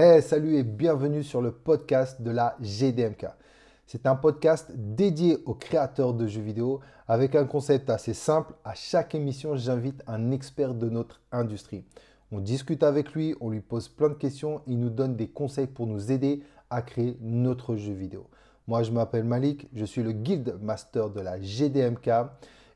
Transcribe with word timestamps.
Hey, 0.00 0.22
salut 0.22 0.54
et 0.54 0.62
bienvenue 0.62 1.24
sur 1.24 1.42
le 1.42 1.50
podcast 1.50 2.22
de 2.22 2.30
la 2.30 2.56
GDMK. 2.60 3.26
C'est 3.84 4.06
un 4.06 4.14
podcast 4.14 4.70
dédié 4.72 5.38
aux 5.44 5.54
créateurs 5.54 6.14
de 6.14 6.28
jeux 6.28 6.40
vidéo 6.40 6.78
avec 7.08 7.34
un 7.34 7.44
concept 7.44 7.90
assez 7.90 8.14
simple. 8.14 8.54
À 8.64 8.74
chaque 8.74 9.16
émission, 9.16 9.56
j'invite 9.56 10.04
un 10.06 10.30
expert 10.30 10.74
de 10.74 10.88
notre 10.88 11.20
industrie. 11.32 11.82
On 12.30 12.38
discute 12.38 12.84
avec 12.84 13.12
lui, 13.12 13.34
on 13.40 13.50
lui 13.50 13.60
pose 13.60 13.88
plein 13.88 14.10
de 14.10 14.14
questions, 14.14 14.60
il 14.68 14.78
nous 14.78 14.90
donne 14.90 15.16
des 15.16 15.26
conseils 15.26 15.66
pour 15.66 15.88
nous 15.88 16.12
aider 16.12 16.44
à 16.70 16.80
créer 16.80 17.16
notre 17.20 17.74
jeu 17.74 17.92
vidéo. 17.92 18.28
Moi, 18.68 18.84
je 18.84 18.92
m'appelle 18.92 19.24
Malik, 19.24 19.66
je 19.74 19.84
suis 19.84 20.04
le 20.04 20.12
guild 20.12 20.58
master 20.62 21.10
de 21.10 21.20
la 21.20 21.40
GDMK 21.40 22.08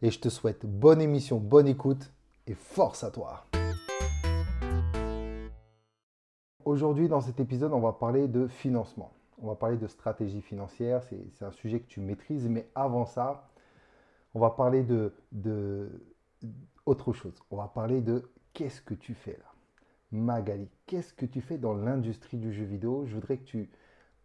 et 0.03 0.11
je 0.11 0.19
te 0.19 0.29
souhaite 0.29 0.67
bonne 0.67 1.01
émission, 1.01 1.39
bonne 1.39 1.69
écoute 1.69 2.11
et 2.49 2.55
force 2.55 3.05
à 3.05 3.13
toi. 3.13 3.45
Aujourd'hui, 6.65 7.09
dans 7.09 7.21
cet 7.21 7.41
épisode, 7.41 7.73
on 7.73 7.81
va 7.81 7.93
parler 7.93 8.29
de 8.29 8.47
financement. 8.47 9.13
On 9.43 9.49
va 9.49 9.57
parler 9.57 9.77
de 9.77 9.89
stratégie 9.89 10.43
financière. 10.43 11.03
C'est 11.03 11.45
un 11.45 11.51
sujet 11.51 11.81
que 11.81 11.89
tu 11.89 12.01
maîtrises. 12.01 12.49
Mais 12.49 12.69
avant 12.75 13.05
ça, 13.05 13.49
on 14.35 14.41
va 14.41 14.51
parler 14.51 14.85
de, 14.85 15.91
autre 16.87 17.13
chose. 17.13 17.35
On 17.51 17.57
va 17.57 17.67
parler 17.67 18.01
de 18.01 18.31
qu'est-ce 18.53 18.81
que 18.81 18.95
tu 18.95 19.15
fais 19.15 19.33
là? 19.33 19.53
Magali, 20.13 20.69
qu'est-ce 20.87 21.13
que 21.13 21.27
tu 21.27 21.41
fais 21.41 21.59
dans 21.59 21.75
l'industrie 21.75 22.37
du 22.37 22.53
jeu 22.53 22.65
vidéo? 22.65 23.07
Je 23.07 23.15
voudrais 23.15 23.39
que 23.39 23.45
tu, 23.45 23.71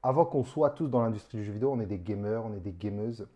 avant 0.04 0.26
qu'on 0.26 0.44
soit 0.44 0.72
tous 0.72 0.90
dans 0.90 1.02
l'industrie 1.02 1.40
du 1.40 1.46
jeu 1.46 1.54
vidéo, 1.54 1.72
on 1.72 1.80
est 1.80 1.86
des 1.86 2.00
gamers, 2.00 2.46
on 2.46 2.54
est 2.54 2.60
des 2.60 2.74
gameuses. 2.74 3.28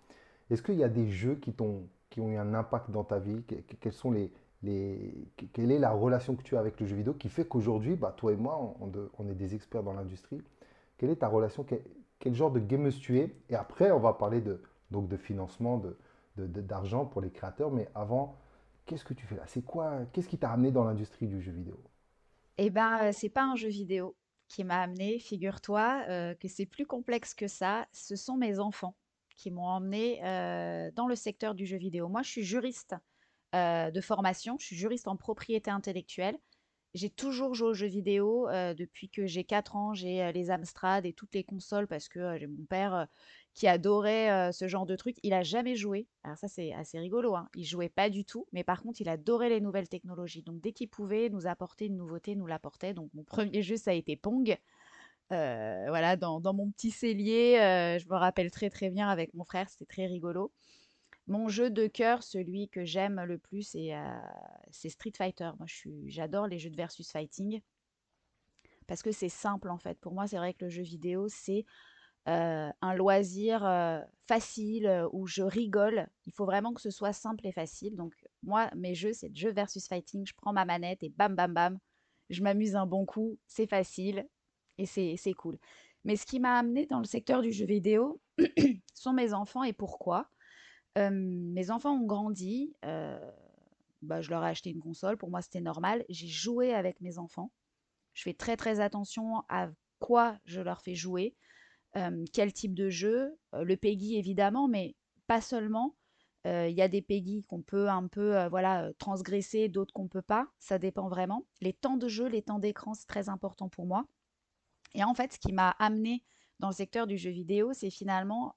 Est-ce 0.50 0.62
qu'il 0.62 0.76
y 0.76 0.84
a 0.84 0.90
des 0.90 1.08
jeux 1.08 1.36
qui, 1.36 1.56
ont, 1.62 1.88
qui 2.10 2.20
ont 2.20 2.30
eu 2.30 2.38
un 2.38 2.54
impact 2.54 2.92
dans 2.92 3.06
ta 3.06 3.20
vie? 3.20 3.42
Quels 3.80 3.94
sont 3.94 4.12
les, 4.12 4.34
quelle 4.64 5.72
est 5.72 5.80
la 5.80 5.92
relation 5.92 6.36
que 6.36 6.44
tu 6.44 6.56
as 6.56 6.60
avec 6.60 6.80
le 6.80 6.86
jeu 6.86 6.96
vidéo 6.96 7.14
qui 7.14 7.30
fait 7.30 7.46
qu'aujourd'hui, 7.46 7.96
bah, 7.96 8.14
toi 8.16 8.32
et 8.32 8.36
moi, 8.36 8.76
on, 8.80 9.28
est 9.28 9.34
des 9.34 9.56
experts 9.56 9.84
dans 9.84 9.94
l'industrie. 9.94 10.42
Quelle 10.98 11.10
est 11.10 11.18
ta 11.18 11.28
relation? 11.28 11.66
Quel, 12.20 12.36
genre 12.36 12.52
de 12.52 12.60
gameuse 12.60 13.00
tu 13.00 13.20
es? 13.20 13.36
Et 13.50 13.56
après, 13.56 13.92
on 13.92 14.00
va 14.00 14.14
parler 14.14 14.40
de, 14.40 14.62
donc 14.92 15.08
de 15.08 15.18
financement, 15.18 15.82
d'argent 16.38 17.06
de, 17.06 17.10
pour 17.10 17.22
les 17.22 17.32
créateurs. 17.32 17.72
Mais 17.72 17.90
avant, 17.96 18.38
qu'est-ce 18.86 19.04
que 19.04 19.16
tu 19.16 19.26
fais 19.26 19.36
là? 19.36 19.44
C'est 19.48 19.66
quoi 19.66 20.02
Qu'est-ce 20.14 20.28
qui 20.28 20.38
t'a 20.38 20.52
amené 20.52 20.72
dans 20.72 20.84
l'industrie 20.84 21.28
du 21.28 21.42
jeu 21.42 21.52
vidéo? 21.52 21.80
Eh 22.58 22.70
ben, 22.70 23.00
euh, 23.02 23.12
c'est 23.12 23.30
pas 23.30 23.44
un 23.44 23.56
jeu 23.56 23.70
vidéo 23.70 24.16
qui 24.48 24.64
m'a 24.64 24.82
amené. 24.82 25.18
Figure-toi 25.18 26.04
euh, 26.08 26.36
que 26.36 26.48
c'est 26.48 26.68
plus 26.68 26.86
complexe 26.86 27.34
que 27.34 27.48
ça. 27.48 27.88
Ce 27.92 28.16
sont 28.16 28.38
mes 28.38 28.60
enfants 28.60 28.96
qui 29.36 29.50
m'ont 29.50 29.66
emmené 29.66 30.24
euh, 30.24 30.92
dans 30.92 31.08
le 31.08 31.16
secteur 31.16 31.56
du 31.56 31.66
jeu 31.66 31.78
vidéo. 31.78 32.08
Moi, 32.10 32.22
je 32.22 32.30
suis 32.30 32.44
juriste 32.44 32.96
de 33.54 34.02
formation. 34.02 34.58
Je 34.60 34.66
suis 34.66 34.76
juriste 34.76 35.08
en 35.08 35.16
propriété 35.16 35.72
intellectuelle. 35.72 36.38
J'ai 36.94 37.10
toujours 37.10 37.54
joué 37.56 37.70
aux 37.70 37.74
jeux 37.74 37.88
vidéo 37.88 38.50
depuis 38.78 39.10
que 39.10 39.26
j'ai 39.26 39.46
4 39.46 39.76
ans. 39.78 39.94
J'ai 39.94 40.30
les 40.34 40.52
Amstrad 40.52 41.06
et 41.06 41.14
toutes 41.14 41.34
les 41.34 41.44
consoles 41.44 41.88
parce 41.88 42.10
que 42.10 42.38
j'ai 42.38 42.48
mon 42.48 42.66
père 42.66 43.08
qui 43.54 43.68
adorait 43.68 44.52
ce 44.52 44.68
genre 44.68 44.86
de 44.86 44.98
truc. 44.98 45.16
Il 45.24 45.34
a 45.34 45.42
jamais 45.42 45.76
joué. 45.76 46.08
Alors 46.24 46.38
ça 46.38 46.50
c'est 46.50 46.74
assez 46.74 47.00
rigolo. 47.00 47.36
Hein. 47.36 47.48
Il 47.56 47.64
jouait 47.64 47.90
pas 47.90 48.10
du 48.10 48.26
tout, 48.26 48.46
mais 48.52 48.66
par 48.66 48.82
contre 48.82 49.00
il 49.00 49.08
adorait 49.08 49.50
les 49.50 49.62
nouvelles 49.62 49.88
technologies. 49.88 50.42
Donc 50.42 50.60
dès 50.60 50.74
qu'il 50.74 50.90
pouvait 50.90 51.30
nous 51.30 51.48
apporter 51.48 51.86
une 51.86 51.96
nouveauté, 51.96 52.36
nous 52.36 52.48
l'apportait. 52.48 52.94
Donc 52.94 53.10
mon 53.14 53.24
premier 53.24 53.62
jeu 53.62 53.78
ça 53.78 53.92
a 53.92 53.94
été 53.94 54.18
Pong. 54.18 54.58
voilà, 55.30 56.18
dans, 56.18 56.42
dans, 56.42 56.54
mon 56.54 56.72
petit 56.72 56.92
cellier, 56.92 57.56
je 58.02 58.08
me 58.10 58.16
rappelle 58.16 58.52
très 58.52 58.70
très 58.70 58.90
bien 58.90 59.08
avec 59.08 59.34
mon 59.34 59.46
frère, 59.46 59.70
c'était 59.70 59.86
très 59.86 60.08
rigolo. 60.08 60.52
Mon 61.28 61.48
jeu 61.48 61.70
de 61.70 61.88
cœur, 61.88 62.24
celui 62.24 62.70
que 62.70 62.84
j'aime 62.84 63.24
le 63.24 63.38
plus, 63.38 63.76
euh, 63.76 64.20
c'est 64.72 64.90
Street 64.90 65.14
Fighter. 65.16 65.52
Moi, 65.58 65.68
j'adore 66.08 66.48
les 66.48 66.60
jeux 66.60 66.70
de 66.70 66.76
versus 66.76 67.12
fighting 67.12 67.62
parce 68.88 69.04
que 69.04 69.12
c'est 69.12 69.30
simple 69.30 69.70
en 69.70 69.78
fait. 69.78 69.98
Pour 70.00 70.14
moi, 70.14 70.28
c'est 70.28 70.38
vrai 70.38 70.54
que 70.54 70.66
le 70.66 70.70
jeu 70.70 70.82
vidéo, 70.82 71.28
c'est 71.30 71.66
euh, 72.28 72.70
un 72.82 72.94
loisir 72.94 73.66
euh, 73.66 74.02
facile 74.28 75.08
où 75.14 75.28
je 75.28 75.44
rigole. 75.44 76.08
Il 76.26 76.34
faut 76.34 76.46
vraiment 76.46 76.74
que 76.74 76.82
ce 76.82 76.90
soit 76.90 77.14
simple 77.14 77.48
et 77.48 77.52
facile. 77.52 77.96
Donc, 77.96 78.14
moi, 78.44 78.70
mes 78.76 78.96
jeux, 78.96 79.14
c'est 79.14 79.34
jeu 79.36 79.52
versus 79.52 79.88
fighting. 79.88 80.26
Je 80.26 80.34
prends 80.36 80.54
ma 80.54 80.66
manette 80.66 81.04
et 81.04 81.10
bam, 81.10 81.36
bam, 81.36 81.54
bam. 81.54 81.80
Je 82.30 82.44
m'amuse 82.44 82.76
un 82.76 82.86
bon 82.86 83.06
coup. 83.06 83.38
C'est 83.48 83.68
facile 83.68 84.28
et 84.78 84.86
c'est 84.86 85.34
cool. 85.34 85.58
Mais 86.04 86.16
ce 86.16 86.26
qui 86.26 86.40
m'a 86.40 86.58
amené 86.58 86.86
dans 86.88 87.00
le 87.00 87.06
secteur 87.06 87.42
du 87.42 87.52
jeu 87.52 87.66
vidéo 87.66 88.20
sont 88.94 89.14
mes 89.14 89.34
enfants 89.34 89.64
et 89.64 89.74
pourquoi? 89.74 90.30
Mes 90.96 91.72
enfants 91.72 91.96
ont 91.96 92.06
grandi, 92.06 92.74
bah, 92.84 94.22
je 94.22 94.30
leur 94.30 94.44
ai 94.44 94.50
acheté 94.50 94.72
une 94.72 94.82
console, 94.82 95.18
pour 95.18 95.30
moi 95.30 95.42
c'était 95.42 95.62
normal. 95.62 96.06
J'ai 96.10 96.28
joué 96.28 96.74
avec 96.74 97.02
mes 97.02 97.18
enfants. 97.18 97.52
Je 98.14 98.24
fais 98.24 98.34
très 98.34 98.58
très 98.58 98.80
attention 98.80 99.44
à 99.48 99.70
quoi 100.00 100.38
je 100.46 100.60
leur 100.60 100.82
fais 100.82 100.96
jouer, 100.96 101.36
quel 102.34 102.52
type 102.54 102.74
de 102.74 102.90
jeu, 102.90 103.38
le 103.54 103.76
PEGI 103.76 104.18
évidemment, 104.18 104.68
mais 104.68 104.96
pas 105.28 105.42
seulement. 105.42 105.96
Il 106.44 106.72
y 106.72 106.82
a 106.82 106.88
des 106.88 107.04
PEGI 107.04 107.44
qu'on 107.44 107.62
peut 107.62 107.88
un 107.88 108.08
peu 108.08 108.48
voilà, 108.48 108.92
transgresser, 108.98 109.70
d'autres 109.70 109.94
qu'on 109.94 110.06
ne 110.06 110.10
peut 110.10 110.24
pas, 110.24 110.48
ça 110.58 110.80
dépend 110.80 111.08
vraiment. 111.08 111.46
Les 111.62 111.74
temps 111.74 111.98
de 111.98 112.08
jeu, 112.08 112.28
les 112.28 112.42
temps 112.42 112.58
d'écran, 112.58 112.96
c'est 112.96 113.06
très 113.06 113.30
important 113.30 113.70
pour 113.70 113.86
moi. 113.86 114.08
Et 114.96 115.04
en 115.04 115.14
fait, 115.14 115.34
ce 115.34 115.40
qui 115.40 115.54
m'a 115.54 115.70
amené 115.78 116.24
dans 116.60 116.70
le 116.70 116.74
secteur 116.74 117.06
du 117.06 117.18
jeu 117.18 117.30
vidéo, 117.30 117.74
c'est 117.74 117.92
finalement 117.92 118.56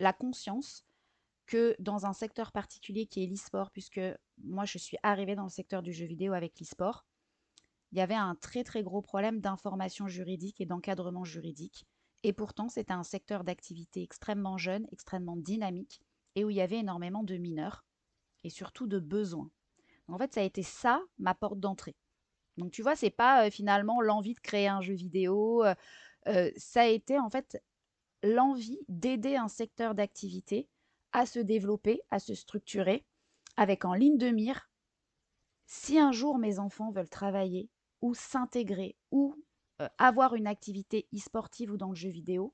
la 0.00 0.12
conscience 0.14 0.85
que 1.46 1.76
dans 1.78 2.06
un 2.06 2.12
secteur 2.12 2.52
particulier 2.52 3.06
qui 3.06 3.22
est 3.22 3.26
l'e-sport, 3.26 3.70
puisque 3.70 4.00
moi 4.42 4.64
je 4.64 4.78
suis 4.78 4.96
arrivée 5.02 5.36
dans 5.36 5.44
le 5.44 5.50
secteur 5.50 5.82
du 5.82 5.92
jeu 5.92 6.06
vidéo 6.06 6.32
avec 6.32 6.58
l'e-sport, 6.58 7.06
il 7.92 7.98
y 7.98 8.00
avait 8.00 8.14
un 8.14 8.34
très 8.34 8.64
très 8.64 8.82
gros 8.82 9.02
problème 9.02 9.40
d'information 9.40 10.08
juridique 10.08 10.60
et 10.60 10.66
d'encadrement 10.66 11.24
juridique. 11.24 11.86
Et 12.24 12.32
pourtant, 12.32 12.68
c'était 12.68 12.92
un 12.92 13.04
secteur 13.04 13.44
d'activité 13.44 14.02
extrêmement 14.02 14.58
jeune, 14.58 14.86
extrêmement 14.90 15.36
dynamique, 15.36 16.00
et 16.34 16.44
où 16.44 16.50
il 16.50 16.56
y 16.56 16.60
avait 16.60 16.78
énormément 16.78 17.22
de 17.22 17.36
mineurs, 17.36 17.84
et 18.42 18.50
surtout 18.50 18.86
de 18.86 18.98
besoins. 18.98 19.50
En 20.08 20.18
fait, 20.18 20.34
ça 20.34 20.40
a 20.40 20.44
été 20.44 20.62
ça, 20.62 21.00
ma 21.18 21.34
porte 21.34 21.60
d'entrée. 21.60 21.96
Donc 22.56 22.72
tu 22.72 22.82
vois, 22.82 22.96
c'est 22.96 23.10
pas 23.10 23.46
euh, 23.46 23.50
finalement 23.50 24.00
l'envie 24.00 24.34
de 24.34 24.40
créer 24.40 24.68
un 24.68 24.80
jeu 24.80 24.94
vidéo, 24.94 25.64
euh, 25.64 25.74
euh, 26.28 26.50
ça 26.56 26.82
a 26.82 26.86
été 26.86 27.18
en 27.18 27.30
fait 27.30 27.62
l'envie 28.22 28.80
d'aider 28.88 29.36
un 29.36 29.48
secteur 29.48 29.94
d'activité 29.94 30.68
à 31.16 31.24
se 31.24 31.38
développer, 31.38 32.02
à 32.10 32.18
se 32.18 32.34
structurer, 32.34 33.06
avec 33.56 33.86
en 33.86 33.94
ligne 33.94 34.18
de 34.18 34.28
mire, 34.28 34.68
si 35.64 35.98
un 35.98 36.12
jour 36.12 36.36
mes 36.36 36.58
enfants 36.58 36.90
veulent 36.90 37.08
travailler 37.08 37.70
ou 38.02 38.12
s'intégrer 38.12 38.98
ou 39.10 39.34
euh, 39.80 39.88
avoir 39.96 40.34
une 40.34 40.46
activité 40.46 41.08
e-sportive 41.14 41.72
ou 41.72 41.78
dans 41.78 41.88
le 41.88 41.94
jeu 41.94 42.10
vidéo, 42.10 42.52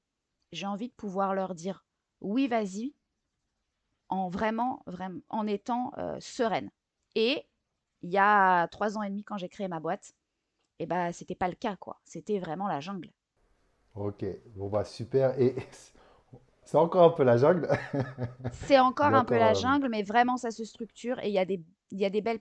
j'ai 0.52 0.66
envie 0.66 0.90
de 0.90 0.94
pouvoir 0.94 1.34
leur 1.34 1.56
dire 1.56 1.84
oui, 2.20 2.46
vas-y, 2.46 2.94
en 4.08 4.28
vraiment, 4.28 4.84
vraiment, 4.86 5.22
en 5.28 5.48
étant 5.48 5.90
euh, 5.98 6.16
sereine. 6.20 6.70
Et 7.16 7.48
il 8.02 8.12
y 8.12 8.18
a 8.18 8.68
trois 8.68 8.96
ans 8.96 9.02
et 9.02 9.10
demi, 9.10 9.24
quand 9.24 9.38
j'ai 9.38 9.48
créé 9.48 9.66
ma 9.66 9.80
boîte, 9.80 10.12
et 10.78 10.84
eh 10.84 10.86
ben, 10.86 11.10
c'était 11.10 11.34
pas 11.34 11.48
le 11.48 11.56
cas, 11.56 11.74
quoi. 11.74 12.00
C'était 12.04 12.38
vraiment 12.38 12.68
la 12.68 12.78
jungle. 12.78 13.10
Ok, 13.96 14.24
bon 14.54 14.68
bah 14.68 14.84
super. 14.84 15.36
Et 15.40 15.56
c'est 16.72 16.78
encore 16.78 17.02
un 17.02 17.10
peu 17.10 17.22
la 17.22 17.36
jungle. 17.36 17.68
C'est 18.64 18.78
encore 18.78 19.12
un 19.12 19.26
peu 19.26 19.36
la 19.36 19.52
jungle, 19.52 19.90
mais 19.90 20.02
vraiment, 20.02 20.38
ça 20.38 20.50
se 20.50 20.64
structure 20.64 21.18
et 21.18 21.28
il 21.28 21.34
y 21.34 21.38
a 21.38 21.44
des, 21.44 21.62
y 21.90 22.06
a 22.06 22.08
des 22.08 22.22
belles, 22.22 22.38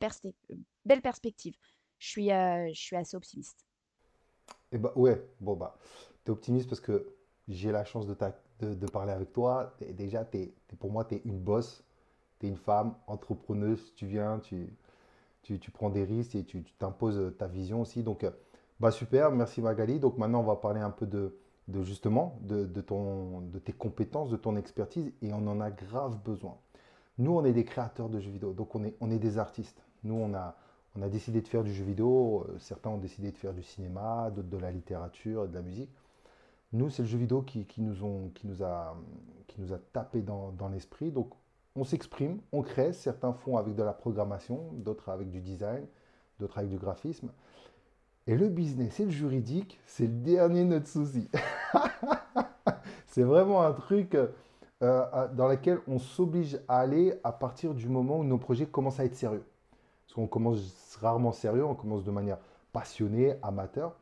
belles 0.86 1.02
perspectives. 1.02 1.56
Je 2.00 2.08
suis, 2.08 2.32
euh, 2.32 2.70
je 2.74 2.80
suis 2.80 2.96
assez 2.96 3.18
optimiste. 3.18 3.66
Et 4.72 4.76
eh 4.76 4.78
bah, 4.78 4.94
ouais, 4.96 5.22
bon, 5.42 5.58
bah, 5.58 5.78
tu 6.24 6.32
es 6.32 6.34
optimiste 6.34 6.70
parce 6.70 6.80
que 6.80 7.14
j'ai 7.50 7.74
la 7.74 7.84
chance 7.84 8.08
de, 8.08 8.16
de, 8.62 8.74
de, 8.74 8.86
parler 8.88 9.12
avec 9.12 9.34
toi. 9.34 9.76
déjà, 9.82 10.26
es, 10.32 10.54
pour 10.80 10.94
moi, 10.94 11.04
tu 11.04 11.16
es 11.16 11.22
une 11.26 11.38
boss, 11.38 11.84
tu 12.40 12.46
es 12.46 12.50
une 12.50 12.56
femme 12.56 12.96
entrepreneuse. 13.08 13.94
Tu 13.98 14.06
viens, 14.06 14.40
tu, 14.40 14.74
tu, 15.44 15.60
tu 15.60 15.72
prends 15.72 15.90
des 15.90 16.06
risques 16.06 16.36
et 16.36 16.46
tu 16.46 16.64
t'imposes 16.80 17.34
ta 17.38 17.48
vision 17.48 17.82
aussi. 17.82 18.02
Donc, 18.02 18.24
euh, 18.24 18.32
bah, 18.80 18.92
super, 18.92 19.30
merci 19.32 19.62
Magali. 19.62 20.00
Donc, 20.00 20.18
maintenant, 20.18 20.40
on 20.40 20.46
va 20.46 20.56
parler 20.56 20.80
un 20.80 20.92
peu 20.92 21.06
de 21.06 21.38
de 21.68 21.84
justement 21.84 22.40
de, 22.42 22.66
ton, 22.82 23.42
de 23.42 23.60
tes 23.60 23.74
compétences, 23.74 24.30
de 24.30 24.38
ton 24.38 24.56
expertise, 24.56 25.12
et 25.22 25.34
on 25.34 25.48
en 25.48 25.62
a 25.62 25.72
grave 25.72 26.18
besoin. 26.24 26.58
Nous, 27.18 27.32
on 27.32 27.46
est 27.46 27.54
des 27.54 27.66
créateurs 27.66 28.10
de 28.10 28.20
jeux 28.20 28.32
vidéo, 28.32 28.54
donc 28.54 28.74
on 28.76 28.84
est, 28.84 28.96
on 29.00 29.12
est 29.12 29.20
des 29.20 29.38
artistes. 29.38 29.84
Nous, 30.04 30.16
on 30.16 30.34
a, 30.34 30.56
on 30.96 31.02
a 31.02 31.10
décidé 31.10 31.42
de 31.42 31.48
faire 31.48 31.64
du 31.64 31.74
jeu 31.74 31.84
vidéo, 31.84 32.46
euh, 32.50 32.58
certains 32.60 32.90
ont 32.90 32.98
décidé 32.98 33.32
de 33.32 33.38
faire 33.38 33.54
du 33.54 33.64
cinéma, 33.64 34.32
d'autres 34.32 34.50
de 34.50 34.58
la 34.58 34.72
littérature, 34.72 35.48
de 35.48 35.54
la 35.54 35.62
musique. 35.62 35.92
Nous, 36.74 36.90
c'est 36.90 37.04
le 37.04 37.08
jeu 37.08 37.18
vidéo 37.18 37.42
qui, 37.42 37.68
nous, 37.78 38.04
ont, 38.04 38.30
qui, 38.34 38.48
nous, 38.48 38.64
a, 38.64 38.96
qui 39.48 39.62
nous 39.62 39.74
a 39.74 39.78
tapé 39.78 40.22
dans, 40.22 40.52
dans 40.52 40.70
l'esprit. 40.70 41.12
Donc, 41.12 41.32
on 41.76 41.84
s'exprime, 41.84 42.40
on 42.52 42.62
crée. 42.62 42.94
Certains 42.94 43.34
font 43.34 43.58
avec 43.58 43.76
de 43.76 43.84
la 43.84 43.94
programmation, 43.94 44.72
d'autres 44.74 45.10
avec 45.10 45.30
du 45.30 45.42
design, 45.42 45.86
d'autres 46.40 46.58
avec 46.58 46.70
du 46.70 46.78
graphisme. 46.78 47.30
Et 48.28 48.36
le 48.36 48.50
business 48.50 49.00
et 49.00 49.06
le 49.06 49.12
juridique, 49.12 49.80
c'est 49.86 50.06
le 50.06 50.14
dernier 50.14 50.64
de 50.64 50.70
notre 50.70 50.88
souci. 50.88 51.28
c'est 53.08 53.24
vraiment 53.24 53.64
un 53.64 53.74
truc 53.74 54.16
euh, 54.16 55.28
dans 55.34 55.48
lequel 55.48 55.80
on 55.88 56.00
s'oblige 56.00 56.60
à 56.68 56.80
aller 56.80 57.14
à 57.24 57.32
partir 57.32 57.74
du 57.74 57.88
moment 57.88 58.20
où 58.20 58.24
nos 58.24 58.38
projets 58.38 58.66
commencent 58.68 59.00
à 59.00 59.06
être 59.06 59.16
sérieux. 59.16 59.44
Parce 60.06 60.14
qu'on 60.16 60.28
commence 60.28 60.98
rarement 61.02 61.32
sérieux, 61.32 61.66
on 61.66 61.76
commence 61.76 62.04
de 62.04 62.12
manière 62.12 62.38
passionnée, 62.74 63.36
amateur. 63.42 63.96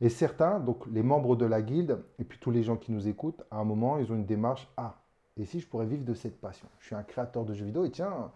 Et 0.00 0.08
certains, 0.08 0.58
donc 0.58 0.84
les 0.92 1.02
membres 1.02 1.36
de 1.36 1.44
la 1.44 1.62
guilde, 1.62 2.02
et 2.18 2.24
puis 2.24 2.38
tous 2.40 2.50
les 2.50 2.64
gens 2.64 2.76
qui 2.76 2.90
nous 2.90 3.06
écoutent, 3.06 3.42
à 3.50 3.58
un 3.58 3.64
moment, 3.64 3.98
ils 3.98 4.10
ont 4.10 4.16
une 4.16 4.26
démarche, 4.26 4.68
ah, 4.76 4.96
et 5.36 5.44
si 5.44 5.60
je 5.60 5.66
pourrais 5.68 5.86
vivre 5.86 6.04
de 6.04 6.14
cette 6.14 6.40
passion? 6.40 6.66
Je 6.80 6.86
suis 6.86 6.94
un 6.94 7.04
créateur 7.04 7.44
de 7.44 7.54
jeux 7.54 7.64
vidéo, 7.64 7.84
et 7.84 7.90
tiens, 7.90 8.32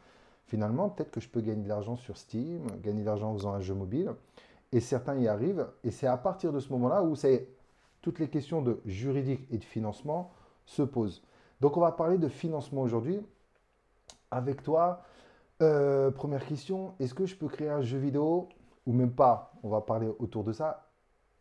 finalement, 0.47 0.89
peut-être 0.89 1.11
que 1.11 1.21
je 1.21 1.29
peux 1.29 1.41
gagner 1.41 1.65
de 1.65 1.69
l'argent 1.69 1.97
sur 1.97 2.17
Steam, 2.17 2.67
gagner 2.83 3.01
de 3.01 3.07
l'argent 3.07 3.33
en 3.33 3.35
faisant 3.35 3.53
un 3.53 3.61
jeu 3.61 3.75
mobile. 3.75 4.13
Et 4.73 4.81
certains 4.81 5.17
y 5.17 5.29
arrivent, 5.29 5.67
et 5.85 5.91
c'est 5.91 6.07
à 6.07 6.17
partir 6.17 6.53
de 6.53 6.61
ce 6.61 6.71
moment-là 6.73 7.03
où 7.03 7.15
toutes 8.03 8.19
les 8.19 8.29
questions 8.29 8.63
de 8.63 8.81
juridique 8.85 9.47
et 9.51 9.59
de 9.59 9.65
financement 9.65 10.33
se 10.65 10.83
posent. 10.83 11.23
Donc 11.61 11.77
on 11.77 11.81
va 11.81 11.93
parler 11.93 12.19
de 12.19 12.29
financement 12.29 12.83
aujourd'hui. 12.83 13.21
Avec 14.31 14.63
toi, 14.63 15.03
euh, 15.63 16.11
première 16.11 16.45
question, 16.45 16.95
est-ce 16.99 17.15
que 17.15 17.27
je 17.27 17.37
peux 17.37 17.49
créer 17.49 17.71
un 17.71 17.81
jeu 17.81 17.99
vidéo 17.99 18.49
ou 18.87 18.93
même 18.93 19.13
pas? 19.13 19.53
On 19.63 19.69
va 19.69 19.81
parler 19.81 20.09
autour 20.19 20.45
de 20.45 20.53
ça. 20.53 20.91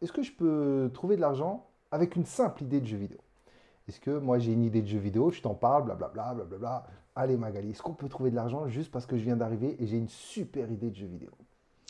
Est-ce 0.01 0.13
que 0.13 0.21
je 0.21 0.31
peux 0.31 0.91
trouver 0.93 1.15
de 1.15 1.21
l'argent 1.21 1.67
avec 1.91 2.15
une 2.15 2.25
simple 2.25 2.63
idée 2.63 2.79
de 2.79 2.85
jeu 2.85 2.97
vidéo? 2.97 3.19
Est-ce 3.87 3.99
que 3.99 4.17
moi 4.17 4.39
j'ai 4.39 4.53
une 4.53 4.63
idée 4.63 4.81
de 4.81 4.87
jeu 4.87 4.99
vidéo, 4.99 5.31
je 5.31 5.41
t'en 5.41 5.53
parle, 5.53 5.85
blablabla, 5.85 6.33
blablabla. 6.33 6.87
Allez 7.15 7.37
Magali, 7.37 7.71
est-ce 7.71 7.81
qu'on 7.81 7.93
peut 7.93 8.09
trouver 8.09 8.29
de 8.29 8.35
l'argent 8.35 8.67
juste 8.67 8.91
parce 8.91 9.05
que 9.05 9.17
je 9.17 9.23
viens 9.23 9.37
d'arriver 9.37 9.81
et 9.81 9.87
j'ai 9.87 9.97
une 9.97 10.09
super 10.09 10.71
idée 10.71 10.89
de 10.89 10.95
jeu 10.95 11.07
vidéo? 11.07 11.31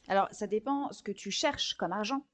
Alors 0.08 0.28
ça 0.32 0.48
dépend 0.48 0.92
ce 0.92 1.02
que 1.02 1.12
tu 1.12 1.32
cherches 1.32 1.74
comme 1.76 1.92
argent. 1.92 2.26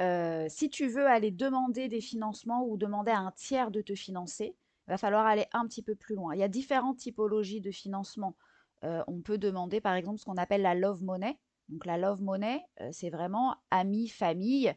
Euh, 0.00 0.46
si 0.48 0.70
tu 0.70 0.88
veux 0.88 1.06
aller 1.06 1.30
demander 1.30 1.88
des 1.88 2.00
financements 2.00 2.64
ou 2.64 2.76
demander 2.76 3.10
à 3.10 3.18
un 3.18 3.32
tiers 3.32 3.70
de 3.70 3.80
te 3.80 3.94
financer, 3.94 4.54
il 4.86 4.90
va 4.90 4.98
falloir 4.98 5.26
aller 5.26 5.46
un 5.52 5.66
petit 5.66 5.82
peu 5.82 5.94
plus 5.94 6.14
loin. 6.14 6.34
Il 6.34 6.40
y 6.40 6.44
a 6.44 6.48
différentes 6.48 6.98
typologies 6.98 7.60
de 7.60 7.70
financement. 7.70 8.36
Euh, 8.84 9.02
on 9.08 9.20
peut 9.20 9.38
demander 9.38 9.80
par 9.80 9.94
exemple 9.94 10.18
ce 10.18 10.24
qu'on 10.24 10.36
appelle 10.36 10.62
la 10.62 10.74
love 10.74 11.02
money. 11.02 11.38
Donc 11.68 11.84
la 11.84 11.98
love 11.98 12.22
money, 12.22 12.64
euh, 12.80 12.88
c'est 12.92 13.10
vraiment 13.10 13.56
amis, 13.70 14.08
famille. 14.08 14.72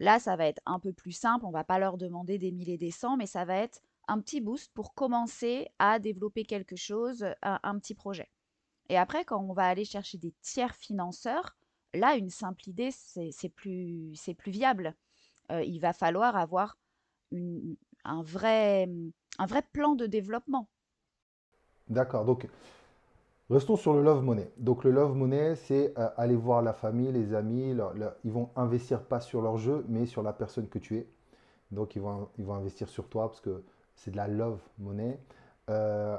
Là, 0.00 0.18
ça 0.18 0.34
va 0.34 0.46
être 0.46 0.62
un 0.66 0.80
peu 0.80 0.92
plus 0.92 1.12
simple. 1.12 1.44
On 1.44 1.50
va 1.50 1.62
pas 1.62 1.78
leur 1.78 1.98
demander 1.98 2.38
des 2.38 2.50
milliers 2.50 2.74
et 2.74 2.78
des 2.78 2.90
cents, 2.90 3.16
mais 3.16 3.26
ça 3.26 3.44
va 3.44 3.56
être 3.56 3.80
un 4.08 4.18
petit 4.20 4.40
boost 4.40 4.72
pour 4.74 4.94
commencer 4.94 5.68
à 5.78 5.98
développer 5.98 6.44
quelque 6.44 6.76
chose, 6.76 7.24
un 7.42 7.78
petit 7.78 7.94
projet. 7.94 8.28
Et 8.88 8.96
après, 8.96 9.24
quand 9.24 9.40
on 9.40 9.52
va 9.52 9.66
aller 9.66 9.84
chercher 9.84 10.18
des 10.18 10.32
tiers 10.42 10.74
financeurs, 10.74 11.56
Là, 11.94 12.16
une 12.16 12.30
simple 12.30 12.68
idée, 12.68 12.90
c'est 12.90 13.48
plus, 13.48 14.12
plus 14.36 14.50
viable. 14.50 14.94
Euh, 15.52 15.62
il 15.62 15.78
va 15.78 15.92
falloir 15.92 16.36
avoir 16.36 16.76
un, 17.32 18.22
vrai, 18.22 18.88
un 19.38 19.46
vrai 19.46 19.62
plan 19.72 19.94
de 19.94 20.06
développement. 20.06 20.68
D'accord. 21.88 22.24
Donc, 22.24 22.48
restons 23.48 23.76
sur 23.76 23.94
le 23.94 24.02
love 24.02 24.22
money. 24.22 24.50
Donc, 24.56 24.82
le 24.82 24.90
love 24.90 25.14
money, 25.14 25.54
c'est 25.54 25.96
euh, 25.98 26.08
aller 26.16 26.34
voir 26.34 26.62
la 26.62 26.72
famille, 26.72 27.12
les 27.12 27.32
amis. 27.32 27.76
ils 28.24 28.32
vont 28.32 28.50
investir 28.56 29.04
pas 29.04 29.20
sur 29.20 29.40
leur 29.40 29.58
jeu, 29.58 29.84
mais 29.88 30.06
sur 30.06 30.22
la 30.22 30.32
personne 30.32 30.68
que 30.68 30.80
tu 30.80 30.96
es. 30.96 31.06
Donc, 31.70 31.94
ils 31.94 32.02
vont, 32.02 32.28
ils 32.38 32.44
vont 32.44 32.54
investir 32.54 32.88
sur 32.88 33.08
toi 33.08 33.28
parce 33.28 33.40
que 33.40 33.62
c'est 33.94 34.10
de 34.10 34.16
la 34.16 34.26
love 34.26 34.60
money. 34.78 35.20
Euh, 35.70 36.18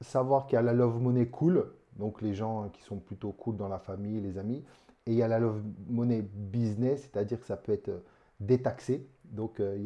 savoir 0.00 0.46
qu'il 0.46 0.54
y 0.54 0.58
a 0.58 0.62
la 0.62 0.72
love 0.72 1.00
money 1.00 1.26
cool, 1.26 1.72
donc 1.98 2.22
les 2.22 2.34
gens 2.34 2.68
qui 2.70 2.82
sont 2.82 2.98
plutôt 2.98 3.32
cool 3.32 3.56
dans 3.56 3.68
la 3.68 3.78
famille, 3.78 4.20
les 4.20 4.38
amis. 4.38 4.62
Et 5.06 5.12
il 5.12 5.16
y 5.16 5.22
a 5.22 5.28
la 5.28 5.38
love 5.38 5.62
money 5.88 6.22
business, 6.22 7.02
c'est-à-dire 7.02 7.40
que 7.40 7.46
ça 7.46 7.56
peut 7.56 7.72
être 7.72 7.88
euh, 7.88 8.04
détaxé. 8.40 9.08
Donc, 9.24 9.60
euh, 9.60 9.78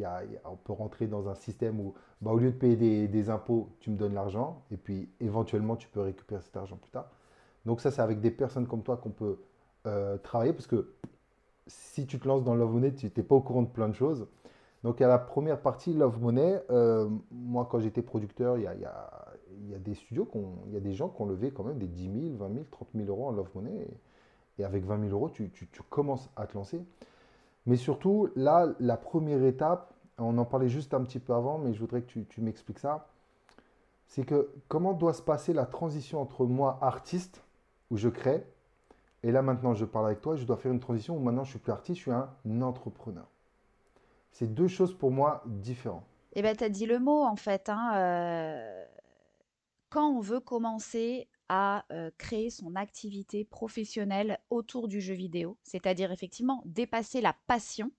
on 0.45 0.55
peut 0.55 0.73
rentrer 0.73 1.07
dans 1.07 1.29
un 1.29 1.35
système 1.35 1.79
où, 1.79 1.93
bah, 2.21 2.31
au 2.31 2.37
lieu 2.37 2.51
de 2.51 2.57
payer 2.57 3.07
des, 3.07 3.29
impôts, 3.29 3.69
tu 3.79 3.91
me 3.91 3.97
donnes 3.97 4.13
l'argent. 4.13 4.63
Et 4.71 4.77
puis, 4.77 5.09
éventuellement, 5.19 5.75
tu 5.75 5.87
peux 5.87 6.01
récupérer 6.01 6.41
cet 6.41 6.57
argent 6.57 6.77
plus 6.77 6.91
tard. 6.91 7.09
Donc, 7.65 7.81
ça, 7.81 7.91
c'est 7.91 8.01
avec 8.01 8.19
des 8.19 8.31
personnes 8.31 8.67
comme 8.67 8.83
toi 8.83 8.97
qu'on 8.97 9.11
peut 9.11 9.39
euh, 9.87 10.17
travailler. 10.17 10.53
Parce 10.53 10.67
que 10.67 10.93
si 11.67 12.07
tu 12.07 12.19
te 12.19 12.27
lances 12.27 12.43
dans 12.43 12.55
Love 12.55 12.73
Money, 12.73 12.93
tu 12.93 13.11
n'es 13.15 13.23
pas 13.23 13.35
au 13.35 13.41
courant 13.41 13.61
de 13.61 13.69
plein 13.69 13.89
de 13.89 13.95
choses. 13.95 14.27
Donc, 14.83 15.01
a 15.01 15.07
la 15.07 15.19
première 15.19 15.61
partie, 15.61 15.93
Love 15.93 16.19
Money. 16.19 16.61
moi, 17.31 17.67
quand 17.69 17.79
j'étais 17.79 18.01
producteur, 18.01 18.57
il 18.57 18.63
y 18.63 18.67
a, 18.67 19.31
des 19.79 19.95
studios, 19.95 20.29
il 20.67 20.73
y 20.73 20.77
a 20.77 20.79
des 20.79 20.93
gens 20.93 21.09
qui 21.09 21.21
ont 21.21 21.25
levé 21.25 21.51
quand 21.51 21.63
même 21.63 21.77
des 21.77 21.87
10 21.87 22.03
000, 22.29 22.37
20 22.37 22.53
000, 22.53 22.65
30 22.69 22.87
000 22.95 23.07
euros 23.09 23.27
en 23.27 23.31
Love 23.31 23.49
Money. 23.55 23.87
Et 24.59 24.63
avec 24.63 24.85
20 24.85 24.99
000 24.99 25.11
euros, 25.11 25.29
tu, 25.29 25.51
commences 25.89 26.29
à 26.35 26.45
te 26.45 26.55
lancer. 26.55 26.83
Mais 27.65 27.75
surtout, 27.75 28.29
là, 28.35 28.73
la 28.79 28.97
première 28.97 29.43
étape, 29.43 29.93
on 30.17 30.37
en 30.37 30.45
parlait 30.45 30.69
juste 30.69 30.93
un 30.93 31.03
petit 31.03 31.19
peu 31.19 31.33
avant, 31.33 31.57
mais 31.57 31.73
je 31.73 31.79
voudrais 31.79 32.01
que 32.01 32.19
tu, 32.19 32.41
m'expliques 32.41 32.79
ça. 32.79 33.07
C'est 34.07 34.25
que 34.25 34.49
comment 34.67 34.93
doit 34.93 35.13
se 35.13 35.21
passer 35.21 35.53
la 35.53 35.65
transition 35.65 36.21
entre 36.21 36.45
moi, 36.45 36.77
artiste, 36.81 37.41
où 37.89 37.97
je 37.97 38.09
crée, 38.09 38.45
et 39.23 39.31
là 39.31 39.41
maintenant 39.41 39.73
je 39.73 39.85
parle 39.85 40.07
avec 40.07 40.21
toi, 40.21 40.35
je 40.35 40.45
dois 40.45 40.57
faire 40.57 40.71
une 40.71 40.79
transition 40.79 41.15
où 41.15 41.19
maintenant 41.19 41.43
je 41.43 41.51
suis 41.51 41.59
plus 41.59 41.71
artiste, 41.71 41.97
je 41.97 42.01
suis 42.01 42.11
un 42.11 42.61
entrepreneur. 42.61 43.25
C'est 44.31 44.53
deux 44.53 44.67
choses 44.67 44.93
pour 44.93 45.11
moi 45.11 45.43
différentes. 45.45 46.03
Eh 46.33 46.41
bien, 46.41 46.55
tu 46.55 46.63
as 46.63 46.69
dit 46.69 46.85
le 46.85 46.99
mot 46.99 47.23
en 47.23 47.35
fait. 47.35 47.69
Hein, 47.69 47.91
euh, 47.95 48.85
quand 49.91 50.09
on 50.09 50.21
veut 50.21 50.39
commencer 50.39 51.29
à 51.49 51.85
créer 52.17 52.49
son 52.49 52.75
activité 52.75 53.43
professionnelle 53.43 54.39
autour 54.49 54.87
du 54.87 55.01
jeu 55.01 55.13
vidéo, 55.13 55.59
c'est-à-dire 55.63 56.13
effectivement 56.13 56.63
dépasser 56.65 57.19
la 57.19 57.35
passion. 57.45 57.91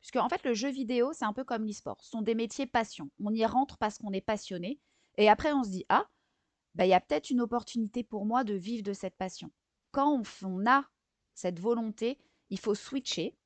Puisque 0.00 0.16
en 0.16 0.28
fait, 0.28 0.44
le 0.44 0.52
jeu 0.52 0.68
vidéo, 0.68 1.12
c'est 1.12 1.24
un 1.24 1.32
peu 1.32 1.44
comme 1.44 1.64
l'e-sport. 1.64 2.02
Ce 2.02 2.10
sont 2.10 2.22
des 2.22 2.34
métiers 2.34 2.66
passion. 2.66 3.08
On 3.22 3.32
y 3.32 3.46
rentre 3.46 3.78
parce 3.78 3.98
qu'on 3.98 4.12
est 4.12 4.20
passionné. 4.20 4.80
Et 5.16 5.28
après, 5.28 5.52
on 5.52 5.62
se 5.62 5.70
dit, 5.70 5.84
ah, 5.88 6.06
bah, 6.74 6.86
il 6.86 6.90
y 6.90 6.94
a 6.94 7.00
peut-être 7.00 7.30
une 7.30 7.40
opportunité 7.40 8.02
pour 8.02 8.26
moi 8.26 8.42
de 8.42 8.54
vivre 8.54 8.82
de 8.82 8.92
cette 8.92 9.16
passion. 9.16 9.50
Quand 9.92 10.20
on 10.42 10.66
a 10.66 10.84
cette 11.34 11.60
volonté, 11.60 12.18
il 12.50 12.58
faut 12.58 12.74
switcher 12.74 13.36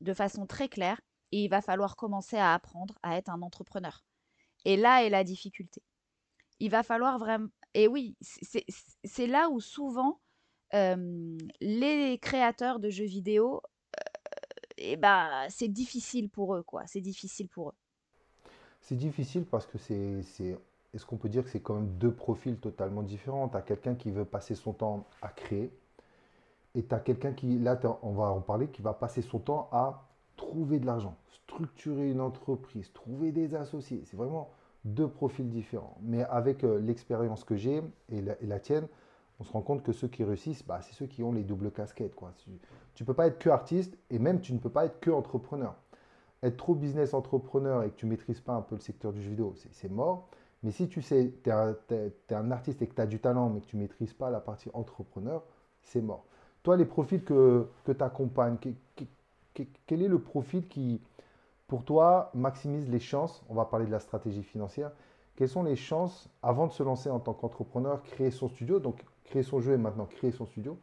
de 0.00 0.14
façon 0.14 0.46
très 0.46 0.70
claire 0.70 1.00
et 1.32 1.44
il 1.44 1.48
va 1.48 1.60
falloir 1.60 1.96
commencer 1.96 2.38
à 2.38 2.54
apprendre 2.54 2.98
à 3.02 3.18
être 3.18 3.28
un 3.28 3.42
entrepreneur. 3.42 4.02
Et 4.64 4.78
là 4.78 5.04
est 5.04 5.10
la 5.10 5.22
difficulté. 5.22 5.82
Il 6.62 6.70
va 6.70 6.84
falloir 6.84 7.18
vraiment 7.18 7.48
et 7.74 7.88
oui, 7.88 8.16
c'est 8.20 9.26
là 9.26 9.48
où 9.50 9.58
souvent 9.58 10.20
les 10.72 12.18
créateurs 12.22 12.78
de 12.78 12.88
jeux 12.88 13.04
vidéo, 13.04 13.62
et 14.76 14.96
ben, 14.96 15.28
c'est 15.48 15.66
difficile 15.66 16.30
pour 16.30 16.54
eux, 16.54 16.62
quoi. 16.62 16.86
C'est 16.86 17.00
difficile 17.00 17.48
pour 17.48 17.70
eux. 17.70 17.74
C'est 18.80 18.94
difficile 18.94 19.44
parce 19.44 19.66
que 19.66 19.76
c'est, 19.76 20.56
est-ce 20.94 21.04
qu'on 21.04 21.16
peut 21.16 21.28
dire 21.28 21.42
que 21.42 21.50
c'est 21.50 21.60
quand 21.60 21.74
même 21.74 21.98
deux 21.98 22.14
profils 22.14 22.56
totalement 22.56 23.02
différents? 23.02 23.48
Tu 23.48 23.56
as 23.56 23.62
quelqu'un 23.62 23.96
qui 23.96 24.12
veut 24.12 24.24
passer 24.24 24.54
son 24.54 24.72
temps 24.72 25.04
à 25.20 25.28
créer 25.28 25.72
et 26.76 26.84
tu 26.84 26.94
as 26.94 27.00
quelqu'un 27.00 27.32
qui, 27.32 27.58
là, 27.58 27.76
on 28.02 28.12
va 28.12 28.26
en 28.26 28.40
parler, 28.40 28.68
qui 28.68 28.82
va 28.82 28.92
passer 28.92 29.22
son 29.22 29.40
temps 29.40 29.68
à 29.72 30.08
trouver 30.36 30.78
de 30.78 30.86
l'argent, 30.86 31.16
structurer 31.26 32.08
une 32.12 32.20
entreprise, 32.20 32.92
trouver 32.92 33.32
des 33.32 33.56
associés. 33.56 34.04
C'est 34.04 34.16
vraiment 34.16 34.48
deux 34.84 35.08
profils 35.08 35.48
différents. 35.48 35.96
Mais 36.02 36.24
avec 36.24 36.64
euh, 36.64 36.78
l'expérience 36.78 37.44
que 37.44 37.56
j'ai 37.56 37.82
et, 38.10 38.20
la, 38.20 38.60
tienne, 38.60 38.86
on 39.40 39.44
se 39.44 39.52
rend 39.52 39.62
compte 39.62 39.82
que 39.82 39.92
ceux 39.92 40.08
qui 40.08 40.24
réussissent, 40.24 40.64
bah, 40.64 40.80
c'est 40.82 40.94
ceux 40.94 41.06
qui 41.06 41.22
ont 41.22 41.32
les 41.32 41.44
doubles 41.44 41.70
casquettes. 41.70 42.14
Quoi. 42.14 42.32
Tu 42.94 43.02
ne 43.02 43.06
peux 43.06 43.14
pas 43.14 43.26
être 43.26 43.38
que 43.38 43.50
artiste 43.50 43.96
et 44.10 44.18
même 44.18 44.40
tu 44.40 44.52
ne 44.52 44.58
peux 44.58 44.70
pas 44.70 44.84
être 44.86 45.00
que 45.00 45.10
entrepreneur. 45.10 45.74
Être 46.42 46.56
trop 46.56 46.74
business 46.74 47.14
entrepreneur 47.14 47.84
et 47.84 47.90
que 47.90 47.96
tu 47.96 48.06
maîtrises 48.06 48.40
pas 48.40 48.52
un 48.52 48.62
peu 48.62 48.74
le 48.74 48.80
secteur 48.80 49.12
du 49.12 49.22
jeu 49.22 49.30
vidéo, 49.30 49.54
c'est 49.70 49.90
mort. 49.90 50.28
Mais 50.64 50.70
si 50.70 50.88
tu 50.88 51.02
sais, 51.02 51.32
tu 51.42 51.50
es, 51.50 52.34
un 52.34 52.50
artiste 52.50 52.82
et 52.82 52.86
que 52.86 52.94
tu 52.94 53.00
as 53.00 53.06
du 53.06 53.20
talent, 53.20 53.50
mais 53.50 53.60
que 53.60 53.66
tu 53.66 53.76
maîtrises 53.76 54.12
pas 54.12 54.30
la 54.30 54.40
partie 54.40 54.70
entrepreneur, 54.74 55.42
c'est 55.82 56.00
mort. 56.00 56.24
Toi, 56.62 56.76
les 56.76 56.84
profils 56.84 57.22
que, 57.22 57.66
que 57.84 57.92
tu 57.92 58.02
accompagnes, 58.02 58.56
quel 59.86 60.02
est 60.02 60.08
le 60.08 60.20
profil 60.20 60.66
qui, 60.68 61.00
pour 61.66 61.84
toi, 61.84 62.30
maximise 62.34 62.88
les 62.88 63.00
chances, 63.00 63.42
on 63.48 63.54
va 63.54 63.64
parler 63.64 63.86
de 63.86 63.90
la 63.90 64.00
stratégie 64.00 64.42
financière, 64.42 64.92
quelles 65.36 65.48
sont 65.48 65.62
les 65.62 65.76
chances, 65.76 66.28
avant 66.42 66.66
de 66.66 66.72
se 66.72 66.82
lancer 66.82 67.08
en 67.08 67.18
tant 67.18 67.32
qu'entrepreneur, 67.32 68.02
créer 68.02 68.30
son 68.30 68.48
studio, 68.48 68.78
donc 68.78 69.04
créer 69.24 69.42
son 69.42 69.60
jeu 69.60 69.72
et 69.72 69.78
maintenant 69.78 70.06
créer 70.06 70.30
son 70.30 70.46
studio 70.46 70.78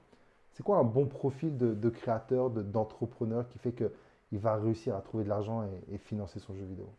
C'est 0.53 0.63
quoi 0.63 0.77
un 0.77 0.83
bon 0.83 1.05
profil 1.05 1.57
de, 1.57 1.89
créateur, 1.89 2.49
d'entrepreneur 2.49 3.47
qui 3.47 3.59
fait 3.59 3.73
qu'il 3.73 4.39
va 4.39 4.55
réussir 4.55 4.95
à 4.95 5.01
trouver 5.01 5.23
de 5.23 5.29
l'argent 5.29 5.69
et, 5.91 5.97
financer 5.99 6.39
son 6.39 6.55
jeu 6.55 6.65
vidéo? 6.65 6.89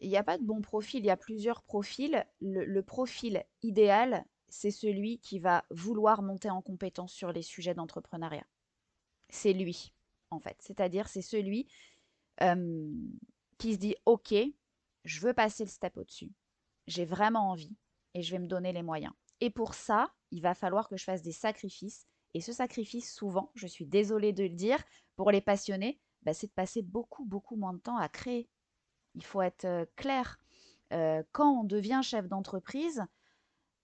Il 0.00 0.08
n'y 0.10 0.16
a 0.16 0.24
pas 0.24 0.36
de 0.36 0.44
bon 0.44 0.60
profil, 0.60 1.00
il 1.00 1.06
y 1.06 1.10
a 1.10 1.16
plusieurs 1.16 1.62
profils. 1.62 2.26
le 2.40 2.80
profil 2.82 3.44
idéal, 3.62 4.24
c'est 4.52 4.70
celui 4.70 5.18
qui 5.18 5.38
va 5.38 5.64
vouloir 5.70 6.22
monter 6.22 6.50
en 6.50 6.60
compétence 6.60 7.12
sur 7.12 7.32
les 7.32 7.42
sujets 7.42 7.74
d'entrepreneuriat. 7.74 8.44
C'est 9.30 9.54
lui, 9.54 9.94
en 10.30 10.38
fait. 10.40 10.56
C'est-à-dire, 10.60 11.08
c'est 11.08 11.22
celui 11.22 11.66
qui 12.38 13.74
se 13.74 13.78
dit 13.78 13.94
ok, 14.06 14.34
je 15.04 15.20
veux 15.20 15.34
passer 15.34 15.64
le 15.64 15.70
step 15.70 15.96
au-dessus. 15.96 16.32
J'ai 16.86 17.04
vraiment 17.04 17.50
envie 17.50 17.76
et 18.14 18.22
je 18.22 18.32
vais 18.32 18.38
me 18.38 18.46
donner 18.46 18.72
les 18.72 18.82
moyens. 18.82 19.12
Et 19.40 19.50
pour 19.50 19.74
ça, 19.74 20.12
il 20.30 20.42
va 20.42 20.54
falloir 20.54 20.88
que 20.88 20.96
je 20.96 21.04
fasse 21.04 21.22
des 21.22 21.32
sacrifices. 21.32 22.06
Et 22.34 22.40
ce 22.40 22.52
sacrifice, 22.52 23.12
souvent, 23.14 23.50
je 23.54 23.66
suis 23.66 23.86
désolée 23.86 24.32
de 24.32 24.44
le 24.44 24.54
dire, 24.54 24.82
pour 25.16 25.30
les 25.30 25.40
passionnés, 25.40 26.00
bah, 26.22 26.32
c'est 26.32 26.46
de 26.46 26.52
passer 26.52 26.82
beaucoup, 26.82 27.24
beaucoup 27.24 27.56
moins 27.56 27.74
de 27.74 27.78
temps 27.80 27.98
à 27.98 28.08
créer. 28.08 28.48
Il 29.14 29.24
faut 29.24 29.42
être 29.42 29.86
clair. 29.96 30.38
quand 31.32 31.60
on 31.60 31.64
devient 31.64 32.00
chef 32.02 32.28
d'entreprise, 32.28 33.04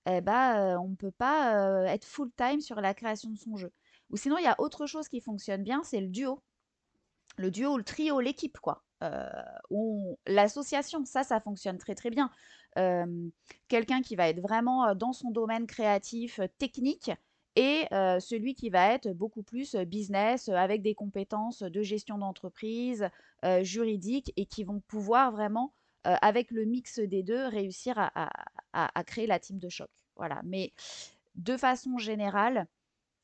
eh 0.07 0.21
bah, 0.21 0.81
on 0.81 0.89
ne 0.89 0.97
peut 0.97 1.11
pas 1.11 1.85
être 1.87 2.05
full-time 2.05 2.61
sur 2.61 2.81
la 2.81 2.95
création 2.95 3.31
de 3.31 3.39
son 3.39 3.57
jeu. 3.57 3.73
Ou 4.11 4.17
sinon, 4.17 4.39
il 4.39 4.45
y 4.45 4.47
a 4.47 4.59
autre 4.61 4.87
chose 4.87 5.09
qui 5.09 5.21
fonctionne 5.21 5.63
bien, 5.63 5.83
c'est 5.83 6.01
le 6.01 6.09
duo. 6.09 6.43
Le 7.37 7.51
duo, 7.51 7.77
le 7.77 7.85
trio, 7.85 8.21
l'équipe, 8.21 8.59
quoi. 8.59 8.83
Euh, 9.05 9.29
l'association, 10.27 11.05
ça, 11.05 11.23
ça 11.23 11.41
fonctionne 11.41 11.79
très 11.79 11.95
très 11.95 12.11
bien. 12.11 12.31
Quelqu'un 13.67 14.03
qui 14.03 14.15
va 14.15 14.29
être 14.29 14.41
vraiment 14.41 14.95
dans 14.95 15.13
son 15.13 15.31
domaine 15.31 15.67
créatif, 15.67 16.39
technique, 16.59 17.11
et 17.57 17.87
celui 17.91 18.55
qui 18.55 18.71
va 18.71 18.93
être 18.93 19.09
beaucoup 19.09 19.43
plus 19.43 19.75
business, 19.75 20.49
avec 20.49 20.83
des 20.83 20.95
compétences 20.95 21.63
de 21.63 21.83
gestion 21.83 22.19
d'entreprise, 22.19 23.09
juridique, 23.63 24.33
et 24.37 24.47
qui 24.47 24.63
vont 24.63 24.81
pouvoir 24.87 25.33
vraiment, 25.33 25.73
avec 26.05 26.53
le 26.53 26.67
mix 26.67 27.01
des 27.01 27.25
deux, 27.25 27.47
réussir 27.49 27.95
à, 27.99 29.03
créer 29.05 29.27
la 29.27 29.41
team 29.41 29.59
de 29.59 29.69
choc. 29.69 29.91
Voilà. 30.15 30.41
Mais 30.45 30.73
de 31.35 31.57
façon 31.57 31.99
générale, 31.99 32.69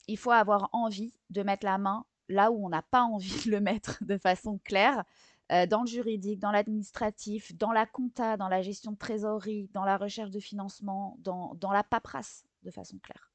il 0.08 0.18
faut 0.18 0.30
avoir 0.30 0.68
envie 0.72 1.12
de 1.30 1.42
mettre 1.42 1.64
la 1.64 1.78
main 1.78 2.04
là 2.28 2.50
où 2.50 2.64
on 2.64 2.68
n'a 2.68 2.82
pas 2.82 3.02
envie 3.02 3.44
de 3.46 3.50
le 3.50 3.60
mettre 3.60 4.02
de 4.04 4.16
façon 4.18 4.58
claire, 4.64 5.04
dans 5.50 5.82
le 5.82 5.86
juridique, 5.86 6.40
dans 6.40 6.50
l'administratif, 6.50 7.56
dans 7.56 7.72
la 7.72 7.84
compta, 7.86 8.36
dans 8.36 8.48
la 8.48 8.62
gestion 8.62 8.92
de 8.92 8.96
trésorerie, 8.96 9.68
dans 9.74 9.84
la 9.84 9.96
recherche 9.96 10.30
de 10.30 10.40
financement, 10.40 11.18
dans, 11.20 11.54
la 11.72 11.84
paperasse 11.84 12.44
de 12.62 12.70
façon 12.70 12.98
claire. 12.98 13.30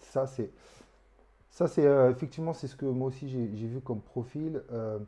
Ça, 0.00 0.26
c'est, 0.26 0.50
ça, 1.50 1.66
c'est 1.66 1.86
euh, 1.86 2.10
effectivement, 2.10 2.52
c'est 2.52 2.66
ce 2.66 2.76
que 2.76 2.86
moi 2.86 3.08
aussi 3.08 3.28
j'ai, 3.28 3.46
vu 3.46 3.80
comme 3.80 4.00
profil. 4.00 4.62
Euh, 4.72 4.98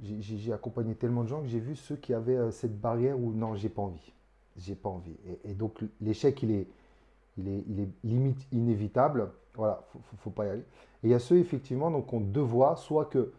j'ai, 0.00 0.52
accompagné 0.52 0.94
tellement 0.94 1.22
de 1.22 1.28
gens 1.28 1.40
que 1.40 1.48
j'ai 1.48 1.60
vu 1.60 1.76
ceux 1.76 1.96
qui 1.96 2.14
avaient 2.14 2.36
euh, 2.36 2.50
cette 2.50 2.80
barrière 2.80 3.18
où 3.18 3.32
non, 3.32 3.54
j'ai 3.54 3.68
pas 3.68 3.82
envie. 3.82 4.12
J'ai 4.56 4.74
pas 4.74 4.88
envie. 4.88 5.16
Et, 5.44 5.54
donc, 5.54 5.80
l'échec, 6.00 6.40
il 6.42 6.52
est, 6.52 6.68
il, 7.36 7.48
est, 7.48 7.64
il 7.68 7.80
est 7.80 7.88
limite 8.04 8.46
inévitable. 8.52 9.32
Voilà, 9.54 9.84
faut, 9.88 10.00
faut, 10.00 10.16
faut 10.16 10.30
pas 10.30 10.46
y 10.46 10.50
aller. 10.50 10.64
Et 11.04 11.08
il 11.08 11.10
y 11.10 11.14
a 11.14 11.18
ceux, 11.18 11.38
effectivement, 11.38 11.90
donc, 11.90 12.12
ont 12.12 12.20
deux. 12.20 12.46
Soit 12.76 13.04
que 13.04 13.32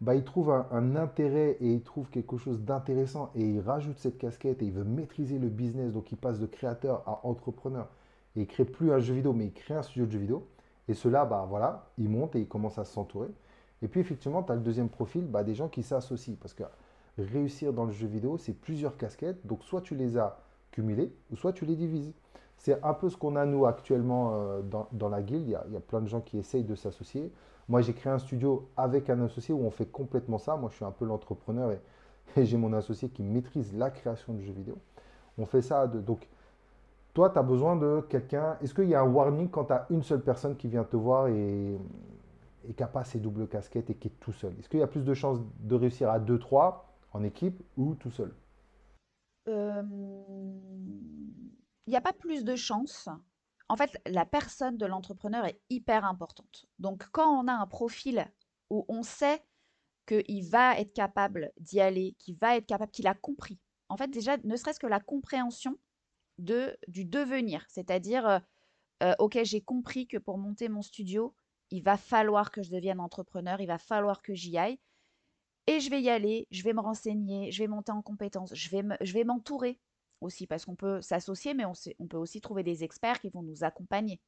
bah, 0.00 0.20
trouve 0.20 0.50
un, 0.50 0.96
intérêt 0.96 1.56
et 1.60 1.74
il 1.74 1.82
trouve 1.82 2.08
quelque 2.08 2.36
chose 2.36 2.60
d'intéressant 2.60 3.30
et 3.36 3.42
il 3.42 3.60
rajoute 3.60 3.98
cette 3.98 4.18
casquette 4.18 4.60
et 4.62 4.64
il 4.64 4.72
veut 4.72 4.82
maîtriser 4.82 5.38
le 5.38 5.48
business, 5.48 5.92
donc 5.92 6.10
il 6.10 6.16
passe 6.16 6.40
de 6.40 6.46
créateur 6.46 7.04
à 7.06 7.20
entrepreneur 7.24 7.86
et 8.34 8.40
il 8.40 8.46
crée 8.48 8.64
plus 8.64 8.92
un 8.92 8.98
jeu 8.98 9.14
vidéo, 9.14 9.32
mais 9.32 9.46
il 9.46 9.52
crée 9.52 9.74
un 9.74 9.82
studio 9.82 10.06
de 10.06 10.10
jeux 10.10 10.18
vidéo. 10.18 10.46
Et 10.88 10.94
cela, 10.94 11.24
bah 11.24 11.46
voilà, 11.48 11.86
il 11.98 12.08
monte 12.08 12.34
et 12.34 12.40
il 12.40 12.48
commence 12.48 12.78
à 12.78 12.84
s'entourer. 12.84 13.28
Et 13.82 13.88
puis 13.88 14.00
effectivement, 14.00 14.42
tu 14.42 14.52
as 14.52 14.54
le 14.54 14.60
deuxième 14.60 14.88
profil, 14.88 15.24
bah, 15.26 15.44
des 15.44 15.54
gens 15.54 15.68
qui 15.68 15.82
s'associent. 15.82 16.34
Parce 16.40 16.54
que 16.54 16.64
réussir 17.18 17.72
dans 17.72 17.84
le 17.84 17.92
jeu 17.92 18.06
vidéo, 18.06 18.38
c'est 18.38 18.54
plusieurs 18.54 18.96
casquettes. 18.96 19.46
Donc 19.46 19.62
soit 19.62 19.82
tu 19.82 19.94
les 19.94 20.16
as 20.16 20.38
cumulées, 20.70 21.12
ou 21.30 21.36
soit 21.36 21.52
tu 21.52 21.66
les 21.66 21.76
divises. 21.76 22.12
C'est 22.56 22.82
un 22.84 22.94
peu 22.94 23.08
ce 23.10 23.16
qu'on 23.16 23.36
a 23.36 23.44
nous 23.44 23.66
actuellement 23.66 24.32
euh, 24.34 24.62
dans, 24.92 25.08
la 25.08 25.22
guilde. 25.22 25.46
Il 25.46 25.50
y, 25.50 25.54
a, 25.54 25.64
il 25.72 25.80
plein 25.80 26.00
de 26.00 26.06
gens 26.06 26.20
qui 26.20 26.38
essayent 26.38 26.64
de 26.64 26.74
s'associer. 26.74 27.32
Moi, 27.68 27.80
j'ai 27.80 27.92
créé 27.92 28.12
un 28.12 28.18
studio 28.18 28.68
avec 28.76 29.10
un 29.10 29.20
associé 29.22 29.54
où 29.54 29.64
on 29.64 29.70
fait 29.70 29.86
complètement 29.86 30.38
ça. 30.38 30.56
Moi, 30.56 30.68
je 30.70 30.76
suis 30.76 30.84
un 30.84 30.90
peu 30.90 31.04
l'entrepreneur 31.04 31.72
et, 31.72 31.80
j'ai 32.44 32.56
mon 32.56 32.72
associé 32.72 33.08
qui 33.08 33.22
maîtrise 33.22 33.74
la 33.74 33.90
création 33.90 34.34
de 34.34 34.40
jeux 34.40 34.52
vidéo. 34.52 34.78
On 35.38 35.46
fait 35.46 35.62
ça. 35.62 35.86
Donc, 35.86 36.28
toi, 37.14 37.30
tu 37.30 37.38
as 37.38 37.42
besoin 37.42 37.76
de 37.76 38.04
quelqu'un. 38.08 38.56
Est-ce 38.62 38.74
qu'il 38.74 38.88
y 38.88 38.94
a 38.94 39.00
un 39.00 39.08
warning 39.08 39.48
quand 39.48 39.64
tu 39.64 39.72
as 39.72 39.86
une 39.90 40.02
seule 40.02 40.22
personne 40.22 40.56
qui 40.56 40.68
vient 40.68 40.84
te 40.84 40.96
voir 40.96 41.28
et, 41.28 41.78
et 42.68 42.72
qui 42.72 42.82
n'a 42.82 42.88
pas 42.88 43.04
ses 43.04 43.18
doubles 43.18 43.46
casquettes 43.48 43.90
et 43.90 43.94
qui 43.94 44.08
est 44.08 44.20
tout 44.20 44.32
seul? 44.32 44.52
Est-ce 44.58 44.68
qu'il 44.68 44.80
y 44.80 44.82
a 44.82 44.86
plus 44.86 45.04
de 45.04 45.14
chances 45.14 45.38
de 45.60 45.74
réussir 45.74 46.10
à 46.10 46.18
2-3 46.18 46.74
en 47.12 47.24
équipe 47.24 47.60
ou 47.76 47.94
tout 47.94 48.10
seul? 48.10 48.32
Euh, 49.48 49.82
Il 51.86 51.90
n'y 51.90 51.96
a 51.96 52.00
pas 52.00 52.12
plus 52.12 52.44
de 52.44 52.56
chances 52.56 53.08
en 53.72 53.76
fait, 53.76 53.98
la 54.04 54.26
personne 54.26 54.76
de 54.76 54.84
l'entrepreneur 54.84 55.46
est 55.46 55.58
hyper 55.70 56.04
importante. 56.04 56.66
Donc, 56.78 57.08
quand 57.10 57.40
on 57.40 57.48
a 57.48 57.54
un 57.54 57.66
profil 57.66 58.30
où 58.68 58.84
on 58.88 59.02
sait 59.02 59.42
qu'il 60.06 60.46
va 60.50 60.78
être 60.78 60.92
capable 60.92 61.52
d'y 61.58 61.80
aller, 61.80 62.14
qu'il 62.18 62.36
va 62.36 62.58
être 62.58 62.66
capable, 62.66 62.90
qu'il 62.90 63.06
a 63.06 63.14
compris. 63.14 63.58
En 63.88 63.96
fait, 63.96 64.08
déjà, 64.08 64.36
ne 64.44 64.56
serait-ce 64.56 64.78
que 64.78 64.86
la 64.86 65.00
compréhension 65.00 65.78
de, 66.36 66.76
du 66.86 67.06
devenir, 67.06 67.64
c'est-à-dire, 67.66 68.28
euh, 68.28 68.38
euh, 69.04 69.14
OK, 69.18 69.38
j'ai 69.42 69.62
compris 69.62 70.06
que 70.06 70.18
pour 70.18 70.36
monter 70.36 70.68
mon 70.68 70.82
studio, 70.82 71.34
il 71.70 71.82
va 71.82 71.96
falloir 71.96 72.50
que 72.50 72.62
je 72.62 72.70
devienne 72.70 73.00
entrepreneur, 73.00 73.58
il 73.62 73.68
va 73.68 73.78
falloir 73.78 74.20
que 74.20 74.34
j'y 74.34 74.58
aille. 74.58 74.78
Et 75.66 75.80
je 75.80 75.88
vais 75.88 76.02
y 76.02 76.10
aller, 76.10 76.46
je 76.50 76.62
vais 76.62 76.74
me 76.74 76.80
renseigner, 76.80 77.50
je 77.52 77.62
vais 77.62 77.68
monter 77.68 77.92
en 77.92 78.02
compétences, 78.02 78.54
je 78.54 78.68
vais 79.14 79.24
m'entourer 79.24 79.80
aussi, 80.22 80.46
parce 80.46 80.64
qu'on 80.64 80.76
peut 80.76 81.00
s'associer, 81.00 81.54
mais 81.54 81.64
on, 81.64 82.06
peut 82.06 82.16
aussi 82.16 82.40
trouver 82.40 82.62
des 82.62 82.84
experts 82.84 83.20
qui 83.20 83.30
vont 83.30 83.42
nous 83.42 83.64
accompagner. 83.64 84.20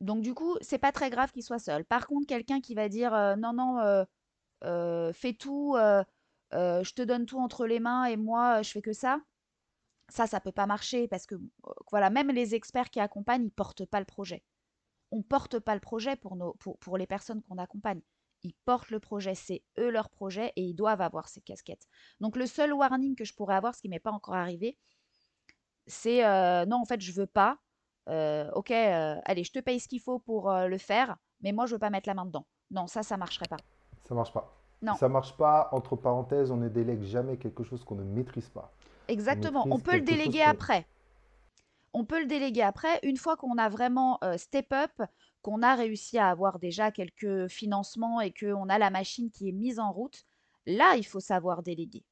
Donc 0.00 0.22
du 0.22 0.34
coup, 0.34 0.56
c'est 0.60 0.78
pas 0.78 0.92
très 0.92 1.10
grave 1.10 1.32
qu'il 1.32 1.42
soit 1.42 1.58
seul. 1.58 1.84
Par 1.84 2.06
contre, 2.06 2.26
quelqu'un 2.26 2.60
qui 2.60 2.74
va 2.74 2.88
dire 2.88 3.14
euh, 3.14 3.36
non, 3.36 3.52
non, 3.52 3.78
euh, 3.80 4.04
euh, 4.64 5.12
fais 5.12 5.32
tout, 5.34 5.76
je 6.52 6.92
te 6.92 7.02
donne 7.02 7.26
tout 7.26 7.38
entre 7.38 7.66
les 7.66 7.80
mains 7.80 8.04
et 8.04 8.16
moi, 8.16 8.62
je 8.62 8.70
fais 8.70 8.82
que 8.82 8.92
ça, 8.92 9.20
ça, 10.08 10.26
ça 10.26 10.40
peut 10.40 10.52
pas 10.52 10.66
marcher 10.66 11.08
parce 11.08 11.26
que 11.26 11.36
voilà, 11.90 12.10
même 12.10 12.30
les 12.30 12.54
experts 12.54 12.90
qui 12.90 13.00
accompagnent, 13.00 13.44
ils 13.44 13.50
portent 13.50 13.86
pas 13.86 14.00
le 14.00 14.06
projet. 14.06 14.44
On 15.10 15.22
porte 15.22 15.58
pas 15.60 15.74
le 15.74 15.80
projet 15.80 16.16
pour, 16.16 16.36
nos, 16.36 16.54
pour 16.54 16.98
les 16.98 17.06
personnes 17.06 17.42
qu'on 17.42 17.58
accompagne 17.58 18.00
ils 18.44 18.54
portent 18.64 18.90
le 18.90 19.00
projet, 19.00 19.34
c'est 19.34 19.62
eux 19.78 19.90
leur 19.90 20.10
projet 20.10 20.52
et 20.56 20.62
ils 20.62 20.74
doivent 20.74 21.00
avoir 21.00 21.28
ces 21.28 21.40
casquettes. 21.40 21.88
Donc 22.20 22.36
le 22.36 22.46
seul 22.46 22.72
warning 22.72 23.16
que 23.16 23.24
je 23.24 23.34
pourrais 23.34 23.56
avoir, 23.56 23.74
ce 23.74 23.80
qui 23.80 23.88
m'est 23.88 23.98
pas 23.98 24.12
encore 24.12 24.34
arrivé, 24.34 24.76
c'est 25.86 26.24
euh, 26.24 26.64
non 26.66 26.76
en 26.76 26.84
fait 26.84 27.00
je 27.00 27.12
veux 27.12 27.26
pas. 27.26 27.58
Euh, 28.08 28.50
ok, 28.52 28.70
euh, 28.70 29.16
allez 29.24 29.44
je 29.44 29.52
te 29.52 29.58
paye 29.58 29.80
ce 29.80 29.88
qu'il 29.88 30.00
faut 30.00 30.18
pour 30.18 30.52
le 30.52 30.78
faire, 30.78 31.16
mais 31.40 31.52
moi 31.52 31.66
je 31.66 31.72
veux 31.72 31.78
pas 31.78 31.90
mettre 31.90 32.08
la 32.08 32.14
main 32.14 32.26
dedans. 32.26 32.46
Non 32.70 32.86
ça 32.86 33.02
ça 33.02 33.16
marcherait 33.16 33.48
pas. 33.48 33.56
Ça 34.06 34.14
marche 34.14 34.32
pas. 34.32 34.54
Non. 34.82 34.94
Ça 34.94 35.08
marche 35.08 35.34
pas. 35.36 35.70
Entre 35.72 35.96
parenthèses, 35.96 36.50
on 36.50 36.58
ne 36.58 36.68
délègue 36.68 37.02
jamais 37.02 37.38
quelque 37.38 37.64
chose 37.64 37.82
qu'on 37.84 37.94
ne 37.94 38.04
maîtrise 38.04 38.50
pas. 38.50 38.74
Exactement. 39.08 39.66
On, 39.70 39.78
peut 39.78 39.96
le 39.96 40.02
déléguer 40.02 40.42
après. 40.42 40.86
On 41.94 42.04
peut 42.04 42.20
le 42.20 42.26
déléguer 42.26 42.62
après 42.62 42.98
une 43.04 43.16
fois 43.16 43.36
qu'on 43.36 43.56
a 43.56 43.68
vraiment 43.68 44.18
step 44.36 44.72
up, 44.72 44.90
qu'on 45.42 45.62
a 45.62 45.74
réussi 45.76 46.18
à 46.18 46.28
avoir 46.28 46.58
déjà 46.58 46.90
quelques 46.90 47.48
financements 47.48 48.20
et 48.20 48.32
qu'on 48.32 48.68
a 48.68 48.78
la 48.78 48.90
machine 48.90 49.30
qui 49.30 49.48
est 49.48 49.52
mise 49.52 49.78
en 49.78 49.92
route, 49.92 50.24
là, 50.66 50.96
il 50.96 51.04
faut 51.04 51.20
savoir 51.20 51.62
déléguer. 51.62 52.04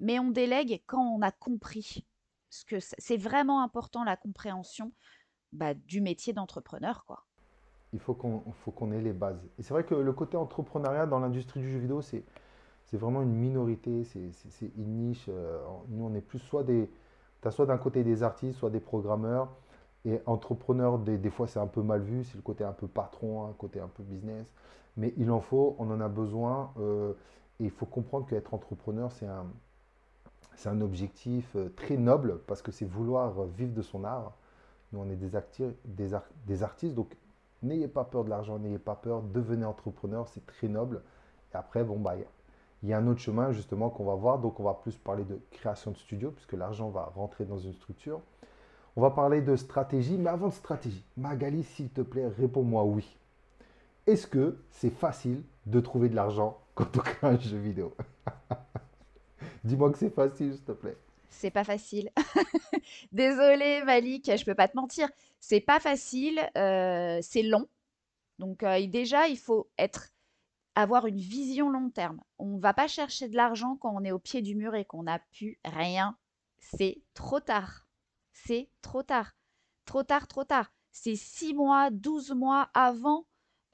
Mais 0.00 0.18
on 0.18 0.30
délègue 0.30 0.82
quand 0.86 1.02
on 1.02 1.22
a 1.22 1.30
compris. 1.30 2.04
Ce 2.52 2.64
que 2.64 2.78
c'est 2.80 3.16
vraiment 3.16 3.62
important 3.62 4.02
la 4.02 4.16
compréhension 4.16 4.90
bah, 5.52 5.74
du 5.74 6.00
métier 6.00 6.32
d'entrepreneur, 6.32 7.04
quoi. 7.06 7.24
Il 7.92 8.00
faut 8.00 8.14
qu'on 8.14 8.92
ait 8.92 9.00
les 9.00 9.12
bases. 9.12 9.48
Et 9.58 9.62
c'est 9.62 9.72
vrai 9.72 9.84
que 9.84 9.94
le 9.94 10.12
côté 10.12 10.36
entrepreneuriat 10.36 11.06
dans 11.06 11.20
l'industrie 11.20 11.60
du 11.60 11.70
jeu 11.70 11.78
vidéo, 11.78 12.02
c'est 12.02 12.24
c'est 12.90 12.96
vraiment 12.96 13.22
une 13.22 13.34
minorité, 13.34 14.02
c'est 14.02 14.72
une 14.76 14.96
niche. 14.96 15.26
Euh, 15.28 15.60
nous, 15.88 16.06
on 16.06 16.14
est 16.14 16.20
plus 16.20 16.40
soit 16.40 16.64
des, 16.64 16.90
as 17.44 17.50
soit 17.50 17.66
d'un 17.66 17.78
côté 17.78 18.04
des 18.04 18.22
artistes, 18.22 18.58
soit 18.58 18.70
des 18.70 18.80
programmeurs. 18.80 19.48
Et 20.04 20.20
entrepreneur, 20.26 20.98
des, 20.98 21.30
fois, 21.30 21.46
c'est 21.46 21.58
un 21.58 21.66
peu 21.66 21.82
mal 21.82 22.00
vu, 22.00 22.24
c'est 22.24 22.36
le 22.36 22.42
côté 22.42 22.64
un 22.64 22.72
peu 22.72 22.86
patron, 22.86 23.46
un 23.46 23.52
côté 23.52 23.80
un 23.80 23.88
peu 23.88 24.02
business. 24.02 24.46
Mais 24.96 25.12
il 25.16 25.30
en 25.30 25.40
faut, 25.40 25.76
on 25.78 25.90
en 25.90 26.00
a 26.00 26.08
besoin. 26.08 26.72
Euh, 26.78 27.12
et 27.58 27.64
il 27.64 27.70
faut 27.70 27.86
comprendre 27.86 28.26
qu'être 28.26 28.54
entrepreneur, 28.54 29.12
c'est 29.12 29.26
un, 29.26 30.80
objectif 30.80 31.54
euh, 31.56 31.68
très 31.76 31.96
noble 31.96 32.40
parce 32.46 32.62
que 32.62 32.72
c'est 32.72 32.86
vouloir 32.86 33.44
vivre 33.44 33.74
de 33.74 33.82
son 33.82 34.04
art. 34.04 34.32
Nous, 34.92 35.00
on 35.00 35.08
est 35.08 35.16
des 35.16 36.62
artistes, 36.62 36.94
donc 36.94 37.16
n'ayez 37.62 37.88
pas 37.88 38.04
peur 38.04 38.24
de 38.24 38.30
l'argent, 38.30 38.58
n'ayez 38.58 38.78
pas 38.78 38.94
peur, 38.94 39.22
devenez 39.22 39.64
entrepreneur, 39.64 40.26
c'est 40.28 40.44
très 40.46 40.68
noble. 40.68 41.02
Et 41.52 41.56
après, 41.56 41.84
bon, 41.84 41.98
bah, 41.98 42.14
il 42.82 42.88
y 42.88 42.92
a 42.92 42.98
un 42.98 43.06
autre 43.06 43.20
chemin 43.20 43.52
justement 43.52 43.90
qu'on 43.90 44.04
va 44.04 44.14
voir. 44.14 44.38
Donc, 44.38 44.58
on 44.60 44.64
va 44.64 44.74
plus 44.74 44.96
parler 44.96 45.24
de 45.24 45.40
création 45.50 45.90
de 45.90 45.96
studio, 45.96 46.30
puisque 46.30 46.54
l'argent 46.54 46.90
va 46.90 47.12
rentrer 47.14 47.44
dans 47.44 47.58
une 47.58 47.74
structure. 47.74 48.20
On 48.96 49.02
va 49.02 49.10
parler 49.10 49.40
de 49.40 49.56
stratégie, 49.56 50.16
mais 50.18 50.30
avant 50.30 50.48
de 50.48 50.52
stratégie, 50.52 51.04
Magali, 51.16 51.62
s'il 51.62 51.90
te 51.90 52.00
plaît, 52.00 52.26
réponds-moi 52.26 52.84
oui. 52.84 53.16
Est-ce 54.06 54.26
que 54.26 54.58
c'est 54.70 54.90
facile 54.90 55.42
de 55.66 55.80
trouver 55.80 56.08
de 56.08 56.16
l'argent 56.16 56.58
quand 56.74 56.96
on 56.96 57.00
crée 57.00 57.26
un 57.28 57.38
jeu 57.38 57.58
vidéo? 57.58 57.94
Dis-moi 59.64 59.92
que 59.92 59.98
c'est 59.98 60.10
facile, 60.10 60.54
s'il 60.54 60.64
te 60.64 60.72
plaît. 60.72 60.96
C'est 61.28 61.50
pas 61.50 61.64
facile. 61.64 62.10
Désolée, 63.12 63.82
Malik, 63.84 64.30
je 64.36 64.44
peux 64.44 64.54
pas 64.54 64.68
te 64.68 64.76
mentir. 64.76 65.08
C'est 65.38 65.60
pas 65.60 65.78
facile, 65.78 66.40
euh, 66.56 67.18
c'est 67.22 67.42
long. 67.42 67.68
Donc 68.38 68.62
euh, 68.62 68.86
déjà, 68.86 69.28
il 69.28 69.38
faut 69.38 69.68
être 69.78 70.08
avoir 70.74 71.06
une 71.06 71.18
vision 71.18 71.68
long 71.70 71.90
terme. 71.90 72.20
On 72.38 72.56
ne 72.56 72.60
va 72.60 72.74
pas 72.74 72.88
chercher 72.88 73.28
de 73.28 73.36
l'argent 73.36 73.76
quand 73.76 73.94
on 73.94 74.04
est 74.04 74.12
au 74.12 74.18
pied 74.18 74.42
du 74.42 74.54
mur 74.54 74.74
et 74.74 74.84
qu'on 74.84 75.04
n'a 75.04 75.18
plus 75.32 75.58
rien. 75.64 76.16
C'est 76.58 77.02
trop 77.14 77.40
tard 77.40 77.86
c'est 78.44 78.68
trop 78.82 79.02
tard. 79.02 79.32
Trop 79.84 80.02
tard, 80.02 80.26
trop 80.26 80.44
tard. 80.44 80.72
C'est 80.92 81.16
six 81.16 81.54
mois, 81.54 81.90
douze 81.90 82.32
mois 82.32 82.68
avant 82.74 83.26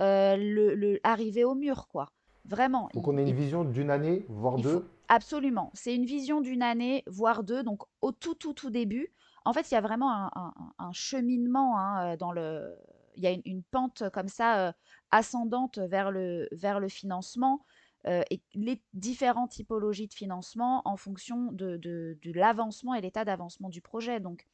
euh, 0.02 0.36
le, 0.36 1.00
arriver 1.02 1.44
au 1.44 1.54
mur, 1.54 1.88
quoi. 1.88 2.12
Vraiment. 2.44 2.88
Donc 2.94 3.08
on 3.08 3.16
a 3.16 3.22
une 3.22 3.34
vision 3.34 3.64
d'une 3.64 3.90
année, 3.90 4.24
voire 4.28 4.56
deux 4.56 4.88
Absolument. 5.08 5.70
C'est 5.74 5.94
une 5.94 6.04
vision 6.04 6.40
d'une 6.40 6.62
année, 6.62 7.02
voire 7.06 7.42
deux. 7.42 7.62
Donc 7.62 7.82
au 8.02 8.12
tout, 8.12 8.34
tout, 8.34 8.52
tout 8.52 8.70
début, 8.70 9.12
en 9.44 9.52
fait, 9.52 9.70
il 9.70 9.74
y 9.74 9.76
a 9.76 9.80
vraiment 9.80 10.30
un, 10.78 10.92
cheminement 10.92 11.78
hein, 11.78 12.12
euh, 12.12 12.16
dans 12.16 12.32
le. 12.32 12.76
Il 13.16 13.22
y 13.22 13.26
a 13.26 13.36
une, 13.44 13.62
pente 13.64 14.08
comme 14.10 14.28
ça 14.28 14.68
euh, 14.68 14.72
ascendante 15.10 15.78
vers 15.78 16.10
le, 16.10 16.48
vers 16.52 16.80
le 16.80 16.88
financement. 16.88 17.64
euh, 18.06 18.22
et 18.30 18.40
les 18.54 18.80
différentes 18.94 19.50
typologies 19.50 20.06
de 20.06 20.14
financement 20.14 20.82
en 20.84 20.96
fonction 20.96 21.50
de, 21.52 21.76
de, 21.76 22.32
l'avancement 22.32 22.94
et 22.94 23.00
l'état 23.00 23.24
d'avancement 23.24 23.68
du 23.68 23.80
projet. 23.80 24.20
Donc, 24.20 24.46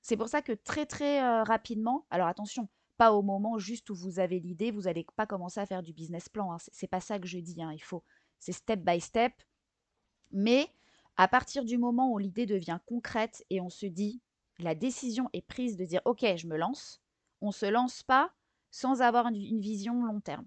c'est 0.00 0.16
pour 0.16 0.28
ça 0.28 0.40
que 0.40 0.52
très 0.52 0.86
très 0.86 1.22
euh, 1.22 1.42
rapidement, 1.42 2.06
alors 2.10 2.28
attention, 2.28 2.68
pas 2.96 3.12
au 3.12 3.22
moment 3.22 3.58
juste 3.58 3.90
où 3.90 3.94
vous 3.94 4.18
avez 4.18 4.40
l'idée, 4.40 4.70
vous 4.70 4.82
n'allez 4.82 5.06
pas 5.16 5.26
commencer 5.26 5.60
à 5.60 5.66
faire 5.66 5.82
du 5.82 5.92
business 5.92 6.28
plan. 6.28 6.52
Hein, 6.52 6.58
c'est 6.72 6.86
pas 6.86 7.00
ça 7.00 7.18
que 7.18 7.26
je 7.26 7.38
dis. 7.38 7.60
Hein, 7.62 7.72
il 7.74 7.82
faut, 7.82 8.02
c'est 8.38 8.52
step 8.52 8.80
by 8.80 9.00
step. 9.00 9.32
Mais 10.32 10.68
à 11.16 11.28
partir 11.28 11.64
du 11.64 11.78
moment 11.78 12.12
où 12.12 12.18
l'idée 12.18 12.46
devient 12.46 12.78
concrète 12.86 13.44
et 13.50 13.60
on 13.60 13.70
se 13.70 13.86
dit, 13.86 14.20
la 14.58 14.74
décision 14.74 15.28
est 15.32 15.46
prise 15.46 15.76
de 15.76 15.84
dire, 15.84 16.00
ok, 16.04 16.24
je 16.36 16.46
me 16.46 16.56
lance. 16.56 17.02
On 17.40 17.50
se 17.50 17.66
lance 17.66 18.02
pas 18.02 18.30
sans 18.70 19.00
avoir 19.02 19.26
une, 19.28 19.60
vision 19.60 20.04
long 20.04 20.20
terme. 20.20 20.44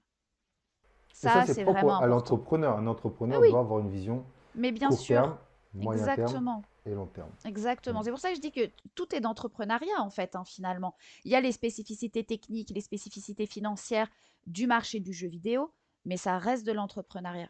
Ça, 1.14 1.46
c'est 1.46 1.64
vraiment 1.64 2.00
à 2.00 2.08
l'entrepreneur. 2.08 2.78
Un 2.78 2.88
entrepreneur 2.88 3.42
ah 3.44 3.50
doit 3.50 3.60
avoir 3.60 3.80
une 3.80 3.90
vision 3.90 4.24
Mais 4.56 4.72
bien 4.72 4.90
court 4.90 5.00
sûr. 5.00 5.22
terme, 5.22 5.38
moyen 5.74 6.00
Exactement. 6.00 6.62
terme 6.62 6.64
et 6.86 6.96
long 6.96 7.08
terme. 7.08 7.30
Exactement. 7.46 8.00
Mm. 8.00 8.04
C'est 8.04 8.12
pour 8.12 8.20
ça 8.20 8.30
que 8.30 8.36
je 8.36 8.42
dis 8.42 8.52
que 8.52 8.70
tout 8.96 9.14
est 9.16 9.20
d'entrepreneuriat, 9.20 10.02
en 10.02 10.10
fait, 10.10 10.36
hein, 10.36 10.44
finalement. 10.46 10.96
Il 11.26 11.32
y 11.32 11.36
a 11.36 11.42
les 11.42 11.52
spécificités 11.52 12.24
techniques, 12.24 12.72
les 12.74 12.82
spécificités 12.82 13.46
financières 13.46 14.08
du 14.48 14.68
marché 14.68 15.00
du 15.00 15.14
jeu 15.14 15.28
vidéo, 15.28 15.74
mais 16.06 16.18
ça 16.18 16.38
reste 16.38 16.66
de 16.66 16.72
l'entrepreneuriat. 16.72 17.50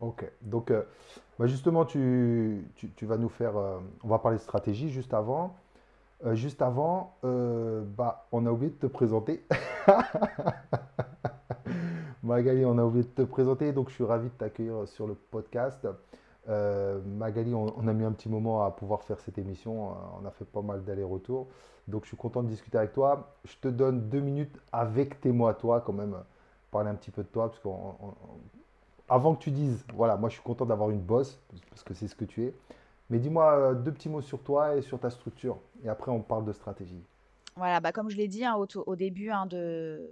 Ok. 0.00 0.30
Donc, 0.42 0.70
euh, 0.70 0.82
bah, 1.38 1.46
justement, 1.46 1.84
tu, 1.84 2.66
tu, 2.96 3.06
vas 3.06 3.16
nous 3.16 3.28
faire. 3.28 3.56
Euh, 3.56 3.78
on 4.02 4.08
va 4.08 4.18
parler 4.18 4.38
de 4.38 4.42
stratégie 4.42 4.90
juste 4.90 5.14
avant. 5.14 5.56
Euh, 6.24 6.34
juste 6.34 6.62
avant, 6.62 7.16
bah, 7.22 8.26
on 8.32 8.46
a 8.46 8.50
oublié 8.50 8.70
de 8.70 8.76
te 8.76 8.86
présenter. 8.86 9.44
Magali, 12.22 12.64
on 12.64 12.78
a 12.78 12.84
oublié 12.84 13.04
de 13.04 13.08
te 13.08 13.22
présenter, 13.22 13.72
donc 13.72 13.90
je 13.90 13.94
suis 13.94 14.04
ravi 14.04 14.28
de 14.28 14.34
t'accueillir 14.34 14.88
sur 14.88 15.06
le 15.06 15.14
podcast. 15.14 15.86
Euh, 16.48 17.00
Magali, 17.04 17.54
on, 17.54 17.88
a 17.88 17.92
mis 17.92 18.04
un 18.04 18.12
petit 18.12 18.28
moment 18.28 18.64
à 18.64 18.70
pouvoir 18.70 19.02
faire 19.02 19.20
cette 19.20 19.38
émission. 19.38 19.90
Euh, 19.90 19.94
on 20.22 20.26
a 20.26 20.30
fait 20.30 20.44
pas 20.44 20.62
mal 20.62 20.84
d'allers-retours. 20.84 21.48
Donc, 21.88 22.02
je 22.02 22.08
suis 22.08 22.16
content 22.16 22.42
de 22.42 22.48
discuter 22.48 22.78
avec 22.78 22.92
toi. 22.92 23.34
Je 23.44 23.56
te 23.60 23.68
donne 23.68 24.08
deux 24.08 24.20
minutes 24.20 24.56
avec 24.72 25.20
tes 25.20 25.32
mots 25.32 25.52
toi, 25.52 25.80
quand 25.80 25.92
même, 25.92 26.16
parler 26.70 26.90
un 26.90 26.94
petit 26.94 27.10
peu 27.10 27.22
de 27.22 27.28
toi. 27.28 27.48
Parce 27.48 27.60
avant 29.08 29.34
que 29.34 29.42
tu 29.42 29.50
dises, 29.50 29.84
voilà, 29.94 30.16
moi 30.16 30.28
je 30.28 30.34
suis 30.34 30.42
content 30.42 30.66
d'avoir 30.66 30.90
une 30.90 31.00
bosse, 31.00 31.38
parce 31.70 31.84
que 31.84 31.94
c'est 31.94 32.08
ce 32.08 32.16
que 32.16 32.24
tu 32.24 32.44
es. 32.44 32.54
Mais 33.10 33.18
dis-moi 33.18 33.56
euh, 33.56 33.74
deux 33.74 33.92
petits 33.92 34.08
mots 34.08 34.22
sur 34.22 34.42
toi 34.42 34.76
et 34.76 34.82
sur 34.82 34.98
ta 34.98 35.10
structure. 35.10 35.60
Et 35.84 35.88
après, 35.88 36.10
on 36.10 36.22
parle 36.22 36.44
de 36.44 36.52
stratégie. 36.52 37.02
Voilà, 37.56 37.80
bah 37.80 37.92
comme 37.92 38.10
je 38.10 38.16
l'ai 38.16 38.28
dit 38.28 38.44
hein, 38.44 38.54
au, 38.56 38.96
début 38.96 39.30
hein, 39.30 39.46
de, 39.46 40.10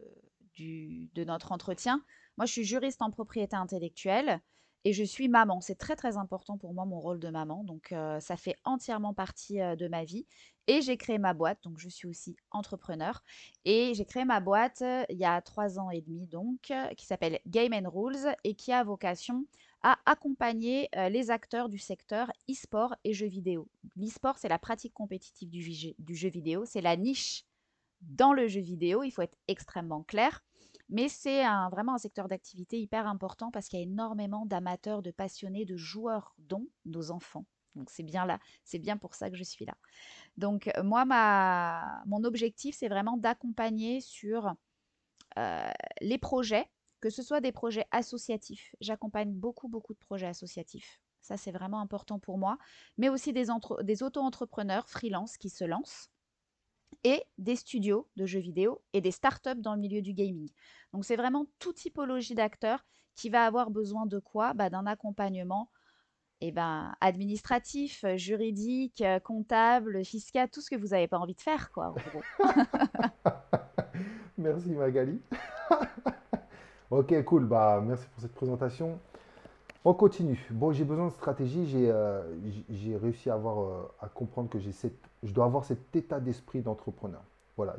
notre 1.24 1.52
entretien, 1.52 2.02
moi 2.38 2.46
je 2.46 2.52
suis 2.52 2.64
juriste 2.64 3.02
en 3.02 3.10
propriété 3.10 3.56
intellectuelle. 3.56 4.40
Et 4.86 4.92
je 4.92 5.02
suis 5.02 5.28
maman. 5.28 5.62
C'est 5.62 5.76
très 5.76 5.96
très 5.96 6.18
important 6.18 6.58
pour 6.58 6.74
moi 6.74 6.84
mon 6.84 7.00
rôle 7.00 7.18
de 7.18 7.30
maman. 7.30 7.64
Donc 7.64 7.94
ça 8.20 8.36
fait 8.36 8.54
entièrement 8.64 9.14
partie 9.14 9.56
de 9.56 9.88
ma 9.88 10.04
vie. 10.04 10.26
Et 10.66 10.82
j'ai 10.82 10.98
créé 10.98 11.16
ma 11.16 11.32
boîte, 11.32 11.58
donc 11.62 11.78
je 11.78 11.88
suis 11.88 12.06
aussi 12.06 12.36
entrepreneur. 12.50 13.22
Et 13.64 13.94
j'ai 13.94 14.04
créé 14.04 14.26
ma 14.26 14.40
boîte 14.40 14.84
il 15.08 15.16
y 15.16 15.24
a 15.24 15.40
trois 15.40 15.78
ans 15.78 15.88
et 15.88 16.02
demi, 16.02 16.26
donc, 16.26 16.70
qui 16.98 17.06
s'appelle 17.06 17.40
Game 17.46 17.72
and 17.72 17.88
Rules 17.88 18.36
et 18.44 18.54
qui 18.54 18.72
a 18.72 18.84
vocation 18.84 19.46
à 19.85 19.99
accompagner 20.07 20.88
les 21.11 21.31
acteurs 21.31 21.69
du 21.69 21.79
secteur 21.79 22.33
e-sport 22.50 22.97
et 23.05 23.12
jeux 23.12 23.29
vidéo. 23.29 23.69
L'e-sport, 23.97 24.38
c'est 24.38 24.49
la 24.49 24.59
pratique 24.59 24.95
compétitive 24.95 25.50
du, 25.50 26.14
jeu 26.14 26.29
vidéo, 26.31 26.64
c'est 26.64 26.81
la 26.81 26.97
niche 26.97 27.45
dans 28.00 28.33
le 28.33 28.49
jeu 28.49 28.62
vidéo, 28.62 29.03
il 29.03 29.11
faut 29.11 29.21
être 29.21 29.37
extrêmement 29.47 30.03
clair. 30.03 30.43
Mais 30.88 31.11
c'est 31.11 31.45
vraiment 31.71 31.95
un 31.95 31.99
secteur 31.99 32.29
d'activité 32.29 32.81
hyper 32.81 33.07
important 33.07 33.50
parce 33.50 33.69
qu'il 33.69 33.79
y 33.79 33.83
a 33.83 33.85
énormément 33.85 34.47
d'amateurs, 34.47 35.03
de 35.03 35.11
passionnés, 35.11 35.67
de 35.67 35.76
joueurs, 35.76 36.35
dont 36.38 36.67
nos 36.87 37.11
enfants. 37.11 37.45
Donc 37.75 37.91
c'est 37.91 38.03
bien 38.03 38.25
là, 38.25 38.38
c'est 38.64 38.79
bien 38.79 38.97
pour 38.97 39.14
ça 39.14 39.29
que 39.29 39.37
je 39.37 39.45
suis 39.45 39.66
là. 39.66 39.75
Donc 40.38 40.70
moi, 40.83 41.05
ma, 41.05 42.03
mon 42.07 42.25
objectif, 42.25 42.75
c'est 42.75 42.88
vraiment 42.88 43.18
d'accompagner 43.18 44.01
sur 44.01 44.55
les 46.01 46.18
projets, 46.18 46.70
que 47.05 47.11
ce 47.11 47.23
soit 47.23 47.43
des 47.43 47.53
projets 47.53 47.85
associatifs. 47.90 48.75
J'accompagne 48.81 49.31
beaucoup, 49.31 49.69
beaucoup 49.69 49.93
de 49.93 49.99
projets 49.99 50.27
associatifs. 50.27 51.03
Ça, 51.21 51.37
c'est 51.37 51.53
vraiment 51.53 51.81
important 51.81 52.19
pour 52.19 52.38
moi. 52.38 52.57
Mais 52.97 53.11
aussi 53.11 53.35
des, 53.35 53.49
des 53.83 54.03
auto-entrepreneurs 54.03 54.88
freelance 54.88 55.37
qui 55.37 55.51
se 55.51 55.64
lancent 55.64 56.09
et 57.03 57.23
des 57.37 57.57
studios 57.57 58.09
de 58.17 58.25
jeux 58.25 58.40
vidéo 58.40 58.83
et 58.95 59.03
des 59.03 59.11
startups 59.11 59.61
dans 59.61 59.75
le 59.75 59.83
milieu 59.83 60.01
du 60.01 60.14
gaming. 60.14 60.49
Donc 60.95 61.05
c'est 61.05 61.17
vraiment 61.17 61.45
toute 61.59 61.77
typologie 61.77 62.35
d'acteurs 62.35 62.87
qui 63.17 63.29
va 63.29 63.45
avoir 63.45 63.71
besoin 63.71 64.07
de 64.07 64.19
quoi? 64.19 64.55
Bah, 64.55 64.71
D'un 64.71 64.87
accompagnement 64.87 65.71
eh 66.40 66.53
ben, 66.53 66.97
administratif, 67.03 68.07
juridique, 68.17 69.05
comptable, 69.25 70.07
fiscal, 70.07 70.49
tout 70.49 70.62
ce 70.62 70.71
que 70.71 70.77
vous 70.77 70.88
n'avez 70.88 71.07
pas 71.07 71.19
envie 71.19 71.35
de 71.35 71.40
faire, 71.43 71.71
quoi, 71.71 71.95
merci 74.38 74.71
Magali. 74.71 75.21
ok, 76.90 77.25
cool. 77.25 77.47
Bah, 77.47 77.83
merci 77.85 78.07
pour 78.09 78.23
cette 78.23 78.35
présentation. 78.35 78.99
On 79.87 79.92
continue. 79.92 80.47
Bon, 80.51 80.73
j'ai 80.73 80.85
besoin 80.85 81.09
de 81.09 81.12
stratégie. 81.12 81.66
J'ai 81.66 81.90
euh, 81.90 82.23
réussi 83.03 83.29
à, 83.29 83.35
avoir, 83.35 83.61
euh, 83.61 83.90
à 84.01 84.09
comprendre 84.09 84.49
que 84.49 84.59
je 84.59 85.33
dois 85.33 85.44
avoir 85.44 85.64
cet 85.64 85.94
état 85.94 86.20
d'esprit 86.20 86.62
d'entrepreneur. 86.62 87.20
Voilà, 87.57 87.77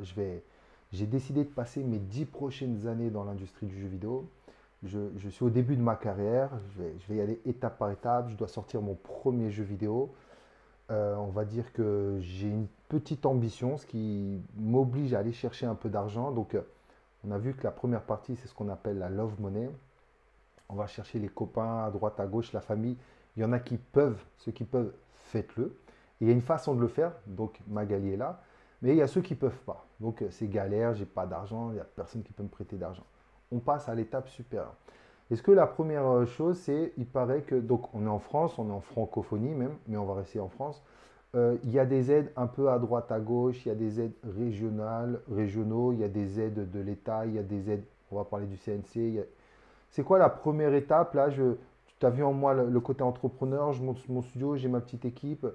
j'ai 0.92 1.06
décidé 1.06 1.44
de 1.44 1.50
passer 1.50 1.82
mes 1.82 1.98
dix 1.98 2.24
prochaines 2.24 2.86
années 2.86 3.10
dans 3.10 3.24
l'industrie 3.24 3.66
du 3.66 3.78
jeu 3.78 3.88
vidéo. 3.88 4.28
Je, 4.84 5.28
suis 5.30 5.44
au 5.44 5.50
début 5.50 5.74
de 5.74 5.82
ma 5.82 5.96
carrière. 5.96 6.50
Je 6.70 6.82
vais, 6.82 6.94
je 7.00 7.08
vais, 7.08 7.18
y 7.18 7.20
aller 7.20 7.40
étape 7.44 7.76
par 7.76 7.90
étape. 7.90 8.28
Je 8.30 8.36
dois 8.36 8.48
sortir 8.48 8.80
mon 8.82 8.94
premier 8.94 9.50
jeu 9.50 9.64
vidéo. 9.64 10.14
Euh, 10.92 11.16
on 11.16 11.30
va 11.30 11.44
dire 11.44 11.72
que 11.72 12.18
j'ai 12.20 12.46
une 12.46 12.68
petite 12.88 13.26
ambition, 13.26 13.76
ce 13.78 13.86
qui 13.86 14.40
m'oblige 14.56 15.12
à 15.14 15.18
aller 15.18 15.32
chercher 15.32 15.66
un 15.66 15.74
peu 15.74 15.88
d'argent. 15.88 16.30
Donc, 16.30 16.56
on 17.24 17.30
a 17.30 17.38
vu 17.38 17.54
que 17.54 17.64
la 17.64 17.70
première 17.70 18.02
partie, 18.02 18.36
c'est 18.36 18.48
ce 18.48 18.54
qu'on 18.54 18.68
appelle 18.68 18.98
la 18.98 19.08
love 19.08 19.40
money 19.40 19.70
on 20.68 20.74
va 20.74 20.86
chercher 20.86 21.18
les 21.18 21.28
copains 21.28 21.84
à 21.84 21.90
droite, 21.90 22.18
à 22.18 22.26
gauche, 22.26 22.52
la 22.52 22.60
famille. 22.60 22.96
Il 23.36 23.42
y 23.42 23.44
en 23.44 23.52
a 23.52 23.58
qui 23.58 23.76
peuvent, 23.76 24.22
ceux 24.38 24.52
qui 24.52 24.64
peuvent, 24.64 24.92
faites-le. 25.24 25.76
Il 26.20 26.26
y 26.26 26.30
a 26.30 26.32
une 26.32 26.42
façon 26.42 26.74
de 26.74 26.80
le 26.80 26.88
faire, 26.88 27.12
donc 27.26 27.60
Magali 27.68 28.12
est 28.12 28.16
là. 28.16 28.42
Mais 28.82 28.90
il 28.90 28.96
y 28.96 29.02
a 29.02 29.06
ceux 29.06 29.20
qui 29.20 29.34
ne 29.34 29.38
peuvent 29.38 29.62
pas. 29.64 29.86
Donc 30.00 30.22
euh, 30.22 30.28
c'est 30.30 30.48
galère, 30.48 30.94
j'ai 30.94 31.06
pas 31.06 31.26
d'argent, 31.26 31.70
il 31.70 31.74
n'y 31.74 31.80
a 31.80 31.84
personne 31.84 32.22
qui 32.22 32.32
peut 32.32 32.42
me 32.42 32.48
prêter 32.48 32.76
d'argent. 32.76 33.04
On 33.52 33.58
passe 33.58 33.88
à 33.88 33.94
l'étape 33.94 34.28
supérieure. 34.28 34.74
Est-ce 35.30 35.42
que 35.42 35.50
la 35.50 35.66
première 35.66 36.06
euh, 36.06 36.26
chose, 36.26 36.58
c'est, 36.58 36.92
il 36.96 37.06
paraît 37.06 37.42
que, 37.42 37.54
donc 37.54 37.94
on 37.94 38.06
est 38.06 38.10
en 38.10 38.18
France, 38.18 38.58
on 38.58 38.68
est 38.68 38.72
en 38.72 38.80
francophonie 38.80 39.54
même, 39.54 39.76
mais 39.88 39.96
on 39.96 40.04
va 40.04 40.14
rester 40.14 40.40
en 40.40 40.48
France. 40.48 40.82
Euh, 41.34 41.56
il 41.64 41.72
y 41.72 41.78
a 41.78 41.84
des 41.84 42.12
aides 42.12 42.32
un 42.36 42.46
peu 42.46 42.70
à 42.70 42.78
droite, 42.78 43.10
à 43.10 43.20
gauche, 43.20 43.64
il 43.66 43.68
y 43.68 43.72
a 43.72 43.74
des 43.74 44.00
aides 44.00 44.14
régionales, 44.36 45.20
régionaux, 45.30 45.92
il 45.92 46.00
y 46.00 46.04
a 46.04 46.08
des 46.08 46.40
aides 46.40 46.70
de 46.70 46.80
l'État, 46.80 47.26
il 47.26 47.34
y 47.34 47.38
a 47.38 47.42
des 47.42 47.70
aides, 47.70 47.84
on 48.10 48.16
va 48.16 48.24
parler 48.24 48.46
du 48.46 48.56
CNC, 48.56 49.26
c'est 49.90 50.02
quoi 50.02 50.18
la 50.18 50.28
première 50.28 50.74
étape? 50.74 51.14
Là, 51.14 51.30
je, 51.30 51.56
tu 51.98 52.06
as 52.06 52.10
vu 52.10 52.22
en 52.22 52.32
moi 52.32 52.54
le, 52.54 52.80
côté 52.80 53.02
entrepreneur, 53.02 53.72
je 53.72 53.82
monte 53.82 54.06
mon 54.08 54.22
studio, 54.22 54.56
j'ai 54.56 54.68
ma 54.68 54.80
petite 54.80 55.04
équipe. 55.04 55.46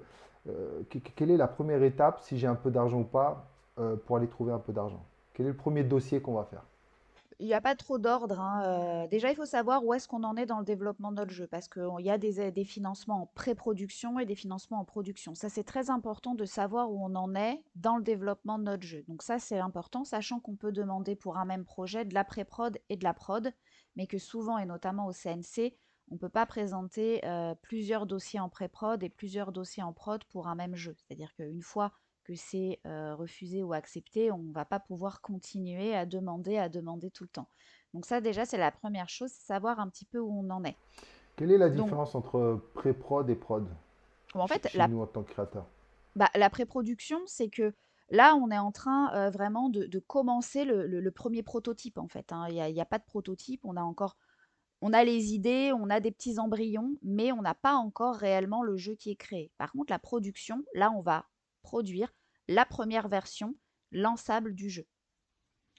Euh, 0.48 0.82
quelle 1.14 1.30
est 1.30 1.36
la 1.36 1.46
première 1.46 1.82
étape, 1.82 2.20
si 2.20 2.38
j'ai 2.38 2.48
un 2.48 2.56
peu 2.56 2.70
d'argent 2.70 3.00
ou 3.00 3.04
pas, 3.04 3.46
euh, 3.78 3.96
pour 3.96 4.16
aller 4.16 4.26
trouver 4.26 4.52
un 4.52 4.58
peu 4.58 4.72
d'argent? 4.72 5.04
Quel 5.34 5.46
est 5.46 5.50
le 5.50 5.56
premier 5.56 5.84
dossier 5.84 6.20
qu'on 6.20 6.34
va 6.34 6.44
faire? 6.44 6.64
Il 7.38 7.46
n'y 7.46 7.54
a 7.54 7.60
pas 7.60 7.74
trop 7.74 7.98
d'ordre. 7.98 8.40
Hein, 8.40 8.62
euh, 8.64 9.08
déjà, 9.08 9.30
il 9.30 9.36
faut 9.36 9.44
savoir 9.44 9.84
où 9.84 9.94
est-ce 9.94 10.08
qu'on 10.08 10.24
en 10.24 10.36
est 10.36 10.46
dans 10.46 10.58
le 10.58 10.64
développement 10.64 11.10
de 11.10 11.16
notre 11.16 11.32
jeu, 11.32 11.46
parce 11.46 11.68
qu'il 11.68 12.00
y 12.00 12.10
a 12.10 12.18
des, 12.18 12.64
financements 12.64 13.22
en 13.22 13.26
pré-production 13.26 14.18
et 14.18 14.26
des 14.26 14.34
financements 14.34 14.80
en 14.80 14.84
production. 14.84 15.34
Ça, 15.34 15.48
c'est 15.48 15.64
très 15.64 15.90
important 15.90 16.34
de 16.34 16.44
savoir 16.44 16.90
où 16.90 17.04
on 17.04 17.14
en 17.14 17.34
est 17.34 17.62
dans 17.74 17.96
le 17.96 18.02
développement 18.02 18.58
de 18.58 18.64
notre 18.64 18.84
jeu. 18.84 19.04
Donc 19.08 19.22
ça, 19.22 19.38
c'est 19.38 19.58
important, 19.58 20.04
sachant 20.04 20.40
qu'on 20.40 20.56
peut 20.56 20.72
demander 20.72 21.16
pour 21.16 21.36
un 21.36 21.44
même 21.44 21.64
projet 21.64 22.04
de 22.04 22.14
la 22.14 22.24
pré-prod 22.24 22.78
et 22.88 22.96
de 22.96 23.04
la 23.04 23.14
prod 23.14 23.52
mais 23.96 24.06
que 24.06 24.18
souvent, 24.18 24.58
et 24.58 24.66
notamment 24.66 25.06
au 25.06 25.12
CNC, 25.12 25.74
on 26.10 26.14
ne 26.14 26.18
peut 26.18 26.28
pas 26.28 26.46
présenter 26.46 27.24
euh, 27.24 27.54
plusieurs 27.62 28.06
dossiers 28.06 28.40
en 28.40 28.48
pré-prod 28.48 29.02
et 29.02 29.08
plusieurs 29.08 29.52
dossiers 29.52 29.82
en 29.82 29.92
prod 29.92 30.22
pour 30.24 30.48
un 30.48 30.54
même 30.54 30.74
jeu. 30.74 30.94
C'est-à-dire 30.96 31.34
qu'une 31.34 31.62
fois 31.62 31.92
que 32.22 32.34
c'est 32.34 32.80
euh, 32.86 33.14
refusé 33.14 33.62
ou 33.62 33.72
accepté, 33.72 34.30
on 34.30 34.38
ne 34.38 34.52
va 34.52 34.64
pas 34.64 34.80
pouvoir 34.80 35.20
continuer 35.20 35.94
à 35.94 36.06
demander, 36.06 36.58
à 36.58 36.68
demander 36.68 37.10
tout 37.10 37.24
le 37.24 37.28
temps. 37.28 37.48
Donc 37.94 38.06
ça 38.06 38.20
déjà, 38.20 38.44
c'est 38.44 38.58
la 38.58 38.70
première 38.70 39.08
chose, 39.08 39.30
c'est 39.30 39.46
savoir 39.46 39.80
un 39.80 39.88
petit 39.88 40.04
peu 40.04 40.18
où 40.18 40.30
on 40.30 40.50
en 40.50 40.64
est. 40.64 40.76
Quelle 41.36 41.50
est 41.50 41.58
la 41.58 41.68
différence 41.70 42.14
entre 42.14 42.60
pré-prod 42.74 43.28
et 43.28 43.34
prod 43.34 43.66
En 44.34 44.46
fait, 44.46 44.68
chez, 44.68 44.88
nous 44.88 45.00
en 45.00 45.06
tant 45.06 45.22
que 45.22 45.32
créateur? 45.32 45.66
Bah, 46.14 46.28
La 46.34 46.50
pré-production, 46.50 47.20
c'est 47.26 47.48
que 47.48 47.72
Là, 48.12 48.34
on 48.34 48.50
est 48.50 48.58
en 48.58 48.72
train 48.72 49.30
vraiment 49.30 49.70
de, 49.70 49.98
commencer 49.98 50.66
le, 50.66 51.10
premier 51.10 51.42
prototype, 51.42 51.96
en 51.96 52.08
fait. 52.08 52.30
Hein. 52.30 52.46
Il 52.50 52.74
n'y 52.74 52.80
a, 52.80 52.84
pas 52.84 52.98
de 52.98 53.04
prototype, 53.04 53.62
on 53.64 53.74
a 53.74 53.80
encore, 53.80 54.18
on 54.82 54.92
a 54.92 55.02
les 55.02 55.32
idées, 55.32 55.72
on 55.72 55.88
a 55.88 55.98
des 55.98 56.10
petits 56.10 56.38
embryons, 56.38 56.94
mais 57.02 57.32
on 57.32 57.40
n'a 57.40 57.54
pas 57.54 57.72
encore 57.72 58.16
réellement 58.16 58.62
le 58.62 58.76
jeu 58.76 58.96
qui 58.96 59.10
est 59.10 59.16
créé. 59.16 59.50
Par 59.56 59.72
contre, 59.72 59.90
la 59.90 59.98
production, 59.98 60.62
là, 60.74 60.92
on 60.94 61.00
va 61.00 61.24
produire 61.62 62.12
la 62.48 62.64
première 62.64 63.08
version 63.08 63.54
lançable 63.90 64.54
du 64.54 64.70
jeu. 64.70 64.86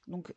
Donc, 0.07 0.33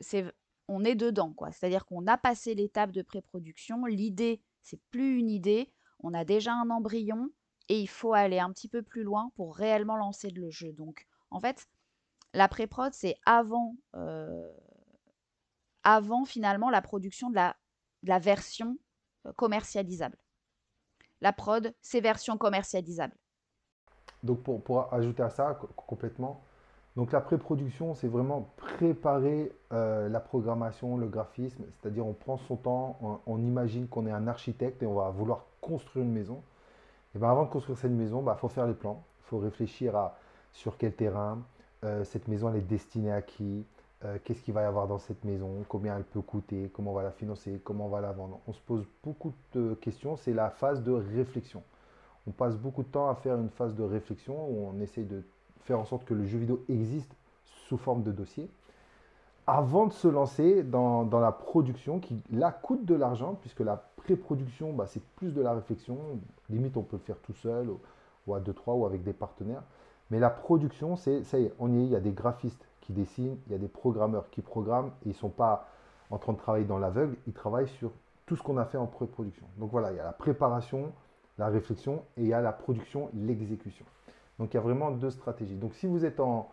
on 0.68 0.84
est 0.84 0.94
dedans, 0.94 1.32
quoi. 1.32 1.52
C'est-à-dire 1.52 1.86
qu'on 1.86 2.06
a 2.06 2.16
passé 2.16 2.54
l'étape 2.54 2.90
de 2.92 3.02
pré-production. 3.02 3.84
L'idée, 3.84 4.42
c'est 4.62 4.80
plus 4.90 5.18
une 5.18 5.30
idée. 5.30 5.72
On 6.00 6.14
a 6.14 6.24
déjà 6.24 6.52
un 6.52 6.70
embryon 6.70 7.30
et 7.68 7.80
il 7.80 7.88
faut 7.88 8.12
aller 8.12 8.38
un 8.38 8.52
petit 8.52 8.68
peu 8.68 8.82
plus 8.82 9.02
loin 9.02 9.30
pour 9.36 9.56
réellement 9.56 9.96
lancer 9.96 10.30
le 10.30 10.50
jeu. 10.50 10.72
Donc, 10.72 11.06
en 11.30 11.40
fait, 11.40 11.66
la 12.32 12.48
pré-prod, 12.48 12.92
c'est 12.92 13.16
avant, 13.24 13.76
euh, 13.94 14.52
avant 15.82 16.24
finalement 16.24 16.70
la 16.70 16.82
production 16.82 17.30
de 17.30 17.34
la, 17.34 17.56
la 18.02 18.18
version 18.18 18.78
euh, 19.26 19.32
commercialisable. 19.32 20.18
La 21.20 21.32
prod, 21.32 21.74
c'est 21.80 22.00
version 22.00 22.36
commercialisable. 22.36 23.16
Donc 24.22 24.42
pour, 24.42 24.62
pour 24.62 24.92
ajouter 24.92 25.22
à 25.22 25.30
ça 25.30 25.58
complètement, 25.76 26.42
donc 26.96 27.12
la 27.12 27.20
pré-production, 27.20 27.94
c'est 27.94 28.08
vraiment 28.08 28.48
préparer 28.56 29.52
euh, 29.72 30.08
la 30.08 30.18
programmation, 30.18 30.96
le 30.96 31.06
graphisme, 31.06 31.62
c'est-à-dire 31.78 32.06
on 32.06 32.14
prend 32.14 32.38
son 32.38 32.56
temps, 32.56 33.20
on, 33.26 33.38
imagine 33.38 33.86
qu'on 33.86 34.06
est 34.06 34.10
un 34.10 34.26
architecte 34.26 34.82
et 34.82 34.86
on 34.86 34.94
va 34.94 35.10
vouloir 35.10 35.44
construire 35.60 36.06
une 36.06 36.12
maison. 36.12 36.42
Et 37.14 37.18
bien 37.18 37.30
avant 37.30 37.44
de 37.44 37.50
construire 37.50 37.76
cette 37.76 37.92
maison, 37.92 38.20
il 38.20 38.24
bah, 38.24 38.36
faut 38.40 38.48
faire 38.48 38.66
les 38.66 38.72
plans, 38.72 39.04
il 39.20 39.24
faut 39.28 39.38
réfléchir 39.38 39.94
à 39.94 40.16
sur 40.54 40.78
quel 40.78 40.94
terrain, 40.94 41.42
euh, 41.84 42.02
cette 42.04 42.28
maison 42.28 42.48
elle 42.48 42.56
est 42.56 42.60
destinée 42.62 43.12
à 43.12 43.20
qui, 43.20 43.66
euh, 44.06 44.16
qu'est-ce 44.24 44.40
qu'il 44.42 44.54
va 44.54 44.62
y 44.62 44.64
avoir 44.64 44.88
dans 44.88 44.98
cette 44.98 45.22
maison, 45.22 45.66
combien 45.68 45.98
elle 45.98 46.04
peut 46.04 46.22
coûter, 46.22 46.70
comment 46.72 46.92
on 46.92 46.94
va 46.94 47.02
la 47.02 47.10
financer, 47.10 47.60
comment 47.62 47.86
on 47.86 47.90
va 47.90 48.00
la 48.00 48.12
vendre. 48.12 48.40
On 48.46 48.54
se 48.54 48.60
pose 48.60 48.86
beaucoup 49.04 49.34
de 49.52 49.74
questions, 49.74 50.16
c'est 50.16 50.32
la 50.32 50.48
phase 50.48 50.82
de 50.82 50.92
réflexion. 50.92 51.62
On 52.26 52.32
passe 52.32 52.56
beaucoup 52.56 52.82
de 52.82 52.88
temps 52.88 53.08
à 53.08 53.14
faire 53.14 53.36
une 53.36 53.50
phase 53.50 53.74
de 53.74 53.82
réflexion 53.82 54.34
où 54.34 54.68
on 54.68 54.80
essaie 54.80 55.04
de 55.04 55.22
faire 55.60 55.78
en 55.78 55.84
sorte 55.84 56.04
que 56.04 56.14
le 56.14 56.24
jeu 56.24 56.38
vidéo 56.38 56.64
existe 56.68 57.14
sous 57.44 57.76
forme 57.76 58.02
de 58.02 58.12
dossier, 58.12 58.48
avant 59.46 59.86
de 59.86 59.92
se 59.92 60.08
lancer 60.08 60.62
dans, 60.62 61.08
la 61.12 61.32
production 61.32 62.00
qui 62.00 62.22
là 62.32 62.50
coûte 62.50 62.84
de 62.84 62.94
l'argent, 62.94 63.36
puisque 63.40 63.60
la 63.60 63.76
pré-production, 63.96 64.72
bah, 64.72 64.86
c'est 64.86 65.02
plus 65.16 65.32
de 65.32 65.40
la 65.40 65.52
réflexion. 65.52 65.98
Limite, 66.50 66.76
on 66.76 66.82
peut 66.82 66.96
le 66.96 67.02
faire 67.02 67.18
tout 67.18 67.34
seul, 67.34 67.68
ou, 68.26 68.34
à 68.34 68.40
deux, 68.40 68.52
trois, 68.52 68.74
ou 68.74 68.86
avec 68.86 69.04
des 69.04 69.12
partenaires. 69.12 69.62
Mais 70.10 70.18
la 70.18 70.30
production, 70.30 70.96
c'est, 70.96 71.22
ça 71.24 71.38
y 71.38 71.44
est, 71.44 71.54
on 71.58 71.72
y 71.72 71.78
est, 71.78 71.84
il 71.84 71.90
y 71.90 71.96
a 71.96 72.00
des 72.00 72.12
graphistes 72.12 72.64
qui 72.80 72.92
dessinent, 72.92 73.38
il 73.46 73.52
y 73.52 73.54
a 73.54 73.58
des 73.58 73.68
programmeurs 73.68 74.30
qui 74.30 74.42
programment, 74.42 74.90
et 75.04 75.06
ils 75.06 75.08
ne 75.08 75.14
sont 75.14 75.28
pas 75.28 75.68
en 76.10 76.18
train 76.18 76.32
de 76.32 76.38
travailler 76.38 76.64
dans 76.64 76.78
l'aveugle, 76.78 77.16
ils 77.26 77.32
travaillent 77.32 77.68
sur 77.68 77.90
tout 78.26 78.36
ce 78.36 78.42
qu'on 78.42 78.56
a 78.56 78.64
fait 78.64 78.78
en 78.78 78.86
pré-production. 78.86 79.46
Donc 79.58 79.70
voilà, 79.70 79.92
il 79.92 79.96
y 79.96 80.00
a 80.00 80.04
la 80.04 80.12
préparation, 80.12 80.92
la 81.38 81.48
réflexion, 81.48 82.02
et 82.16 82.22
il 82.22 82.28
la 82.28 82.52
production, 82.52 83.10
l'exécution. 83.14 83.84
Donc 84.38 84.52
il 84.52 84.56
y 84.56 84.58
a 84.58 84.62
vraiment 84.62 84.90
deux 84.90 85.10
stratégies. 85.10 85.56
Donc 85.56 85.74
si 85.74 85.86
vous 85.86 86.04
êtes 86.04 86.20
en, 86.20 86.48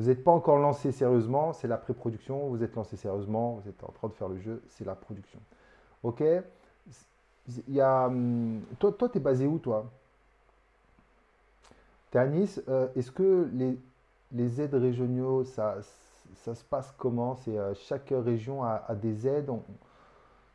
vous 0.00 0.06
n'êtes 0.06 0.24
pas 0.24 0.30
encore 0.30 0.58
lancé 0.58 0.92
sérieusement, 0.92 1.52
c'est 1.52 1.68
la 1.68 1.76
pré-production. 1.76 2.48
Vous 2.48 2.62
êtes 2.62 2.74
lancé 2.74 2.96
sérieusement, 2.96 3.60
vous 3.62 3.68
êtes 3.68 3.84
en 3.84 3.92
train 3.92 4.08
de 4.08 4.14
faire 4.14 4.28
le 4.28 4.38
jeu, 4.38 4.62
c'est 4.68 4.86
la 4.86 4.94
production. 4.94 5.38
Ok? 6.02 6.22
Hum, 7.68 8.62
Toi, 8.78 8.94
tu 9.12 9.18
es 9.18 9.20
basé 9.20 9.46
où, 9.46 9.58
toi? 9.58 9.84
Tu 12.10 12.18
à 12.18 12.26
Nice. 12.26 12.62
Euh, 12.68 12.88
est-ce 12.96 13.10
que 13.10 13.50
les, 14.32 14.60
aides 14.60 14.74
régionaux, 14.74 15.44
ça, 15.44 15.76
se 15.82 16.64
passe 16.64 16.94
comment? 16.96 17.36
Euh, 17.48 17.74
Chaque 17.74 18.08
région 18.10 18.64
a, 18.64 18.94
des 18.94 19.28
aides? 19.28 19.50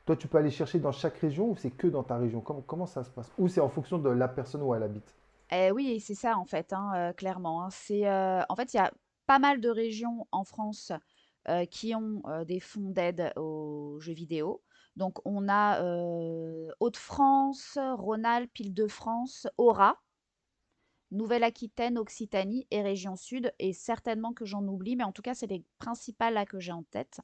Toi, 0.05 0.15
tu 0.15 0.27
peux 0.27 0.37
aller 0.37 0.51
chercher 0.51 0.79
dans 0.79 0.91
chaque 0.91 1.17
région 1.17 1.49
ou 1.49 1.55
c'est 1.55 1.71
que 1.71 1.87
dans 1.87 2.03
ta 2.03 2.17
région? 2.17 2.39
Comment, 2.41 2.85
ça 2.85 3.03
se 3.03 3.09
passe? 3.09 3.31
Ou 3.39 3.47
c'est 3.47 3.61
en 3.61 3.69
fonction 3.69 3.97
de 3.97 4.09
la 4.09 4.27
personne 4.27 4.61
où 4.61 4.75
elle 4.75 4.83
habite? 4.83 5.15
Eh 5.51 5.71
oui, 5.71 5.99
c'est 5.99 6.15
ça 6.15 6.37
en 6.37 6.45
fait, 6.45 6.73
hein, 6.73 6.91
euh, 6.95 7.13
clairement. 7.13 7.63
Hein. 7.63 7.69
Euh, 7.91 8.43
en 8.47 8.55
fait, 8.55 8.73
il 8.73 8.77
y 8.77 8.79
a 8.79 8.91
pas 9.25 9.39
mal 9.39 9.61
de 9.61 9.69
régions 9.69 10.27
en 10.31 10.43
France 10.43 10.91
euh, 11.47 11.65
qui 11.65 11.95
ont 11.95 12.21
des 12.45 12.59
fonds 12.59 12.89
d'aide 12.91 13.33
aux 13.35 13.99
jeux 13.99 14.13
vidéo. 14.13 14.61
Donc, 14.95 15.17
on 15.25 15.49
a 15.49 15.81
Hauts-de-France, 16.79 17.77
Rhône-Alpes, 17.77 18.59
Île-de-France, 18.59 19.47
Aura, 19.57 19.97
Nouvelle-Aquitaine, 21.11 21.97
Occitanie 21.97 22.67
et 22.71 22.81
Région 22.81 23.15
Sud. 23.15 23.51
Et 23.59 23.73
certainement 23.73 24.33
que 24.33 24.45
j'en 24.45 24.63
oublie, 24.67 24.95
mais 24.95 25.03
en 25.03 25.11
tout 25.11 25.21
cas, 25.21 25.33
c'est 25.33 25.47
les 25.47 25.63
principales 25.79 26.35
là 26.35 26.45
que 26.45 26.59
j'ai 26.59 26.71
en 26.71 26.83
tête. 26.83 27.19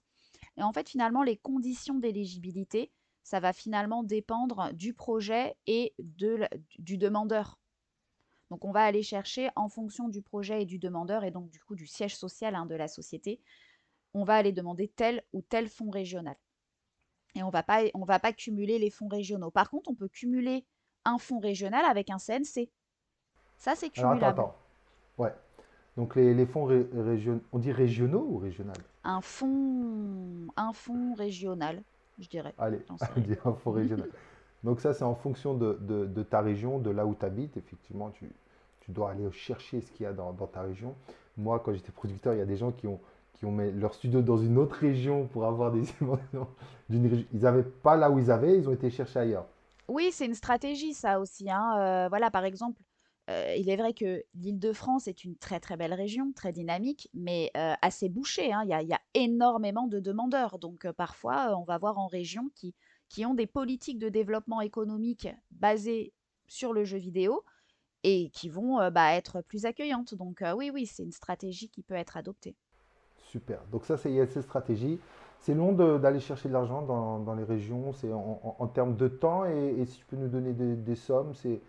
Et 0.58 0.64
en 0.64 0.74
fait, 0.74 0.90
finalement, 0.90 1.24
les 1.24 1.38
conditions 1.38 2.00
d'éligibilité, 2.00 2.92
ça 3.24 3.40
va 3.40 3.54
finalement 3.54 4.04
dépendre 4.04 4.72
du 4.74 4.94
projet 4.94 5.56
et 5.68 5.94
de, 6.00 6.48
du 6.80 6.98
demandeur. 6.98 7.58
Donc 8.50 8.66
on 8.66 8.72
va 8.72 8.84
aller 8.84 9.04
chercher 9.04 9.50
en 9.56 9.70
fonction 9.70 10.10
du 10.10 10.22
projet 10.22 10.64
et 10.64 10.66
du 10.66 10.78
demandeur 10.78 11.24
et 11.24 11.32
donc 11.32 11.50
du 11.50 11.62
coup 11.62 11.76
du 11.76 11.88
siège 11.88 12.18
social 12.18 12.54
hein, 12.56 12.66
de 12.66 12.76
la 12.76 12.90
société, 12.90 13.40
on 14.14 14.26
va 14.26 14.36
aller 14.36 14.52
demander 14.52 14.90
tel 14.90 15.24
ou 15.32 15.42
tel 15.42 15.70
fonds 15.70 15.90
régional. 15.90 16.36
Et 17.36 17.44
on 17.44 17.50
va 17.50 17.64
pas 17.64 17.84
on 17.94 18.04
va 18.04 18.20
pas 18.20 18.34
cumuler 18.34 18.78
les 18.78 18.90
fonds 18.90 19.08
régionaux. 19.08 19.52
Par 19.52 19.70
contre, 19.70 19.90
on 19.90 19.96
peut 19.96 20.10
cumuler 20.10 20.66
un 21.06 21.18
fonds 21.18 21.40
régional 21.40 21.86
avec 21.86 22.10
un 22.10 22.18
CNC. 22.18 22.70
Ça 23.58 23.76
c'est 23.76 23.90
cumulable. 23.90 24.26
attends, 24.26 24.44
attends. 24.44 24.56
Ouais. 25.18 25.34
Donc 25.96 26.18
les, 26.18 26.46
fonds 26.46 26.66
régionaux, 26.66 27.42
on 27.54 27.60
dit 27.60 27.72
régionaux 27.72 28.26
ou 28.28 28.38
régional? 28.38 28.76
Un 29.04 29.22
fonds 29.22 30.48
un 30.58 30.74
fonds 30.74 31.14
régional, 31.16 31.82
je 32.20 32.28
dirais. 32.28 32.54
Allez, 32.58 32.80
dit 33.18 33.36
un 33.46 33.54
fonds 33.54 33.72
régional. 33.72 34.10
Donc 34.64 34.80
ça, 34.80 34.94
c'est 34.94 35.04
en 35.04 35.16
fonction 35.16 35.56
de, 35.56 36.24
ta 36.24 36.42
région, 36.42 36.80
de 36.80 36.92
là 36.92 37.06
où 37.06 37.16
tu 37.16 37.26
habites. 37.26 37.58
Effectivement, 37.58 38.12
tu, 38.12 38.30
dois 38.90 39.12
aller 39.12 39.32
chercher 39.32 39.82
ce 39.82 39.92
qu'il 39.92 40.04
y 40.04 40.08
a 40.08 40.14
dans, 40.14 40.34
ta 40.34 40.62
région. 40.62 40.96
Moi, 41.38 41.60
quand 41.60 41.74
j'étais 41.74 41.92
producteur, 41.92 42.34
il 42.34 42.38
y 42.38 42.42
a 42.42 42.46
des 42.46 42.58
gens 42.58 42.72
qui 42.72 42.88
ont, 42.88 43.00
qui 43.34 43.46
ont 43.46 43.52
mis 43.52 43.72
leur 43.72 43.94
studio 43.94 44.22
dans 44.22 44.38
une 44.38 44.58
autre 44.58 44.76
région 44.76 45.28
pour 45.28 45.46
avoir 45.46 45.72
des 45.72 45.84
émotions 46.02 46.48
d'une 46.90 47.08
région. 47.08 47.26
Ils 47.34 47.42
n'avaient 47.42 47.64
pas 47.64 47.96
là 47.96 48.12
où 48.12 48.20
ils 48.20 48.30
avaient, 48.30 48.58
ils 48.58 48.68
ont 48.68 48.74
été 48.74 48.90
chercher 48.90 49.20
ailleurs. 49.20 49.46
Oui, 49.88 50.10
c'est 50.12 50.26
une 50.26 50.36
stratégie, 50.36 50.94
ça 50.94 51.20
aussi. 51.20 51.50
Hein. 51.50 51.76
Euh, 51.78 52.08
voilà, 52.10 52.30
par 52.30 52.46
exemple, 52.46 52.80
euh, 53.32 53.56
il 53.58 53.70
est 53.70 53.76
vrai 53.76 53.94
que 53.94 54.24
l'Île-de-France 54.36 55.08
est 55.08 55.24
une 55.24 55.36
très 55.36 55.60
très 55.60 55.78
belle 55.78 55.94
région, 55.94 56.32
très 56.34 56.52
dynamique, 56.52 57.10
mais 57.13 57.52
euh, 57.58 57.74
assez 57.82 58.10
bouchée. 58.10 58.52
Hein. 58.54 58.63
Il, 58.65 58.70
y 58.70 58.94
a, 58.94 59.02
énormément 59.13 59.88
de 59.88 60.00
demandeurs. 60.00 60.60
Donc 60.60 60.89
parfois, 60.91 61.58
on 61.58 61.63
va 61.63 61.78
voir 61.78 61.98
en 61.98 62.08
région 62.08 62.50
qui 62.56 63.26
ont 63.26 63.34
des 63.34 63.48
politiques 63.48 64.00
de 64.00 64.10
développement 64.10 64.62
économique 64.62 65.28
basées 65.52 66.13
sur 66.48 66.74
le 66.74 66.84
jeu 66.84 66.98
vidéo 66.98 67.44
et 68.04 68.30
qui 68.30 68.50
vont 68.50 68.80
euh, 68.80 68.89
bah, 68.89 69.13
être 69.13 69.41
plus 69.41 69.65
accueillantes. 69.65 70.15
Donc 70.15 70.41
euh, 70.41 70.54
oui, 70.54 70.72
oui, 70.74 70.86
c'est 70.86 71.04
une 71.04 71.12
stratégie 71.12 71.70
qui 71.70 71.84
peut 71.84 71.94
être 71.94 72.17
adoptée. 72.17 72.56
Super. 73.17 73.62
Donc 73.72 73.86
ça, 73.86 73.98
c'est 73.98 74.13
cette 74.28 74.44
stratégie. 74.44 75.00
C'est 75.39 75.54
long 75.54 75.72
d'aller 75.72 76.20
chercher 76.20 76.50
de 76.50 76.54
l'argent 76.54 76.84
dans, 76.84 77.34
les 77.34 77.44
régions. 77.44 77.94
C'est 77.94 78.12
en, 78.13 78.67
termes 78.67 78.96
de 78.96 79.08
temps 79.08 79.46
et, 79.46 79.84
si 79.88 79.98
tu 79.98 80.06
peux 80.06 80.15
nous 80.15 80.28
donner 80.28 80.54
des, 80.54 80.96
sommes, 80.96 81.34
c'est 81.34 81.62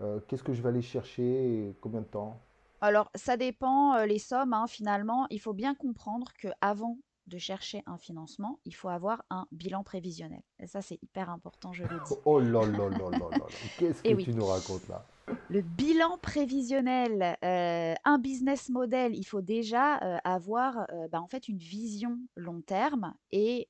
euh, 0.00 0.20
qu'est-ce 0.26 0.42
que 0.42 0.52
je 0.52 0.62
vais 0.62 0.68
aller 0.68 0.82
chercher 0.82 1.22
et 1.22 1.76
combien 1.80 2.00
de 2.00 2.06
temps? 2.06 2.40
Alors 2.80 3.10
ça 3.14 3.36
dépend 3.36 4.04
les 4.04 4.18
sommes. 4.18 4.54
Hein, 4.54 4.66
finalement, 4.66 5.26
il 5.30 5.40
faut 5.40 5.52
bien 5.52 5.74
comprendre 5.74 6.32
que 6.38 6.48
avant 6.60 6.96
de 7.26 7.38
chercher 7.38 7.82
un 7.86 7.96
financement, 7.96 8.58
il 8.64 8.74
faut 8.74 8.88
avoir 8.88 9.22
un 9.30 9.46
bilan 9.52 9.84
prévisionnel. 9.84 10.42
Et 10.58 10.66
ça, 10.66 10.82
c'est 10.82 10.98
hyper 11.02 11.30
important, 11.30 11.72
je 11.72 11.84
le 11.84 11.88
dis. 11.88 12.14
Oh 12.24 12.40
là 12.40 12.62
là 12.62 12.88
là 12.88 13.10
là 13.10 13.18
là 13.38 13.46
Qu'est-ce 13.78 14.02
que 14.02 14.22
tu 14.22 14.32
nous 14.34 14.46
racontes 14.46 14.88
là? 14.88 15.04
Le 15.48 15.62
bilan 15.62 16.18
prévisionnel, 16.18 17.36
euh, 17.44 17.94
un 18.04 18.18
business 18.18 18.68
model, 18.68 19.14
il 19.14 19.24
faut 19.24 19.40
déjà 19.40 19.98
euh, 19.98 20.18
avoir 20.24 20.86
euh, 20.92 21.08
bah, 21.08 21.20
en 21.20 21.26
fait 21.26 21.48
une 21.48 21.58
vision 21.58 22.18
long 22.36 22.60
terme 22.60 23.14
et 23.30 23.68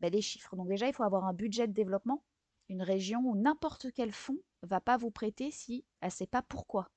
bah, 0.00 0.10
des 0.10 0.20
chiffres. 0.20 0.56
Donc 0.56 0.68
déjà, 0.68 0.88
il 0.88 0.92
faut 0.92 1.04
avoir 1.04 1.24
un 1.24 1.32
budget 1.32 1.66
de 1.66 1.72
développement, 1.72 2.22
une 2.68 2.82
région 2.82 3.20
où 3.20 3.36
n'importe 3.36 3.92
quel 3.92 4.12
fonds 4.12 4.38
va 4.62 4.80
pas 4.80 4.96
vous 4.96 5.10
prêter 5.10 5.50
si 5.50 5.84
elle 6.00 6.08
ne 6.08 6.12
sait 6.12 6.26
pas 6.26 6.42
pourquoi. 6.42 6.90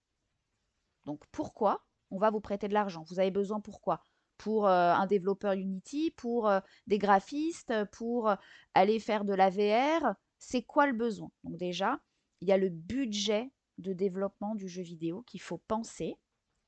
Donc 1.06 1.24
pourquoi 1.32 1.84
on 2.12 2.18
va 2.18 2.32
vous 2.32 2.42
prêter 2.42 2.68
de 2.68 2.74
l'argent? 2.74 3.04
Vous 3.10 3.20
avez 3.20 3.32
besoin 3.32 3.60
pourquoi 3.60 4.02
pour 4.40 4.70
un 4.70 5.06
développeur 5.06 5.52
Unity, 5.54 6.12
pour 6.12 6.50
des 6.88 6.98
graphistes, 6.98 7.74
pour 7.92 8.34
aller 8.74 9.00
faire 9.00 9.26
de 9.26 9.34
la 9.34 9.50
VR. 9.50 10.16
C'est 10.40 10.64
quoi 10.64 10.88
le 10.88 10.94
besoin? 10.94 11.30
Donc 11.44 11.58
déjà, 11.58 12.00
il 12.40 12.48
y 12.48 12.54
a 12.54 12.58
le 12.58 12.70
budget 12.70 13.52
de 13.80 13.92
développement 13.92 14.56
du 14.56 14.70
jeu 14.70 14.82
vidéo 14.82 15.24
qu'il 15.24 15.42
faut 15.42 15.58
penser 15.58 16.18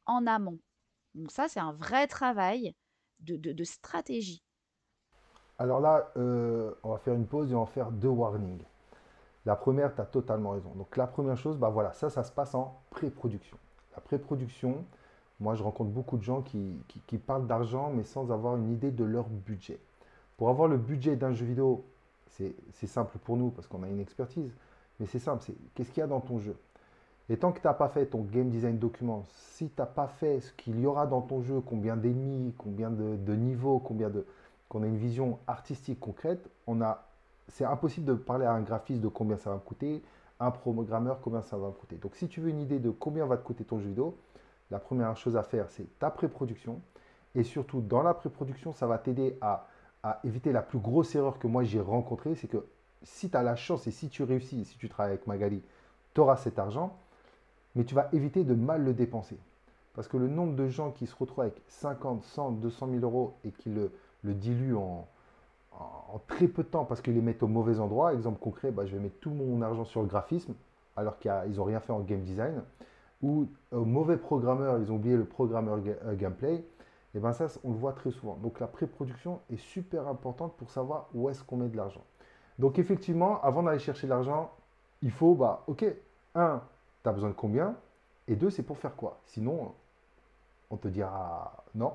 en 0.05 0.27
amont. 0.27 0.59
Donc 1.15 1.31
ça, 1.31 1.47
c'est 1.47 1.61
un 1.61 1.73
vrai 1.73 2.07
travail 2.07 2.75
de, 3.19 3.63
stratégie. 3.63 4.43
Alors 5.57 5.79
là, 5.79 6.11
on 6.15 6.89
va 6.89 6.97
faire 6.97 7.13
une 7.13 7.27
pause 7.27 7.51
et 7.51 7.55
on 7.55 7.63
va 7.63 7.71
faire 7.71 7.91
deux 7.91 8.09
warnings. 8.09 8.63
La 9.45 9.55
première, 9.55 9.95
tu 9.95 10.01
as 10.01 10.05
totalement 10.05 10.51
raison. 10.51 10.71
Donc 10.75 10.97
la 10.97 11.07
première 11.07 11.37
chose, 11.37 11.57
bah 11.57 11.69
voilà, 11.69 11.93
ça, 11.93 12.09
ça 12.09 12.23
se 12.23 12.31
passe 12.31 12.53
en 12.53 12.79
pré-production. 12.91 13.57
La 13.95 14.01
pré-production, 14.01 14.85
moi, 15.41 15.55
je 15.55 15.63
rencontre 15.63 15.89
beaucoup 15.89 16.17
de 16.17 16.23
gens 16.23 16.43
qui, 16.43 17.17
parlent 17.25 17.47
d'argent, 17.47 17.91
mais 17.93 18.03
sans 18.03 18.31
avoir 18.31 18.55
une 18.57 18.71
idée 18.71 18.91
de 18.91 19.03
leur 19.03 19.27
budget. 19.27 19.79
Pour 20.37 20.49
avoir 20.49 20.67
le 20.67 20.77
budget 20.77 21.15
d'un 21.15 21.33
jeu 21.33 21.45
vidéo, 21.45 21.83
c'est 22.27 22.87
simple 22.87 23.17
pour 23.17 23.37
nous 23.37 23.49
parce 23.49 23.67
qu'on 23.67 23.83
a 23.83 23.87
une 23.87 23.99
expertise, 23.99 24.51
mais 24.99 25.07
c'est 25.07 25.19
simple, 25.19 25.43
c'est 25.43 25.55
qu'est-ce 25.73 25.89
qu'il 25.91 26.01
y 26.01 26.03
a 26.03 26.07
dans 26.07 26.21
ton 26.21 26.39
jeu? 26.39 26.55
Et 27.29 27.37
tant 27.37 27.51
que 27.51 27.59
tu 27.59 27.67
n'as 27.67 27.73
pas 27.73 27.89
fait 27.89 28.05
ton 28.05 28.21
game 28.21 28.49
design 28.49 28.77
document, 28.77 29.23
si 29.33 29.69
tu 29.69 29.73
n'as 29.79 29.87
pas 29.87 30.07
fait 30.07 30.41
ce 30.41 30.51
qu'il 30.53 30.79
y 30.79 30.85
aura 30.85 31.07
dans 31.07 31.21
ton 31.21 31.41
jeu, 31.41 31.59
combien 31.61 31.97
d'ennemis, 31.97 32.53
combien 32.57 32.91
de, 32.91 33.33
niveaux, 33.33 33.79
combien 33.79 34.09
de... 34.09 34.25
qu'on 34.69 34.83
a 34.83 34.87
une 34.87 34.97
vision 34.97 35.39
artistique 35.47 35.99
concrète, 35.99 36.49
on 36.67 36.81
a, 36.81 37.03
c'est 37.51 37.65
impossible 37.65 38.05
de 38.05 38.13
parler 38.13 38.45
à 38.45 38.53
un 38.53 38.61
graphiste 38.61 39.01
de 39.01 39.07
combien 39.07 39.37
ça 39.37 39.49
va 39.49 39.57
me 39.57 39.61
coûter, 39.61 40.01
un 40.39 40.51
programmeur 40.51 41.19
combien 41.21 41.41
ça 41.41 41.57
va 41.57 41.67
me 41.67 41.73
coûter. 41.73 41.97
Donc 41.97 42.15
si 42.15 42.27
tu 42.27 42.41
veux 42.41 42.49
une 42.49 42.59
idée 42.59 42.79
de 42.79 42.89
combien 42.89 43.25
va 43.25 43.37
te 43.37 43.43
coûter 43.43 43.63
ton 43.63 43.79
jeu 43.79 43.89
vidéo, 43.89 44.17
la 44.71 44.79
première 44.79 45.15
chose 45.17 45.35
à 45.35 45.43
faire, 45.43 45.69
c'est 45.69 45.99
ta 45.99 46.09
pré-production. 46.09 46.81
Et 47.35 47.43
surtout, 47.43 47.81
dans 47.81 48.01
la 48.01 48.13
pré-production, 48.13 48.73
ça 48.73 48.87
va 48.87 48.97
t'aider 48.97 49.37
à, 49.41 49.67
éviter 50.23 50.51
la 50.51 50.61
plus 50.61 50.79
grosse 50.79 51.13
erreur 51.13 51.37
que 51.37 51.47
moi 51.47 51.63
j'ai 51.63 51.79
rencontrée. 51.79 52.35
C'est 52.35 52.47
que 52.47 52.65
si 53.03 53.29
tu 53.29 53.37
as 53.37 53.43
la 53.43 53.55
chance 53.55 53.85
et 53.87 53.91
si 53.91 54.09
tu 54.09 54.23
réussis, 54.23 54.65
si 54.65 54.77
tu 54.77 54.89
travailles 54.89 55.13
avec 55.13 55.27
Magali, 55.27 55.61
tu 56.13 56.21
auras 56.21 56.37
cet 56.37 56.57
argent, 56.57 56.97
mais 57.75 57.83
tu 57.83 57.93
vas 57.95 58.09
éviter 58.13 58.43
de 58.43 58.55
mal 58.55 58.83
le 58.83 58.93
dépenser. 58.93 59.37
Parce 59.93 60.07
que 60.07 60.17
le 60.17 60.27
nombre 60.27 60.55
de 60.55 60.67
gens 60.69 60.91
qui 60.91 61.05
se 61.05 61.15
retrouvent 61.15 61.41
avec 61.41 61.61
50, 61.67 62.23
100, 62.23 62.51
200 62.51 62.87
000 62.91 62.99
euros 63.01 63.35
et 63.43 63.51
qui 63.51 63.69
le, 63.69 63.91
le 64.23 64.33
diluent 64.33 64.75
en, 64.75 65.07
en, 65.71 66.19
très 66.27 66.47
peu 66.47 66.63
de 66.63 66.67
temps 66.67 66.85
parce 66.85 67.01
qu'ils 67.01 67.15
les 67.15 67.21
mettent 67.21 67.43
au 67.43 67.47
mauvais 67.47 67.79
endroit, 67.79 68.13
exemple 68.13 68.39
concret, 68.39 68.71
bah, 68.71 68.85
je 68.85 68.95
vais 68.95 69.01
mettre 69.01 69.19
tout 69.19 69.31
mon 69.31 69.61
argent 69.61 69.85
sur 69.85 70.01
le 70.01 70.07
graphisme 70.07 70.53
alors 70.95 71.17
qu'ils 71.19 71.55
n'ont 71.55 71.63
rien 71.63 71.79
fait 71.79 71.93
en 71.93 72.01
game 72.01 72.21
design, 72.21 72.61
ou 73.21 73.47
au 73.71 73.85
mauvais 73.85 74.17
programmeur, 74.17 74.77
ils 74.79 74.91
ont 74.91 74.95
oublié 74.95 75.15
le 75.15 75.25
programmeur 75.25 75.79
euh, 75.85 76.15
gameplay, 76.15 76.63
et 77.15 77.19
bien 77.19 77.33
ça, 77.33 77.47
on 77.63 77.71
le 77.71 77.77
voit 77.77 77.93
très 77.93 78.11
souvent. 78.11 78.35
Donc 78.35 78.59
la 78.59 78.67
pré-production 78.67 79.39
est 79.51 79.57
super 79.57 80.07
importante 80.07 80.53
pour 80.57 80.69
savoir 80.69 81.07
où 81.13 81.29
est-ce 81.29 81.43
qu'on 81.43 81.57
met 81.57 81.69
de 81.69 81.77
l'argent. 81.77 82.03
Donc 82.59 82.79
effectivement, 82.79 83.41
avant 83.41 83.63
d'aller 83.63 83.79
chercher 83.79 84.07
de 84.07 84.11
l'argent, 84.11 84.51
il 85.01 85.11
faut, 85.11 85.33
bah, 85.33 85.63
ok, 85.67 85.85
un, 86.35 86.61
tu 87.03 87.09
as 87.09 87.11
besoin 87.11 87.29
de 87.29 87.35
combien? 87.35 87.75
Et 88.27 88.35
deux, 88.35 88.49
c'est 88.49 88.63
pour 88.63 88.77
faire 88.77 88.95
quoi? 88.95 89.17
Sinon, 89.25 89.73
on 90.69 90.77
te 90.77 90.87
dira 90.87 91.63
non, 91.75 91.93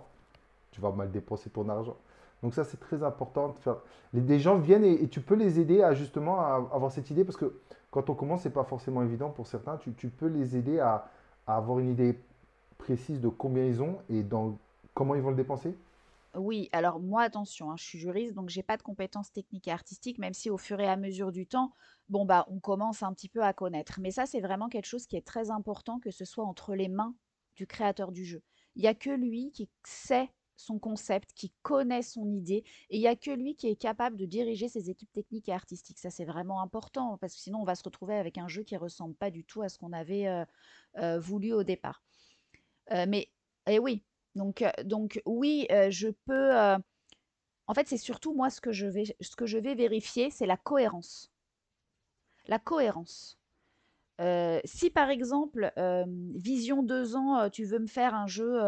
tu 0.70 0.80
vas 0.80 0.90
mal 0.90 1.10
dépenser 1.10 1.50
ton 1.50 1.68
argent. 1.68 1.96
Donc 2.46 2.54
ça, 2.54 2.62
c'est 2.62 2.78
très 2.78 3.02
important. 3.02 3.48
De 3.48 3.58
faire... 3.58 3.78
Des 4.12 4.38
gens 4.38 4.56
viennent 4.56 4.84
et, 4.84 5.08
tu 5.08 5.20
peux 5.20 5.34
les 5.34 5.58
aider 5.58 5.82
à 5.82 5.94
justement 5.94 6.38
à 6.38 6.70
avoir 6.72 6.92
cette 6.92 7.10
idée 7.10 7.24
parce 7.24 7.36
que 7.36 7.60
quand 7.90 8.08
on 8.08 8.14
commence, 8.14 8.42
ce 8.42 8.48
n'est 8.48 8.54
pas 8.54 8.62
forcément 8.62 9.02
évident 9.02 9.30
pour 9.30 9.48
certains. 9.48 9.78
Tu, 9.78 10.08
peux 10.10 10.28
les 10.28 10.56
aider 10.56 10.78
à, 10.78 11.10
avoir 11.48 11.80
une 11.80 11.90
idée 11.90 12.16
précise 12.78 13.20
de 13.20 13.26
combien 13.26 13.64
ils 13.64 13.82
ont 13.82 13.98
et 14.08 14.22
dans, 14.22 14.56
comment 14.94 15.16
ils 15.16 15.22
vont 15.22 15.30
le 15.30 15.36
dépenser? 15.36 15.76
Oui, 16.36 16.68
alors 16.70 17.00
moi, 17.00 17.22
attention, 17.22 17.72
hein, 17.72 17.74
je 17.76 17.82
suis 17.82 17.98
juriste, 17.98 18.34
donc 18.34 18.48
j'ai 18.48 18.62
pas 18.62 18.76
de 18.76 18.82
compétences 18.84 19.32
techniques 19.32 19.66
et 19.66 19.72
artistiques, 19.72 20.18
même 20.18 20.32
si 20.32 20.48
au 20.48 20.56
fur 20.56 20.78
et 20.78 20.86
à 20.86 20.96
mesure 20.96 21.32
du 21.32 21.48
temps, 21.48 21.72
bon 22.08 22.26
bah, 22.26 22.46
on 22.48 22.60
commence 22.60 23.02
un 23.02 23.12
petit 23.12 23.28
peu 23.28 23.42
à 23.42 23.52
connaître. 23.54 23.98
Mais 24.00 24.12
ça, 24.12 24.24
c'est 24.24 24.40
vraiment 24.40 24.68
quelque 24.68 24.86
chose 24.86 25.08
qui 25.08 25.16
est 25.16 25.26
très 25.26 25.50
important 25.50 25.98
que 25.98 26.12
ce 26.12 26.24
soit 26.24 26.44
entre 26.44 26.76
les 26.76 26.88
mains 26.88 27.12
du 27.56 27.66
créateur 27.66 28.12
du 28.12 28.24
jeu. 28.24 28.40
Il 28.76 28.82
n'y 28.82 28.88
a 28.88 28.94
que 28.94 29.10
lui 29.10 29.50
qui 29.50 29.68
sait 29.82 30.30
son 30.56 30.78
concept, 30.78 31.32
qui 31.34 31.52
connaît 31.62 32.02
son 32.02 32.30
idée, 32.32 32.64
et 32.90 32.96
il 32.96 33.00
n'y 33.00 33.06
a 33.06 33.16
que 33.16 33.30
lui 33.30 33.54
qui 33.54 33.68
est 33.68 33.76
capable 33.76 34.16
de 34.16 34.26
diriger 34.26 34.68
ses 34.68 34.90
équipes 34.90 35.12
techniques 35.12 35.48
et 35.48 35.52
artistiques. 35.52 35.98
Ça, 35.98 36.10
c'est 36.10 36.24
vraiment 36.24 36.60
important, 36.62 37.18
parce 37.18 37.34
que 37.34 37.40
sinon, 37.40 37.60
on 37.60 37.64
va 37.64 37.74
se 37.74 37.84
retrouver 37.84 38.16
avec 38.16 38.38
un 38.38 38.48
jeu 38.48 38.62
qui 38.62 38.74
ne 38.74 38.80
ressemble 38.80 39.14
pas 39.14 39.30
du 39.30 39.44
tout 39.44 39.62
à 39.62 39.68
ce 39.68 39.78
qu'on 39.78 39.92
avait 39.92 40.26
euh, 40.26 40.44
euh, 40.98 41.20
voulu 41.20 41.52
au 41.52 41.62
départ. 41.62 42.02
Euh, 42.92 43.06
mais, 43.08 43.30
et 43.68 43.78
oui, 43.78 44.02
donc, 44.34 44.64
oui, 45.24 45.66
je 45.70 46.08
peux... 46.26 46.54
en 47.66 47.74
fait, 47.74 47.88
c'est 47.88 47.96
surtout 47.96 48.34
moi 48.34 48.50
ce 48.50 48.60
que 48.60 48.72
je 48.72 48.86
vais, 48.86 49.04
ce 49.20 49.34
que 49.34 49.46
je 49.46 49.58
vais 49.58 49.74
vérifier, 49.74 50.30
c'est 50.30 50.46
la 50.46 50.58
cohérence. 50.58 51.32
La 52.46 52.58
cohérence. 52.58 53.38
si 54.64 54.90
par 54.90 55.08
exemple, 55.08 55.72
Vision 56.34 56.82
2 56.82 57.16
ans, 57.16 57.48
tu 57.48 57.64
veux 57.64 57.78
me 57.78 57.86
faire 57.86 58.14
un 58.14 58.26
jeu 58.26 58.58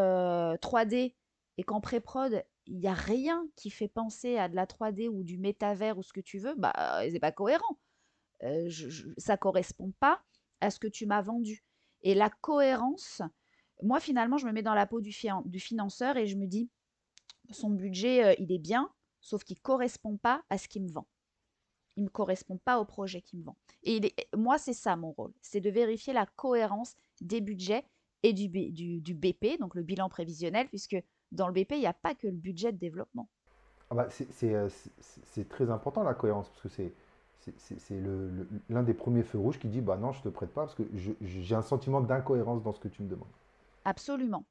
3D 0.57 1.13
et 1.59 1.63
qu'en 1.63 1.81
pré-prod, 1.81 2.41
il 2.67 2.79
n'y 2.79 2.87
a 2.87 2.93
rien 2.93 3.45
qui 3.57 3.69
fait 3.69 3.89
penser 3.89 4.37
à 4.37 4.47
de 4.47 4.55
la 4.55 4.65
3D 4.65 5.09
ou 5.09 5.23
du 5.23 5.37
métavers 5.37 5.97
ou 5.97 6.03
ce 6.03 6.13
que 6.13 6.21
tu 6.21 6.39
veux, 6.39 6.55
bah 6.55 7.01
c'est 7.11 7.19
pas 7.19 7.33
cohérent. 7.33 7.77
je, 8.41 9.09
ça 9.17 9.35
correspond 9.35 9.91
pas 9.99 10.23
à 10.61 10.71
ce 10.71 10.79
que 10.79 10.87
tu 10.87 11.05
m'as 11.05 11.21
vendu. 11.21 11.65
Et 12.01 12.15
la 12.15 12.29
cohérence, 12.29 13.21
moi, 13.83 13.99
finalement, 13.99 14.37
je 14.37 14.45
me 14.45 14.53
mets 14.53 14.61
dans 14.61 14.73
la 14.73 14.85
peau 14.85 15.01
du, 15.01 15.13
du 15.43 15.59
financeur 15.59 16.15
et 16.15 16.27
je 16.27 16.37
me 16.37 16.47
dis, 16.47 16.69
son 17.51 17.71
budget, 17.71 18.23
euh, 18.23 18.35
il 18.39 18.53
est 18.53 18.57
bien, 18.57 18.89
sauf 19.19 19.43
qu'il 19.43 19.57
ne 19.57 19.61
correspond 19.61 20.15
pas 20.15 20.41
à 20.49 20.57
ce 20.57 20.69
qu'il 20.69 20.83
me 20.83 20.89
vend. 20.89 21.07
Il 21.97 22.05
ne 22.05 22.09
correspond 22.09 22.55
pas 22.55 22.79
au 22.79 22.85
projet 22.85 23.21
qu'il 23.21 23.39
me 23.39 23.43
vend. 23.43 23.57
Et 23.83 23.99
moi, 24.33 24.57
c'est 24.57 24.71
ça 24.73 24.95
mon 24.95 25.11
rôle, 25.11 25.33
c'est 25.41 25.59
de 25.59 25.69
vérifier 25.69 26.13
la 26.13 26.25
cohérence 26.25 26.95
des 27.19 27.41
budgets 27.41 27.83
et 28.23 28.31
du, 28.33 29.13
BP, 29.13 29.59
donc 29.59 29.75
le 29.75 29.83
bilan 29.83 30.07
prévisionnel, 30.07 30.69
puisque 30.69 30.97
dans 31.31 31.47
le 31.47 31.53
BP, 31.53 31.73
il 31.73 31.79
n'y 31.79 31.87
a 31.87 31.93
pas 31.93 32.15
que 32.15 32.27
le 32.27 32.33
budget 32.33 32.71
de 32.71 32.77
développement. 32.77 33.29
Ah 33.89 33.95
bah 33.95 34.07
euh, 34.43 34.69
c'est 34.99 35.49
très 35.49 35.71
important 35.71 36.03
la 36.03 36.13
cohérence, 36.13 36.49
parce 36.49 36.61
que 36.61 36.69
c'est 36.69 36.93
c'est 37.57 37.99
l'un 38.69 38.83
des 38.83 38.93
premiers 38.93 39.23
feux 39.23 39.39
rouges 39.39 39.59
qui 39.59 39.69
dit 39.69 39.81
bah 39.81 39.97
non, 39.97 40.11
je 40.11 40.19
ne 40.19 40.23
te 40.25 40.29
prête 40.29 40.51
pas 40.51 40.61
parce 40.61 40.75
que 40.75 40.83
j'ai 41.21 41.55
un 41.55 41.61
sentiment 41.61 42.01
d'incohérence 42.01 42.61
dans 42.61 42.73
ce 42.73 42.79
que 42.79 42.87
tu 42.87 43.01
me 43.01 43.09
demandes. 43.09 43.27
Absolument. 43.85 44.45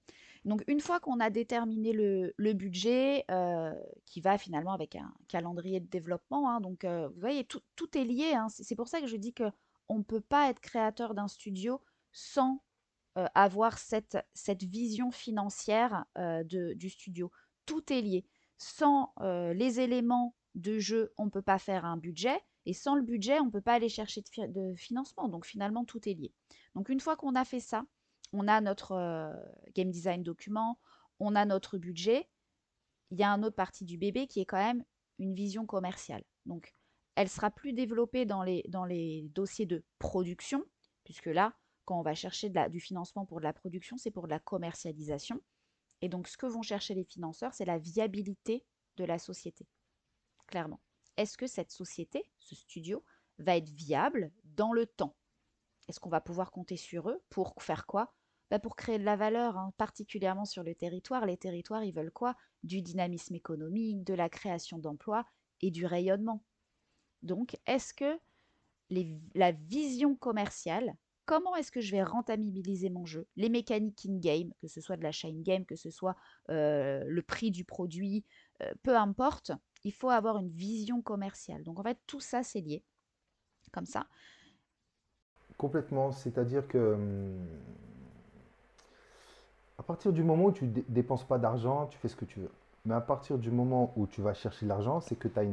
Donc 0.45 0.65
une 0.67 0.81
fois 0.81 1.01
qu'on 1.01 1.21
a 1.21 1.31
déterminé 1.31 1.93
le, 1.93 2.53
budget, 2.55 3.25
euh, 3.31 3.75
qui 4.07 4.21
va 4.21 4.39
finalement 4.39 4.73
avec 4.73 4.97
un 4.97 5.13
calendrier 5.29 5.81
de 5.81 5.87
développement, 5.87 6.51
hein, 6.51 6.61
donc 6.61 6.85
euh, 6.85 7.09
vous 7.09 7.21
voyez, 7.21 7.45
tout, 7.45 7.61
est 7.95 8.05
lié. 8.05 8.33
Hein. 8.35 8.49
c'est 8.49 8.77
pour 8.77 8.89
ça 8.89 9.01
que 9.01 9.07
je 9.07 9.17
dis 9.17 9.33
que 9.33 9.45
on 9.89 9.99
ne 9.99 10.03
peut 10.03 10.21
pas 10.21 10.51
être 10.51 10.61
créateur 10.61 11.15
d'un 11.15 11.29
studio 11.29 11.81
sans 12.13 12.55
euh, 12.55 12.68
avoir 13.35 13.79
cette, 13.79 14.19
cette 14.35 14.65
vision 14.65 15.11
financière 15.11 16.05
du 16.45 16.91
studio. 16.91 17.31
Tout 17.67 17.93
est 17.93 18.01
lié. 18.01 18.27
Sans 18.59 19.13
les 19.21 19.81
éléments 19.81 20.35
de 20.55 20.79
jeu, 20.79 21.13
on 21.19 21.27
ne 21.27 21.31
peut 21.31 21.43
pas 21.43 21.59
faire 21.59 21.85
un 21.85 21.97
budget. 21.97 22.41
Et 22.67 22.75
sans 22.75 22.95
le 22.95 23.03
budget, 23.03 23.41
on 23.41 23.47
ne 23.47 23.51
peut 23.51 23.61
pas 23.61 23.75
aller 23.75 23.89
chercher 23.89 24.23
de 24.37 24.75
financement. 24.77 25.29
Donc 25.29 25.47
finalement, 25.47 25.85
tout 25.85 26.09
est 26.09 26.15
lié. 26.15 26.33
Donc 26.75 26.89
une 26.89 27.01
fois 27.01 27.17
qu'on 27.17 27.35
a 27.35 27.45
fait 27.45 27.61
ça, 27.61 27.85
on 28.33 28.47
a 28.47 28.61
notre 28.61 29.33
game 29.75 29.91
design 29.91 30.23
document, 30.23 30.79
on 31.19 31.35
a 31.35 31.45
notre 31.45 31.79
budget. 31.79 32.29
Il 33.11 33.19
y 33.19 33.25
a 33.25 33.31
une 33.31 33.45
autre 33.45 33.57
partie 33.57 33.85
du 33.85 33.97
bébé 33.97 34.27
qui 34.27 34.41
est 34.41 34.45
quand 34.45 34.59
même 34.59 34.85
une 35.19 35.35
vision 35.35 35.67
commerciale. 35.67 36.23
Donc, 36.47 36.75
elle 37.15 37.29
sera 37.29 37.51
plus 37.51 37.73
développée 37.73 38.27
dans 38.27 38.43
les, 38.43 38.65
dans 38.69 38.85
les 38.85 39.29
dossiers 39.35 39.67
de 39.67 39.83
production, 39.99 40.63
puisque 41.05 41.27
là, 41.27 41.55
quand 41.89 41.99
on 41.99 42.03
va 42.03 42.15
chercher 42.15 42.53
du 42.69 42.81
financement 42.81 43.25
pour 43.25 43.39
de 43.39 43.45
la 43.45 43.55
production, 43.55 43.97
c'est 43.97 44.11
pour 44.11 44.25
de 44.25 44.31
la 44.31 44.39
commercialisation. 44.39 45.41
Et 46.03 46.11
donc, 46.11 46.29
ce 46.29 46.37
que 46.37 46.45
vont 46.45 46.61
chercher 46.61 46.93
les 46.93 47.05
financeurs, 47.05 47.55
c'est 47.55 47.65
la 47.65 47.79
viabilité 47.79 48.63
de 48.99 49.05
la 49.05 49.19
société. 49.19 49.67
Clairement. 50.49 50.81
Est-ce 51.17 51.39
que 51.39 51.47
cette 51.47 51.71
société, 51.71 52.31
ce 52.41 52.55
studio, 52.55 53.03
va 53.39 53.57
être 53.57 53.71
viable 53.71 54.31
dans 54.45 54.75
le 54.75 54.85
temps? 54.85 55.17
Est-ce 55.89 55.99
qu'on 55.99 56.11
va 56.11 56.21
pouvoir 56.21 56.51
compter 56.51 56.77
sur 56.77 57.09
eux 57.09 57.23
pour 57.31 57.55
faire 57.59 57.87
quoi? 57.87 58.15
Bah, 58.51 58.59
pour 58.59 58.77
créer 58.77 58.99
de 58.99 59.05
la 59.05 59.17
valeur, 59.17 59.57
hein, 59.57 59.73
particulièrement 59.79 60.45
sur 60.45 60.63
le 60.63 60.75
territoire. 60.75 61.25
Les 61.25 61.39
territoires, 61.39 61.85
ils 61.85 61.95
veulent 61.95 62.13
quoi? 62.13 62.37
Du 62.65 62.83
dynamisme 62.83 63.35
économique, 63.35 64.05
de 64.05 64.13
la 64.13 64.29
création 64.29 64.77
d'emplois 64.77 65.25
et 65.63 65.71
du 65.71 65.87
rayonnement. 65.87 66.45
Donc, 67.23 67.57
est-ce 67.65 67.95
que 67.95 68.21
la 69.35 69.53
vision 69.53 70.17
commerciale, 70.17 70.95
comment 71.29 71.55
est-ce 71.57 71.71
que 71.71 71.83
je 71.83 71.93
vais 71.93 72.03
rentabiliser 72.03 72.89
mon 72.89 73.05
jeu? 73.05 73.27
Les 73.37 73.51
mécaniques 73.51 74.07
in-game, 74.09 74.51
que 74.63 74.67
ce 74.67 74.81
soit 74.81 74.97
de 74.97 75.03
la 75.03 75.13
chain 75.13 75.43
game 75.43 75.67
que 75.67 75.77
ce 75.77 75.91
soit 75.91 76.17
le 76.49 77.21
prix 77.21 77.51
du 77.51 77.67
produit, 77.67 78.25
peu 78.83 78.97
importe, 78.97 79.53
il 79.85 79.93
faut 79.93 80.09
avoir 80.09 80.39
une 80.39 80.49
vision 80.49 81.03
commerciale. 81.03 81.63
Donc, 81.65 81.79
en 81.79 81.83
fait, 81.83 81.99
tout 82.07 82.21
ça, 82.21 82.43
c'est 82.43 82.63
lié. 82.63 82.83
Comme 83.73 83.85
ça. 83.85 84.07
Complètement. 85.59 86.13
C'est-à-dire 86.13 86.67
que 86.67 86.97
à 89.77 89.83
partir 89.83 90.15
du 90.15 90.23
moment 90.25 90.47
où 90.47 90.53
tu 90.53 90.65
ne 90.65 90.81
dépenses 90.89 91.25
pas 91.25 91.39
d'argent, 91.39 91.89
tu 91.89 91.99
fais 91.99 92.09
ce 92.09 92.17
que 92.17 92.25
tu 92.25 92.41
veux. 92.41 92.51
Mais 92.87 92.95
à 92.95 93.03
partir 93.03 93.37
du 93.37 93.51
moment 93.51 93.93
où 93.97 94.07
tu 94.07 94.23
vas 94.23 94.33
chercher 94.33 94.65
de 94.65 94.71
l'argent, 94.71 95.01
c'est 95.01 95.17
que 95.17 95.29
tu 95.29 95.39
as 95.39 95.45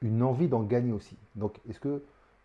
une 0.00 0.22
envie 0.22 0.48
d'en 0.48 0.62
gagner 0.62 0.92
aussi. 0.92 1.18
Donc, 1.34 1.60
est-ce 1.68 1.80
que 1.80 2.02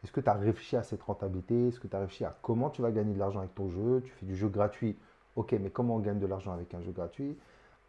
est-ce 0.08 0.13
que 0.13 0.22
tu 0.22 0.30
as 0.30 0.36
réfléchi 0.36 0.78
à 0.78 0.84
cette 0.84 1.04
rentabilité? 1.04 1.67
Est-ce 1.67 1.82
que 1.82 1.88
tu 1.88 1.93
as 1.93 2.00
réfléchi 2.00 2.24
à 2.24 2.34
comment 2.41 2.70
tu 2.70 2.82
vas 2.82 2.91
gagner 2.91 3.13
de 3.13 3.20
l'argent 3.20 3.39
avec 3.39 3.54
ton 3.54 3.67
jeu? 3.67 4.02
Tu 4.06 4.12
fais 4.13 4.26
du 4.26 4.38
jeu 4.38 4.48
gratuit? 4.48 4.98
Ok, 5.36 5.52
mais 5.52 5.70
comment 5.70 5.98
on 5.98 6.00
gagne 6.00 6.17
de 6.17 6.26
l'argent 6.26 6.54
avec 6.54 6.74
un 6.74 6.80
jeu 6.80 6.93
gratuit? 6.93 7.38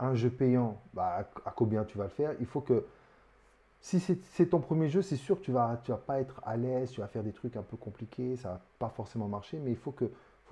Un 0.00 0.16
jeu 0.16 0.28
payant, 0.28 0.80
bah, 0.94 1.30
à 1.46 1.52
combien 1.52 1.84
tu 1.84 1.96
vas 1.96 2.04
le 2.04 2.10
faire? 2.10 2.34
Il 2.40 2.46
faut 2.46 2.60
que, 2.60 2.84
si 3.80 4.00
c'est 4.00 4.46
ton 4.46 4.58
premier 4.58 4.88
jeu, 4.88 5.00
c'est 5.00 5.14
sûr 5.14 5.38
que 5.38 5.44
tu 5.44 5.52
ne 5.52 5.54
vas, 5.54 5.80
vas 5.86 5.96
pas 5.96 6.18
être 6.20 6.42
à 6.44 6.56
l'aise, 6.56 6.90
tu 6.90 7.00
vas 7.00 7.06
faire 7.06 7.22
des 7.22 7.30
trucs 7.30 7.54
un 7.54 7.62
peu 7.62 7.76
compliqués, 7.76 8.34
ça 8.34 8.48
ne 8.48 8.54
va 8.54 8.60
pas 8.80 8.88
forcément 8.88 9.28
marcher, 9.28 9.60
mais 9.60 9.70
il 9.70 9.76
faut 9.76 9.92
que, 9.92 10.06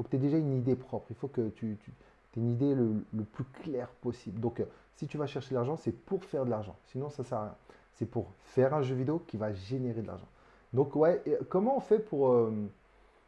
tu 0.09 0.17
aies 0.17 0.21
déjà 0.21 0.39
une 0.39 0.57
idée 0.57 0.77
propre. 0.77 1.09
Il 1.11 1.17
faut 1.17 1.27
que 1.27 1.49
tu, 1.49 1.77
tu 1.81 1.91
une 2.37 2.51
idée 2.51 2.77
le, 2.77 3.25
plus 3.25 3.45
claire 3.45 3.89
possible. 3.89 4.39
Donc, 4.39 4.61
euh, 4.61 4.67
si 4.95 5.09
tu 5.09 5.19
vas 5.19 5.27
chercher 5.27 5.51
de 5.51 5.55
l'argent, 5.57 5.77
c'est 5.77 5.91
pour 5.91 6.23
faire 6.25 6.45
de 6.45 6.51
l'argent. 6.51 6.77
Sinon, 6.85 7.11
ça 7.11 7.25
ne 7.25 7.27
sert 7.27 7.39
à 7.39 7.43
rien. 7.43 7.55
C'est 7.95 8.07
pour 8.07 8.31
faire 8.45 8.73
un 8.73 8.83
jeu 8.83 8.95
vidéo 8.95 9.21
qui 9.27 9.37
va 9.37 9.53
générer 9.53 10.03
de 10.03 10.07
l'argent. 10.07 10.29
Donc, 10.73 10.95
ouais, 10.97 11.23
comment 11.49 11.77
on 11.77 11.81
fait 11.81 11.99
pour. 11.99 12.33
Euh, 12.33 12.53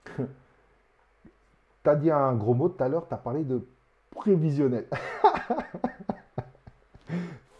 tu 0.16 0.22
as 1.84 1.96
dit 1.96 2.10
un 2.10 2.34
gros 2.34 2.54
mot 2.54 2.68
tout 2.68 2.82
à 2.82 2.88
l'heure, 2.88 3.06
tu 3.08 3.14
as 3.14 3.18
parlé 3.18 3.44
de 3.44 3.66
prévisionnel. 4.10 4.86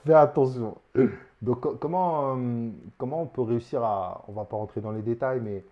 Fais 0.05 0.15
attention. 0.15 0.77
Donc, 1.43 1.79
comment, 1.79 2.37
euh, 2.37 2.71
comment 2.97 3.23
on 3.23 3.27
peut 3.27 3.43
réussir 3.43 3.83
à, 3.85 4.25
on 4.29 4.33
va 4.33 4.45
pas 4.45 4.57
rentrer 4.57 4.81
dans 4.81 4.91
les 4.91 5.03
détails, 5.03 5.41
mais 5.41 5.65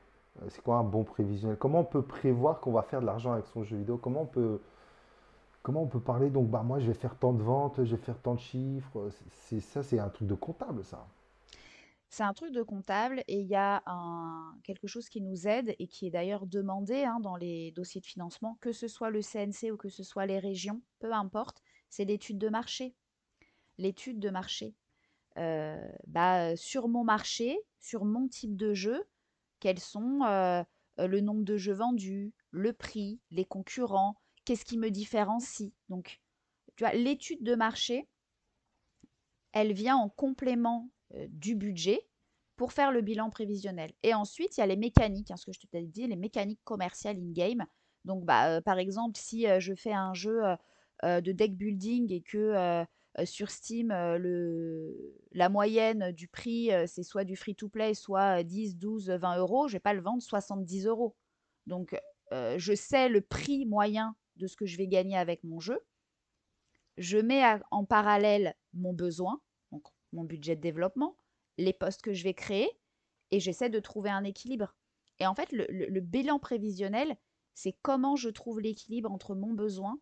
euh, 0.42 0.46
c'est 0.48 0.62
quoi 0.62 0.76
un 0.76 0.84
bon 0.84 1.02
prévisionnel? 1.04 1.56
Comment 1.58 1.80
on 1.80 1.84
peut 1.84 2.02
prévoir 2.02 2.60
qu'on 2.60 2.72
va 2.72 2.82
faire 2.82 3.00
de 3.00 3.06
l'argent 3.06 3.32
avec 3.32 3.46
son 3.46 3.64
jeu 3.64 3.76
vidéo? 3.76 3.96
Comment 3.96 4.22
on 4.22 4.26
peut, 4.26 4.60
comment 5.62 5.82
on 5.82 5.86
peut 5.86 6.00
parler, 6.00 6.30
donc, 6.30 6.48
bah, 6.48 6.62
moi, 6.62 6.78
je 6.78 6.86
vais 6.86 6.94
faire 6.94 7.16
tant 7.16 7.32
de 7.32 7.42
ventes, 7.42 7.82
je 7.84 7.96
vais 7.96 8.02
faire 8.02 8.18
tant 8.18 8.34
de 8.34 8.40
chiffres. 8.40 9.08
C'est, 9.46 9.60
ça, 9.60 9.82
c'est 9.82 9.98
un 9.98 10.08
truc 10.08 10.28
de 10.28 10.34
comptable, 10.34 10.84
ça. 10.84 11.04
C'est 12.08 12.22
un 12.22 12.32
truc 12.32 12.52
de 12.52 12.62
comptable 12.62 13.22
et 13.26 13.40
il 13.40 13.46
y 13.46 13.56
a 13.56 13.82
quelque 14.62 14.86
chose 14.86 15.08
qui 15.08 15.20
nous 15.20 15.48
aide 15.48 15.74
et 15.78 15.88
qui 15.88 16.06
est 16.06 16.10
d'ailleurs 16.10 16.46
demandé 16.46 17.04
hein, 17.04 17.18
dans 17.20 17.36
les 17.36 17.72
dossiers 17.72 18.00
de 18.00 18.06
financement, 18.06 18.56
que 18.60 18.72
ce 18.72 18.88
soit 18.88 19.10
le 19.10 19.20
CNC 19.22 19.72
ou 19.72 19.76
que 19.76 19.88
ce 19.88 20.02
soit 20.02 20.26
les 20.26 20.38
régions, 20.38 20.82
peu 21.00 21.12
importe, 21.12 21.62
c'est 21.90 22.04
l'étude 22.04 22.38
de 22.38 22.48
marché. 22.48 22.94
L'étude 23.78 24.18
de 24.20 24.30
marché. 24.30 24.74
Euh, 25.38 25.76
bah, 26.06 26.56
sur 26.56 26.88
mon 26.88 27.04
marché, 27.04 27.58
sur 27.80 28.04
mon 28.04 28.28
type 28.28 28.56
de 28.56 28.72
jeu, 28.72 29.04
quels 29.60 29.80
sont 29.80 30.20
euh, 30.22 30.62
le 30.98 31.20
nombre 31.20 31.44
de 31.44 31.56
jeux 31.56 31.74
vendus, 31.74 32.32
le 32.50 32.72
prix, 32.72 33.20
les 33.30 33.44
concurrents, 33.44 34.16
qu'est-ce 34.44 34.64
qui 34.64 34.78
me 34.78 34.90
différencie. 34.90 35.72
Donc, 35.88 36.20
tu 36.76 36.84
vois, 36.84 36.94
l'étude 36.94 37.42
de 37.42 37.54
marché, 37.54 38.08
elle 39.52 39.72
vient 39.72 39.96
en 39.96 40.08
complément 40.08 40.88
du 41.28 41.54
budget 41.54 42.00
pour 42.56 42.72
faire 42.72 42.90
le 42.90 43.02
bilan 43.02 43.30
prévisionnel. 43.30 43.92
Et 44.02 44.14
ensuite, 44.14 44.56
il 44.56 44.60
y 44.60 44.62
a 44.62 44.66
les 44.66 44.76
mécaniques, 44.76 45.30
hein, 45.30 45.36
ce 45.36 45.46
que 45.46 45.52
je 45.52 45.60
t'ai 45.66 45.82
dit, 45.82 46.06
les 46.06 46.16
mécaniques 46.16 46.62
commerciales 46.64 47.18
in-game. 47.18 47.66
Donc, 48.04 48.24
bah, 48.24 48.60
par 48.62 48.78
exemple, 48.78 49.18
si 49.18 49.46
je 49.58 49.74
fais 49.74 49.92
un 49.92 50.14
jeu 50.14 50.40
de 51.02 51.32
deck 51.32 51.56
building 51.56 52.12
et 52.12 52.22
que 52.22 52.84
sur 53.24 53.50
Steam, 53.50 53.88
le, 53.88 55.16
la 55.32 55.48
moyenne 55.48 56.12
du 56.12 56.28
prix, 56.28 56.70
c'est 56.86 57.02
soit 57.02 57.24
du 57.24 57.36
free-to-play, 57.36 57.94
soit 57.94 58.42
10, 58.42 58.76
12, 58.76 59.10
20 59.10 59.38
euros, 59.38 59.68
je 59.68 59.72
ne 59.72 59.76
vais 59.76 59.80
pas 59.80 59.94
le 59.94 60.02
vendre 60.02 60.22
70 60.22 60.86
euros. 60.86 61.16
Donc, 61.66 61.98
je 62.32 62.74
sais 62.74 63.08
le 63.08 63.20
prix 63.20 63.66
moyen 63.66 64.16
de 64.36 64.46
ce 64.46 64.56
que 64.56 64.66
je 64.66 64.76
vais 64.76 64.88
gagner 64.88 65.16
avec 65.16 65.44
mon 65.44 65.60
jeu. 65.60 65.80
Je 66.96 67.18
mets 67.18 67.42
en 67.70 67.84
parallèle 67.84 68.54
mon 68.72 68.94
besoin, 68.94 69.40
mon 70.16 70.24
budget 70.24 70.56
de 70.56 70.60
développement, 70.60 71.16
les 71.58 71.72
postes 71.72 72.02
que 72.02 72.12
je 72.12 72.24
vais 72.24 72.34
créer, 72.34 72.68
et 73.30 73.40
j'essaie 73.40 73.70
de 73.70 73.80
trouver 73.80 74.10
un 74.10 74.24
équilibre. 74.24 74.74
Et 75.20 75.26
en 75.26 75.34
fait, 75.34 75.52
le 75.52 76.00
bilan 76.00 76.38
prévisionnel, 76.38 77.16
c'est 77.54 77.76
comment 77.82 78.16
je 78.16 78.28
trouve 78.28 78.60
l'équilibre 78.60 79.10
entre 79.10 79.34
mon 79.34 79.52
besoin 79.52 79.98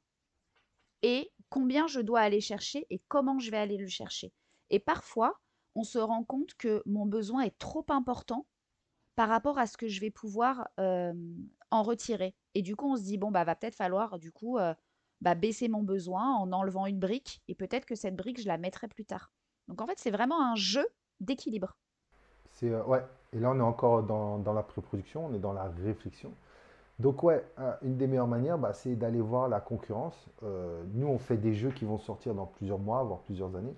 et 1.03 1.31
combien 1.50 1.87
je 1.87 2.00
dois 2.00 2.20
aller 2.20 2.40
chercher 2.40 2.87
et 2.90 3.00
comment 3.09 3.38
je 3.38 3.50
vais 3.50 3.59
aller 3.59 3.77
le 3.77 3.87
chercher. 3.87 4.33
Et 4.70 4.81
parfois, 4.81 5.40
on 5.74 5.85
se 5.85 5.98
rend 5.98 6.24
compte 6.24 6.55
que 6.55 6.83
mon 6.87 7.07
besoin 7.07 7.42
est 7.42 7.59
trop 7.59 7.85
important 7.90 8.46
par 9.14 9.29
rapport 9.29 9.59
à 9.59 9.66
ce 9.66 9.77
que 9.77 9.87
je 9.87 10.00
vais 10.00 10.11
pouvoir 10.11 10.68
en 10.79 11.83
retirer. 11.83 12.35
Et 12.55 12.62
du 12.62 12.74
coup, 12.74 12.90
on 12.90 12.96
se 12.96 13.03
dit, 13.03 13.18
bon, 13.18 13.31
bah, 13.31 13.44
va 13.44 13.55
peut-être 13.55 13.77
falloir, 13.77 14.18
du 14.18 14.33
coup, 14.33 14.59
bah, 15.20 15.35
baisser 15.35 15.68
mon 15.68 15.83
besoin 15.83 16.35
en 16.35 16.53
enlevant 16.53 16.87
une 16.87 16.98
brique. 16.98 17.42
Et 17.48 17.55
peut-être 17.55 17.87
que 17.87 17.94
cette 17.94 18.16
brique, 18.16 18.40
je 18.40 18.48
la 18.48 18.59
mettrai 18.59 18.88
plus 18.88 19.05
tard. 19.05 19.34
Donc, 19.68 19.81
en 19.81 19.87
fait, 19.87 19.98
c'est 19.98 20.11
vraiment 20.11 20.40
un 20.40 20.55
jeu 20.55 20.87
d'équilibre. 21.20 21.77
C'est, 22.53 22.74
ouais. 22.74 23.05
Et 23.33 23.40
là, 23.40 23.50
on 23.50 23.59
est 23.59 23.62
encore 23.62 24.03
dans, 24.05 24.38
dans 24.38 24.53
la 24.53 24.62
pré-production, 24.62 25.27
on 25.27 25.35
est 25.35 25.40
dans 25.40 25.53
la 25.53 25.64
réflexion. 25.85 26.33
Donc 27.00 27.24
ouais, 27.24 27.44
une 27.83 27.96
des 27.96 28.07
meilleures 28.07 28.29
manières, 28.29 28.59
bah, 28.59 28.72
c'est 28.72 28.94
d'aller 28.94 29.20
voir 29.20 29.48
la 29.48 29.61
concurrence. 29.61 30.29
Euh, 30.44 30.83
nous, 30.94 31.09
on 31.09 31.18
fait 31.18 31.37
des 31.37 31.53
jeux 31.53 31.70
qui 31.70 31.85
vont 31.85 31.98
sortir 31.98 32.35
dans 32.35 32.46
plusieurs 32.46 32.79
mois, 32.79 33.03
voire 33.03 33.18
plusieurs 33.20 33.57
années. 33.57 33.74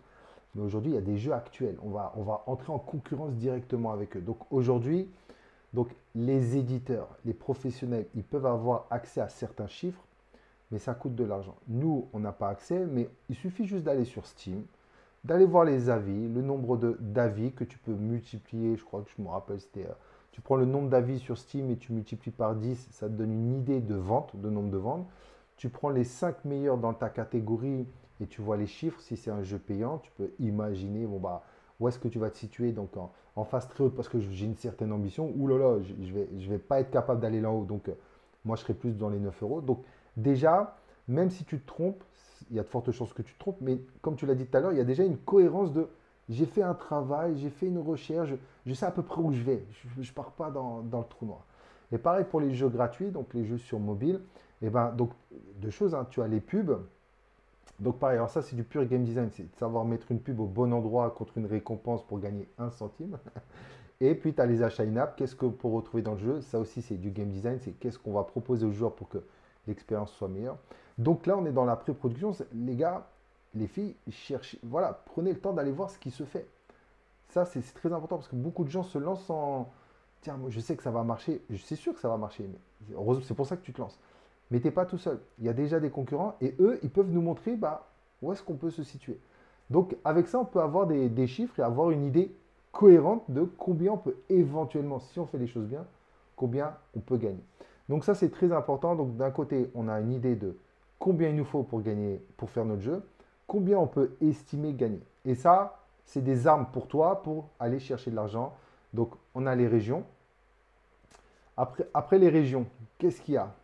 Mais 0.55 0.62
aujourd'hui, 0.62 0.92
il 0.92 0.94
y 0.96 0.99
a 0.99 1.03
des 1.03 1.16
jeux 1.16 1.33
actuels. 1.33 1.79
On 1.83 1.88
va, 1.88 2.12
on 2.16 2.22
va 2.22 2.42
entrer 2.46 2.72
en 2.72 2.79
concurrence 2.79 3.33
directement 3.33 3.92
avec 3.92 4.16
eux. 4.16 4.20
Donc 4.20 4.38
aujourd'hui, 4.51 5.09
donc 5.72 5.88
les 6.14 6.59
éditeurs, 6.59 7.09
les 7.25 7.33
professionnels, 7.33 8.07
ils 8.14 8.25
peuvent 8.25 8.46
avoir 8.46 8.87
accès 8.90 9.22
à 9.22 9.31
certains 9.31 9.66
chiffres, 9.66 10.03
mais 10.70 10.79
ça 10.79 10.94
coûte 10.94 11.14
de 11.14 11.25
l'argent. 11.25 11.57
Nous, 11.68 12.09
on 12.12 12.20
n'a 12.20 12.33
pas 12.33 12.49
accès, 12.49 12.85
mais 12.85 13.09
il 13.31 13.37
suffit 13.37 13.64
juste 13.64 13.85
d'aller 13.85 14.05
sur 14.05 14.27
Steam, 14.27 14.62
d'aller 15.27 15.45
voir 15.45 15.65
les 15.65 15.91
avis, 15.91 16.29
le 16.29 16.41
nombre 16.41 16.97
d'avis 17.01 17.53
que 17.53 17.65
tu 17.65 17.79
peux 17.79 17.93
multiplier. 17.93 18.77
Je 18.77 18.85
crois 18.85 19.03
que 19.03 19.11
je 19.17 19.23
me 19.23 19.29
rappelle, 19.29 19.61
c'était... 19.61 19.87
Euh, 19.87 19.95
tu 20.33 20.41
prends 20.41 20.57
le 20.57 20.67
nombre 20.67 20.91
d'avis 20.91 21.19
sur 21.19 21.39
Steam 21.39 21.71
et 21.71 21.77
tu 21.77 21.95
multiplies 21.95 22.31
par 22.31 22.55
10, 22.55 22.89
ça 22.91 23.09
te 23.09 23.12
donne 23.12 23.33
une 23.33 23.55
idée 23.55 23.81
de 23.81 23.95
vente, 23.95 24.37
de 24.37 24.51
nombre 24.51 24.71
de 24.71 24.77
ventes. 24.77 25.07
Tu 25.57 25.71
prends 25.71 25.89
les 25.89 26.05
5 26.05 26.45
meilleurs 26.45 26.77
dans 26.77 26.93
ta 26.93 27.09
catégorie 27.09 27.87
et 28.21 28.27
tu 28.27 28.43
vois 28.43 28.59
les 28.59 28.67
chiffres. 28.67 29.01
Si 29.01 29.17
c'est 29.17 29.31
un 29.31 29.43
jeu 29.43 29.59
payant, 29.59 29.99
tu 29.99 30.11
peux 30.19 30.31
imaginer 30.39 31.07
bon, 31.07 31.19
bah, 31.19 31.43
où 31.81 31.89
est-ce 31.89 31.99
que 31.99 32.09
tu 32.09 32.19
vas 32.19 32.29
te 32.29 32.37
situer 32.37 32.73
donc 32.73 32.91
en, 32.99 33.45
phase 33.45 33.67
très 33.69 33.85
haute 33.85 33.95
parce 33.95 34.11
que 34.11 34.21
j'ai 34.21 34.45
une 34.45 34.57
certaine 34.57 34.93
ambition. 34.93 35.33
Ouh 35.37 35.49
là 35.49 35.57
là, 35.57 35.79
je 35.83 36.12
ne 36.12 36.51
vais 36.51 36.59
pas 36.59 36.81
être 36.81 36.91
capable 36.91 37.21
d'aller 37.21 37.41
là-haut. 37.41 37.65
Donc, 37.65 37.89
euh, 37.89 37.95
moi, 38.45 38.57
je 38.57 38.62
serai 38.62 38.75
plus 38.75 38.93
dans 38.93 39.09
les 39.09 39.19
9 39.19 39.43
euros. 39.43 39.61
Donc, 39.62 39.83
déjà, 40.19 40.77
même 41.09 41.31
si 41.31 41.45
tu 41.45 41.61
te 41.61 41.66
trompes, 41.66 42.03
il 42.51 42.57
y 42.57 42.59
a 42.61 42.62
de 42.62 42.69
fortes 42.69 42.90
chances 42.92 43.12
que 43.12 43.23
tu 43.23 43.35
te 43.35 43.38
trompes. 43.38 43.61
Mais 43.61 43.79
comme 44.03 44.16
tu 44.16 44.27
l'as 44.27 44.35
dit 44.35 44.47
tout 44.47 44.57
à 44.57 44.61
l'heure, 44.61 44.73
il 44.73 44.79
y 44.79 44.81
a 44.81 44.85
déjà 44.85 45.05
une 45.05 45.19
cohérence 45.19 45.73
de 45.73 45.88
j'ai 46.29 46.47
fait 46.47 46.62
un 46.62 46.75
travail, 46.75 47.38
j'ai 47.38 47.51
fait 47.51 47.66
une 47.66 47.79
recherche, 47.79 48.31
je, 48.66 48.75
sais 48.75 48.87
à 48.87 48.90
peu 48.90 49.03
près 49.03 49.21
où 49.21 49.33
je 49.33 49.42
vais. 49.42 49.64
Je 49.97 50.01
ne 50.01 50.14
pars 50.14 50.33
pas 50.33 50.51
dans, 50.51 50.83
le 50.83 51.09
trou 51.09 51.27
noir. 51.27 51.45
Et 51.92 51.99
pareil 51.99 52.25
pour 52.29 52.40
les 52.40 52.53
jeux 52.55 52.69
gratuits, 52.69 53.11
donc 53.11 53.33
les 53.33 53.45
jeux 53.45 53.59
sur 53.59 53.79
mobile. 53.79 54.21
Et 54.62 54.66
eh 54.66 54.71
ben, 54.71 54.90
donc, 54.90 55.11
deux 55.61 55.71
choses, 55.71 55.95
hein. 55.95 56.07
tu 56.11 56.23
as 56.23 56.29
les 56.29 56.40
pubs. 56.40 56.79
Donc 57.79 57.99
pareil, 57.99 58.16
alors 58.16 58.31
ça 58.31 58.40
c'est 58.40 58.57
du 58.57 58.64
pur 58.64 58.85
game 58.87 59.05
design, 59.05 59.29
c'est 59.33 59.42
de 59.42 59.57
savoir 59.59 59.85
mettre 59.85 60.11
une 60.11 60.19
pub 60.19 60.40
au 60.40 60.47
bon 60.47 60.73
endroit 60.73 61.11
contre 61.11 61.37
une 61.37 61.45
récompense 61.45 62.03
pour 62.03 62.19
gagner 62.19 62.49
un 62.59 62.71
centime. 62.71 63.19
Et 64.01 64.14
puis 64.14 64.35
tu 64.35 64.40
as 64.40 64.47
les 64.47 64.62
achats 64.62 64.83
in-app, 64.83 65.16
qu'est-ce 65.16 65.37
que 65.37 65.47
pour 65.47 65.73
retrouver 65.73 66.03
dans 66.03 66.12
le 66.12 66.19
jeu? 66.19 66.40
Ça 66.40 66.59
aussi 66.59 66.81
c'est 66.81 66.97
du 66.97 67.11
game 67.11 67.29
design, 67.29 67.59
c'est 67.61 67.73
qu'est-ce 67.73 67.99
qu'on 67.99 68.12
va 68.12 68.25
proposer 68.25 68.64
aux 68.64 68.73
joueurs 68.73 68.95
pour 68.95 69.09
que 69.11 69.19
l'expérience 69.66 70.12
soit 70.12 70.29
meilleure. 70.29 70.57
Donc 70.99 71.27
là 71.27 71.37
on 71.37 71.47
est 71.47 71.53
dans 71.53 71.65
la 71.65 71.77
pré-production, 71.77 72.33
les 72.55 72.77
gars, 72.77 73.07
les 73.55 73.67
filles, 73.67 73.95
cherchez, 74.11 74.59
voilà, 74.63 75.01
prenez 75.07 75.33
le 75.33 75.39
temps 75.39 75.53
d'aller 75.53 75.73
voir 75.73 75.91
ce 75.91 75.99
qui 75.99 76.11
se 76.11 76.25
fait. 76.25 76.47
Ça, 77.31 77.45
c'est 77.45 77.61
très 77.75 77.93
important 77.93 78.17
parce 78.17 78.29
que 78.29 78.37
beaucoup 78.37 78.65
de 78.65 78.71
gens 78.71 78.83
se 78.83 78.99
lancent 78.99 79.31
en 79.31 79.69
tiens, 80.23 80.37
moi 80.37 80.51
je 80.51 80.61
sais 80.61 80.77
que 80.77 80.83
ça 80.83 80.91
va 80.91 81.03
marcher, 81.03 81.43
je 81.51 81.57
suis 81.57 81.77
sûr 81.77 81.95
que 81.95 82.01
ça 82.01 82.09
va 82.09 82.17
marcher, 82.17 82.49
mais 82.49 82.95
c'est 83.23 83.35
pour 83.35 83.47
ça 83.47 83.57
que 83.57 83.63
tu 83.63 83.73
te 83.73 83.81
lances. 83.81 83.99
Mais 84.51 84.61
tu 84.61 84.67
n'es 84.67 84.71
pas 84.71 84.87
tout 84.87 84.99
seul. 84.99 85.19
Il 85.39 85.45
y 85.45 85.49
a 85.49 85.53
déjà 85.53 85.81
des 85.81 85.91
concurrents 85.91 86.37
et 86.41 86.55
eux, 86.61 86.79
ils 86.83 86.91
peuvent 86.91 87.11
nous 87.11 87.21
montrer 87.21 87.57
bah, 87.57 87.89
où 88.23 88.33
est-ce 88.33 88.43
qu'on 88.43 88.55
peut 88.55 88.71
se 88.71 88.85
situer. 88.85 89.19
Donc, 89.71 89.97
avec 90.05 90.29
ça, 90.29 90.39
on 90.39 90.45
peut 90.45 90.61
avoir 90.61 90.87
des, 90.87 91.09
des, 91.09 91.27
chiffres 91.27 91.59
et 91.59 91.63
avoir 91.63 91.91
une 91.91 92.05
idée 92.05 92.33
cohérente 92.71 93.25
de 93.29 93.43
combien 93.43 93.93
on 93.93 93.99
peut 93.99 94.15
éventuellement, 94.29 95.01
si 95.01 95.19
on 95.19 95.27
fait 95.27 95.39
les 95.39 95.49
choses 95.49 95.67
bien, 95.67 95.85
combien 96.37 96.77
on 96.97 97.01
peut 97.01 97.17
gagner. 97.17 97.43
Donc, 97.89 98.05
ça, 98.05 98.15
c'est 98.15 98.31
très 98.31 98.53
important. 98.53 98.95
Donc, 98.95 99.17
d'un 99.17 99.33
côté, 99.33 99.69
on 99.75 99.89
a 99.89 100.01
une 100.01 100.13
idée 100.13 100.37
de 100.37 100.57
combien 100.99 101.29
il 101.29 101.37
nous 101.37 101.45
faut 101.45 101.63
pour 101.63 101.83
gagner, 101.83 102.21
pour 102.37 102.51
faire 102.51 102.65
notre 102.65 102.83
jeu 102.83 103.03
combien 103.47 103.79
on 103.79 103.87
peut 103.87 104.17
estimer 104.21 104.73
gagner. 104.73 105.03
Et 105.25 105.35
ça, 105.35 105.83
c'est 106.05 106.23
des 106.23 106.47
armes 106.47 106.67
pour 106.73 106.89
toi 106.89 107.23
pour 107.23 107.51
aller 107.59 107.79
chercher 107.79 108.11
de 108.11 108.17
l'argent. 108.17 108.57
Donc, 108.93 109.15
on 109.35 109.47
a 109.47 109.55
les 109.55 109.67
régions. 109.67 110.05
Après, 111.57 111.89
après 111.95 112.19
les 112.19 112.29
régions, 112.29 112.67
qu'est-ce 112.99 113.21
qu'il 113.23 113.35
y 113.35 113.39
a? 113.39 113.55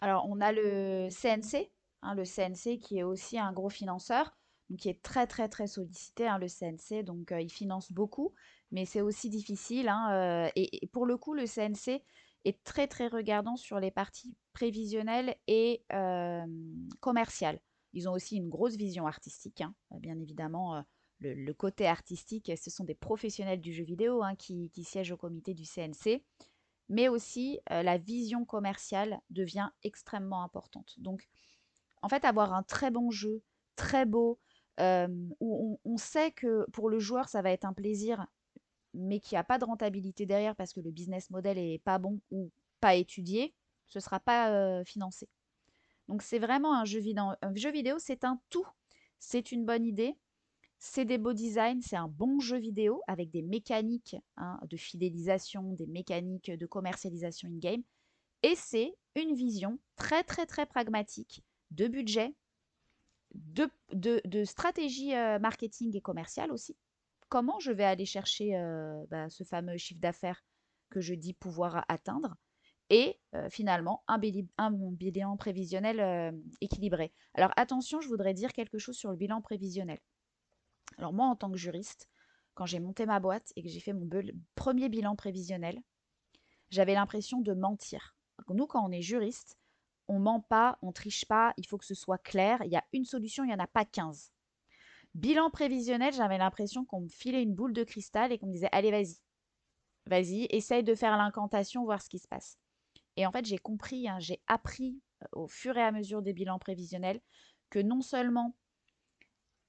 Alors, 0.00 0.26
on 0.28 0.40
a 0.40 0.52
le 0.52 1.08
CNC, 1.10 1.70
hein, 2.02 2.14
le 2.14 2.24
CNC 2.24 2.78
qui 2.78 2.98
est 2.98 3.02
aussi 3.02 3.38
un 3.38 3.52
gros 3.52 3.68
financeur, 3.68 4.34
donc 4.70 4.80
qui 4.80 4.88
est 4.88 5.02
très, 5.02 5.26
très, 5.26 5.48
très 5.48 5.66
sollicité, 5.66 6.26
hein, 6.26 6.38
le 6.38 6.48
CNC. 6.48 7.04
Donc, 7.04 7.32
euh, 7.32 7.40
il 7.40 7.50
finance 7.50 7.92
beaucoup, 7.92 8.32
mais 8.72 8.84
c'est 8.84 9.00
aussi 9.00 9.28
difficile. 9.30 9.88
Hein, 9.88 10.46
euh, 10.46 10.50
et, 10.56 10.86
pour 10.92 11.06
le 11.06 11.16
coup, 11.16 11.34
le 11.34 11.44
CNC 11.46 12.02
est 12.44 12.62
très, 12.64 12.88
très 12.88 13.08
regardant 13.08 13.56
sur 13.56 13.80
les 13.80 13.90
parties 13.90 14.34
prévisionnelles 14.52 15.36
et 15.46 15.84
commerciales. 17.00 17.60
Ils 17.92 18.08
ont 18.08 18.12
aussi 18.12 18.36
une 18.36 18.48
grosse 18.48 18.76
vision 18.76 19.06
artistique, 19.06 19.60
hein. 19.60 19.74
euh, 19.92 19.98
bien 19.98 20.18
évidemment. 20.18 20.84
Le, 21.20 21.52
côté 21.52 21.86
artistique, 21.86 22.50
ce 22.60 22.68
sont 22.68 22.82
des 22.82 22.96
professionnels 22.96 23.60
du 23.60 23.72
jeu 23.72 23.84
vidéo 23.84 24.24
hein, 24.24 24.34
qui, 24.34 24.70
siègent 24.82 25.12
au 25.12 25.16
comité 25.16 25.54
du 25.54 25.62
CNC, 25.62 26.24
mais 26.88 27.08
aussi 27.08 27.60
la 27.70 27.96
vision 27.96 28.44
commerciale 28.44 29.20
devient 29.30 29.68
extrêmement 29.84 30.42
importante. 30.42 30.94
Donc, 30.98 31.28
en 32.02 32.08
fait, 32.08 32.24
avoir 32.24 32.52
un 32.54 32.64
très 32.64 32.90
bon 32.90 33.12
jeu, 33.12 33.44
très 33.76 34.04
beau, 34.04 34.40
où 34.80 35.80
on, 35.84 35.96
sait 35.96 36.32
que 36.32 36.68
pour 36.72 36.90
le 36.90 36.98
joueur, 36.98 37.28
ça 37.28 37.40
va 37.40 37.52
être 37.52 37.66
un 37.66 37.72
plaisir, 37.72 38.26
mais 38.94 39.20
qu'il 39.20 39.36
n'y 39.36 39.40
a 39.40 39.44
pas 39.44 39.58
de 39.58 39.64
rentabilité 39.64 40.26
derrière 40.26 40.56
parce 40.56 40.72
que 40.72 40.80
le 40.80 40.90
business 40.90 41.30
model 41.30 41.58
est 41.58 41.82
pas 41.84 41.98
bon 41.98 42.20
ou 42.30 42.50
pas 42.80 42.94
étudié, 42.94 43.54
ce 43.88 43.98
ne 43.98 44.02
sera 44.02 44.20
pas 44.20 44.84
financé. 44.84 45.28
Donc 46.08 46.22
c'est 46.22 46.38
vraiment 46.38 46.74
un 46.74 46.84
jeu 46.84 47.00
vidéo. 47.00 47.24
Un 47.40 47.54
jeu 47.54 47.70
vidéo, 47.70 47.98
c'est 47.98 48.24
un 48.24 48.40
tout. 48.50 48.66
C'est 49.18 49.52
une 49.52 49.64
bonne 49.64 49.84
idée. 49.84 50.16
C'est 50.78 51.04
des 51.04 51.16
beaux 51.16 51.32
designs, 51.32 51.80
c'est 51.80 51.96
un 51.96 52.08
bon 52.08 52.40
jeu 52.40 52.58
vidéo 52.58 53.02
avec 53.06 53.30
des 53.30 53.42
mécaniques 53.42 54.16
hein, 54.36 54.58
de 54.68 54.76
fidélisation, 54.76 55.74
des 55.74 55.86
mécaniques 55.86 56.50
de 56.50 56.66
commercialisation 56.66 57.48
in-game. 57.48 57.82
Et 58.42 58.56
c'est 58.56 58.92
une 59.14 59.34
vision 59.34 59.78
très 59.94 60.24
très 60.24 60.44
très 60.44 60.66
pragmatique 60.66 61.44
de 61.70 61.86
budget, 61.86 62.34
de, 63.34 63.70
de, 63.92 64.44
stratégie 64.44 65.14
euh, 65.14 65.38
marketing 65.38 65.96
et 65.96 66.00
commerciale 66.00 66.50
aussi. 66.50 66.76
Comment 67.32 67.58
je 67.60 67.72
vais 67.72 67.84
aller 67.84 68.04
chercher 68.04 68.52
bah, 69.10 69.30
ce 69.30 69.42
fameux 69.42 69.78
chiffre 69.78 70.00
d'affaires 70.00 70.44
que 70.90 71.00
je 71.00 71.14
dis 71.14 71.32
pouvoir 71.32 71.82
atteindre 71.88 72.36
et 72.90 73.18
finalement 73.48 74.04
un, 74.06 74.18
bilan 74.18 75.38
prévisionnel 75.38 76.34
équilibré? 76.60 77.10
Alors 77.32 77.50
attention, 77.56 78.02
je 78.02 78.08
voudrais 78.08 78.34
dire 78.34 78.52
quelque 78.52 78.76
chose 78.76 78.96
sur 78.96 79.10
le 79.10 79.16
bilan 79.16 79.40
prévisionnel. 79.40 79.98
Alors 80.98 81.14
moi, 81.14 81.26
en 81.26 81.34
tant 81.34 81.50
que 81.50 81.56
juriste, 81.56 82.06
quand 82.52 82.66
j'ai 82.66 82.80
monté 82.80 83.06
ma 83.06 83.18
boîte 83.18 83.50
et 83.56 83.62
que 83.62 83.70
j'ai 83.70 83.80
fait 83.80 83.94
mon 83.94 84.06
premier 84.54 84.90
bilan 84.90 85.16
prévisionnel, 85.16 85.80
j'avais 86.68 86.92
l'impression 86.92 87.40
de 87.40 87.54
mentir. 87.54 88.14
Nous, 88.50 88.66
quand 88.66 88.86
on 88.86 88.92
est 88.92 89.00
juriste, 89.00 89.56
on 90.06 90.18
ment 90.18 90.40
pas, 90.40 90.78
on 90.82 90.92
triche 90.92 91.24
pas, 91.24 91.54
il 91.56 91.66
faut 91.66 91.78
que 91.78 91.86
ce 91.86 91.94
soit 91.94 92.18
clair. 92.18 92.60
Il 92.66 92.72
y 92.72 92.76
a 92.76 92.84
une 92.92 93.06
solution, 93.06 93.42
il 93.42 93.46
n'y 93.46 93.54
en 93.54 93.58
a 93.58 93.66
pas 93.66 93.86
15. 93.86 94.32
Bilan 95.14 95.50
prévisionnel, 95.50 96.14
j'avais 96.14 96.38
l'impression 96.38 96.84
qu'on 96.84 97.02
me 97.02 97.08
filait 97.08 97.42
une 97.42 97.54
boule 97.54 97.74
de 97.74 97.84
cristal 97.84 98.32
et 98.32 98.38
qu'on 98.38 98.46
me 98.46 98.52
disait 98.52 98.68
Allez, 98.72 98.90
vas-y, 98.90 99.18
vas-y, 100.06 100.46
essaye 100.50 100.82
de 100.82 100.94
faire 100.94 101.16
l'incantation, 101.16 101.84
voir 101.84 102.00
ce 102.00 102.08
qui 102.08 102.18
se 102.18 102.28
passe. 102.28 102.58
Et 103.16 103.26
en 103.26 103.32
fait, 103.32 103.44
j'ai 103.44 103.58
compris, 103.58 104.08
hein, 104.08 104.18
j'ai 104.18 104.40
appris 104.46 105.02
euh, 105.22 105.26
au 105.32 105.48
fur 105.48 105.76
et 105.76 105.82
à 105.82 105.92
mesure 105.92 106.22
des 106.22 106.32
bilans 106.32 106.58
prévisionnels 106.58 107.20
que 107.68 107.78
non 107.78 108.00
seulement 108.00 108.56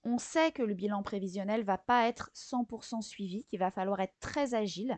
on 0.06 0.18
sait 0.18 0.52
que 0.52 0.64
le 0.64 0.74
bilan 0.74 1.02
prévisionnel 1.02 1.64
va 1.64 1.78
pas 1.78 2.08
être 2.08 2.30
100% 2.34 3.02
suivi, 3.02 3.46
qu'il 3.46 3.60
va 3.60 3.72
falloir 3.72 4.00
être 4.02 4.16
très 4.20 4.54
agile 4.54 4.98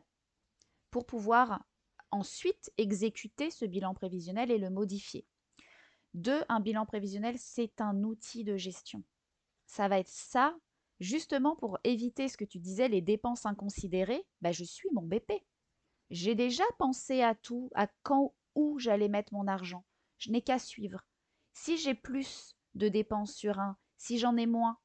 pour 0.89 1.06
pouvoir 1.06 1.64
ensuite 2.12 2.72
exécuter 2.78 3.52
ce 3.52 3.66
bilan 3.66 3.93
prévisionnel 3.93 4.50
et 4.52 4.58
le 4.58 4.70
modifier. 4.70 5.28
Deux, 6.14 6.43
un 6.50 6.60
bilan 6.60 6.86
prévisionnel, 6.86 7.36
c'est 7.38 7.82
un 7.82 8.04
outil 8.04 8.43
de 8.43 8.58
gestion. 8.58 9.04
Ça 9.76 9.89
va 9.89 9.99
être 9.99 10.07
ça, 10.07 10.55
justement 11.01 11.57
pour 11.57 11.80
éviter 11.84 12.30
ce 12.30 12.38
que 12.38 12.45
tu 12.45 12.59
disais, 12.59 12.88
les 12.88 13.01
dépenses 13.01 13.45
inconsidérées. 13.45 14.26
Bah, 14.39 14.53
je 14.53 14.63
suis 14.63 14.88
mon 14.93 15.01
BP. 15.01 15.34
J'ai 16.09 16.34
déjà 16.34 16.63
pensé 16.80 17.21
à 17.21 17.36
tout, 17.36 17.69
à 17.76 17.88
quand, 18.01 18.34
où 18.55 18.80
j'allais 18.80 19.09
mettre 19.09 19.34
mon 19.34 19.49
argent. 19.49 19.84
Je 20.17 20.32
n'ai 20.32 20.41
qu'à 20.41 20.59
suivre. 20.59 21.05
Si 21.51 21.76
j'ai 21.76 21.93
plus 21.93 22.55
de 22.76 22.88
dépenses 22.88 23.34
sur 23.34 23.59
un, 23.59 23.76
si 23.97 24.17
j'en 24.17 24.38
ai 24.38 24.45
moins, 24.45 24.78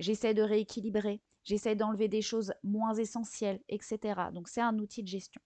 j'essaie 0.00 0.34
de 0.34 0.42
rééquilibrer, 0.42 1.22
j'essaie 1.42 1.74
d'enlever 1.74 2.08
des 2.08 2.20
choses 2.20 2.52
moins 2.62 2.92
essentielles, 2.92 3.62
etc. 3.70 4.20
Donc 4.34 4.48
c'est 4.48 4.60
un 4.60 4.78
outil 4.78 5.02
de 5.02 5.08
gestion. 5.08 5.40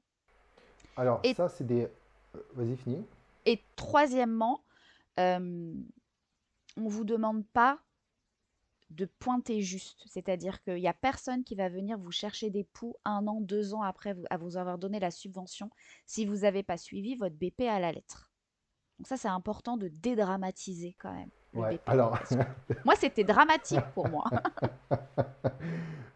Alors 0.96 1.22
ça, 1.36 1.48
c'est 1.48 1.64
des... 1.64 1.86
Euh, 2.34 2.42
vas-y, 2.54 2.76
finis. 2.76 3.04
Et 3.46 3.62
troisièmement, 3.76 4.64
euh, 5.20 5.72
on 6.76 6.82
ne 6.82 6.90
vous 6.90 7.04
demande 7.04 7.46
pas 7.46 7.80
de 8.90 9.04
pointer 9.04 9.60
juste. 9.60 10.02
C'est-à-dire 10.06 10.62
qu'il 10.62 10.74
n'y 10.74 10.88
a 10.88 10.94
personne 10.94 11.44
qui 11.44 11.54
va 11.54 11.68
venir 11.68 11.98
vous 11.98 12.10
chercher 12.10 12.50
des 12.50 12.64
poux 12.64 12.96
un 13.04 13.26
an, 13.26 13.40
deux 13.40 13.74
ans 13.74 13.82
après 13.82 14.16
à 14.30 14.36
vous 14.36 14.56
avoir 14.56 14.78
donné 14.78 14.98
la 15.00 15.10
subvention 15.10 15.70
si 16.06 16.26
vous 16.26 16.38
n'avez 16.38 16.62
pas 16.62 16.76
suivi 16.76 17.14
votre 17.14 17.36
BP 17.36 17.62
à 17.62 17.78
la 17.78 17.92
lettre. 17.92 18.30
Donc 18.98 19.06
ça, 19.06 19.16
c'est 19.16 19.28
important 19.28 19.76
de 19.76 19.88
dédramatiser 19.88 20.94
quand 20.98 21.12
même. 21.12 21.30
alors... 21.86 22.18
moi, 22.84 22.94
c'était 22.96 23.24
dramatique 23.24 23.80
pour 23.94 24.08
moi. 24.08 24.24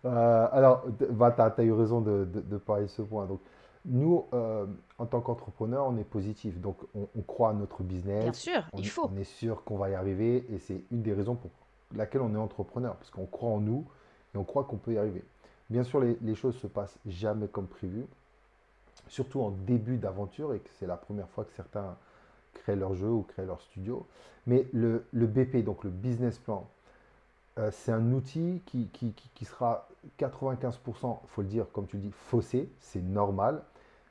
Euh, 0.07 0.49
alors, 0.53 0.85
bah, 1.12 1.31
tu 1.33 1.41
as, 1.41 1.64
eu 1.64 1.72
raison 1.72 2.03
de, 2.03 2.27
parler 2.59 2.83
de 2.83 2.89
ce 2.89 3.01
point. 3.01 3.25
Donc, 3.25 3.41
nous, 3.87 4.27
euh, 4.35 4.66
en 4.99 5.07
tant 5.07 5.22
qu'entrepreneur, 5.22 5.87
on 5.87 5.97
est 5.97 6.05
positif. 6.05 6.61
Donc, 6.61 6.77
on, 6.95 7.22
croit 7.22 7.49
à 7.49 7.53
notre 7.55 7.83
business. 7.83 8.22
Bien 8.22 8.33
sûr, 8.35 8.68
il 8.77 8.87
faut. 8.87 9.09
On 9.11 9.16
est 9.16 9.25
sûr 9.25 9.64
qu'on 9.64 9.79
va 9.79 9.89
y 9.89 9.95
arriver 9.95 10.45
et 10.53 10.59
c'est 10.59 10.85
une 10.91 11.01
des 11.01 11.14
raisons 11.14 11.37
pour 11.37 11.51
laquelle 11.95 12.22
on 12.22 12.35
est 12.35 12.39
entrepreneur, 12.39 12.97
parce 12.97 13.11
qu'on 13.11 13.26
croit 13.26 13.51
en 13.51 13.61
nous 13.61 13.87
et 14.35 14.39
on 14.39 14.45
croit 14.45 14.64
qu'on 14.64 14.76
peut 14.76 14.95
y 14.95 14.99
arriver. 14.99 15.24
Bien 15.70 15.85
sûr, 15.85 16.01
les, 16.01 16.18
les 16.22 16.35
choses 16.35 16.57
se 16.57 16.66
passent 16.66 16.99
jamais 17.07 17.49
comme 17.49 17.66
prévu, 17.66 18.07
surtout 19.09 19.41
en 19.41 19.51
début 19.51 19.97
d'aventure 19.97 20.55
et 20.55 20.59
que 20.59 20.70
c'est 20.78 20.87
la 20.87 20.97
première 20.97 21.28
fois 21.30 21.45
que 21.45 21.53
certains 21.53 21.97
créent 22.53 22.76
leur 22.76 22.95
jeu 22.95 23.09
ou 23.09 23.22
créent 23.22 23.47
leur 23.47 23.61
studio. 23.61 24.07
Mais 24.47 24.66
le, 24.72 25.05
BP, 25.12 25.64
donc 25.64 25.85
le 25.85 25.91
business 25.91 26.39
plan, 26.39 26.68
euh, 27.59 27.70
c'est 27.72 27.93
un 27.93 28.12
outil 28.12 28.62
qui, 28.66 28.89
qui, 28.89 29.12
qui 29.12 29.45
sera 29.45 29.89
95%, 30.18 31.18
il 31.22 31.28
faut 31.28 31.43
le 31.43 31.49
dire, 31.49 31.66
comme 31.72 31.87
tu 31.87 31.97
le 31.97 32.03
dis, 32.03 32.12
faussé, 32.12 32.68
c'est 32.80 33.03
normal, 33.03 33.62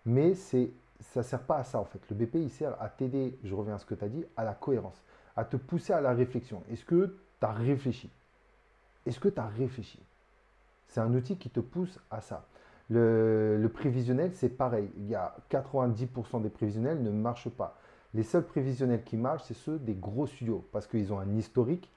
mais 0.05 0.33
c'est 0.33 0.71
ça 0.99 1.19
ne 1.19 1.25
sert 1.25 1.41
pas 1.41 1.57
à 1.57 1.63
ça 1.63 1.79
en 1.79 1.85
fait. 1.85 1.99
Le 2.09 2.15
BP, 2.15 2.35
il 2.35 2.49
sert 2.49 2.81
à 2.81 2.89
t'aider, 2.89 3.37
je 3.43 3.53
reviens 3.53 3.75
à 3.75 3.77
ce 3.77 3.85
que 3.85 3.93
tu 3.93 4.03
as 4.03 4.09
dit, 4.09 4.25
à 4.37 4.43
la 4.43 4.53
cohérence, 4.53 5.03
à 5.35 5.43
te 5.43 5.57
pousser 5.57 5.93
à 5.93 6.01
la 6.01 6.13
réflexion. 6.13 6.63
Est-ce 6.71 6.85
que 6.85 7.17
tu 7.43 7.61
réfléchi 7.61 8.09
Est-ce 9.05 9.19
que 9.19 9.29
tu 9.29 9.39
as 9.39 9.47
réfléchi? 9.47 9.99
C'est 10.87 11.01
un 11.01 11.13
outil 11.13 11.37
qui 11.37 11.49
te 11.49 11.59
pousse 11.59 11.99
à 12.11 12.21
ça. 12.21 12.45
Le, 12.89 13.67
prévisionnel, 13.73 14.31
c'est 14.33 14.49
pareil. 14.49 14.89
Il 14.97 15.07
y 15.07 15.15
a 15.15 15.35
90% 15.49 16.41
des 16.41 16.49
prévisionnels 16.49 17.01
ne 17.01 17.09
marchent 17.09 17.49
pas. 17.49 17.77
Les 18.13 18.23
seuls 18.23 18.45
prévisionnels 18.45 19.03
qui 19.03 19.17
marchent, 19.17 19.43
c'est 19.43 19.55
ceux 19.55 19.79
des 19.79 19.95
gros 19.95 20.27
studios 20.27 20.63
parce 20.71 20.85
qu'ils 20.85 21.11
ont 21.11 21.19
un 21.19 21.35
historique, 21.35 21.89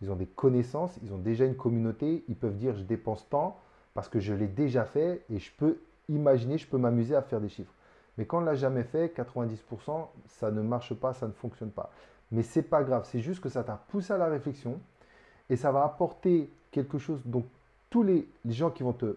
ils 0.00 0.10
ont 0.10 0.16
des 0.16 0.26
connaissances, 0.26 0.98
ils 1.02 1.12
ont 1.12 1.18
déjà 1.18 1.44
une 1.44 1.56
communauté, 1.56 2.24
ils 2.28 2.36
peuvent 2.36 2.56
dire 2.56 2.74
je 2.74 2.84
dépense 2.84 3.28
tant 3.28 3.60
parce 3.92 4.08
que 4.08 4.20
je 4.20 4.32
l'ai 4.32 4.46
déjà 4.46 4.84
fait 4.84 5.22
et 5.28 5.38
je 5.38 5.50
peux 5.58 5.78
imaginer, 6.08 6.56
je 6.56 6.66
peux 6.66 6.78
m'amuser 6.78 7.14
à 7.14 7.22
faire 7.22 7.40
des 7.40 7.48
chiffres. 7.48 7.74
Mais 8.16 8.24
quand 8.24 8.38
on 8.38 8.40
ne 8.40 8.46
l'a 8.46 8.54
jamais 8.54 8.84
fait, 8.84 9.14
90%, 9.14 10.06
ça 10.26 10.50
ne 10.50 10.62
marche 10.62 10.94
pas, 10.94 11.12
ça 11.12 11.26
ne 11.26 11.32
fonctionne 11.32 11.70
pas. 11.70 11.90
Mais 12.30 12.42
c'est 12.42 12.62
pas 12.62 12.82
grave, 12.82 13.06
c'est 13.10 13.20
juste 13.20 13.40
que 13.40 13.48
ça 13.48 13.64
t'a 13.64 13.82
poussé 13.88 14.12
à 14.12 14.18
la 14.18 14.26
réflexion 14.26 14.78
et 15.48 15.56
ça 15.56 15.72
va 15.72 15.84
apporter 15.84 16.50
quelque 16.70 16.98
chose. 16.98 17.20
Donc, 17.24 17.46
tous 17.90 18.02
les, 18.02 18.28
gens 18.44 18.70
qui 18.70 18.82
vont 18.82 18.92
te 18.92 19.16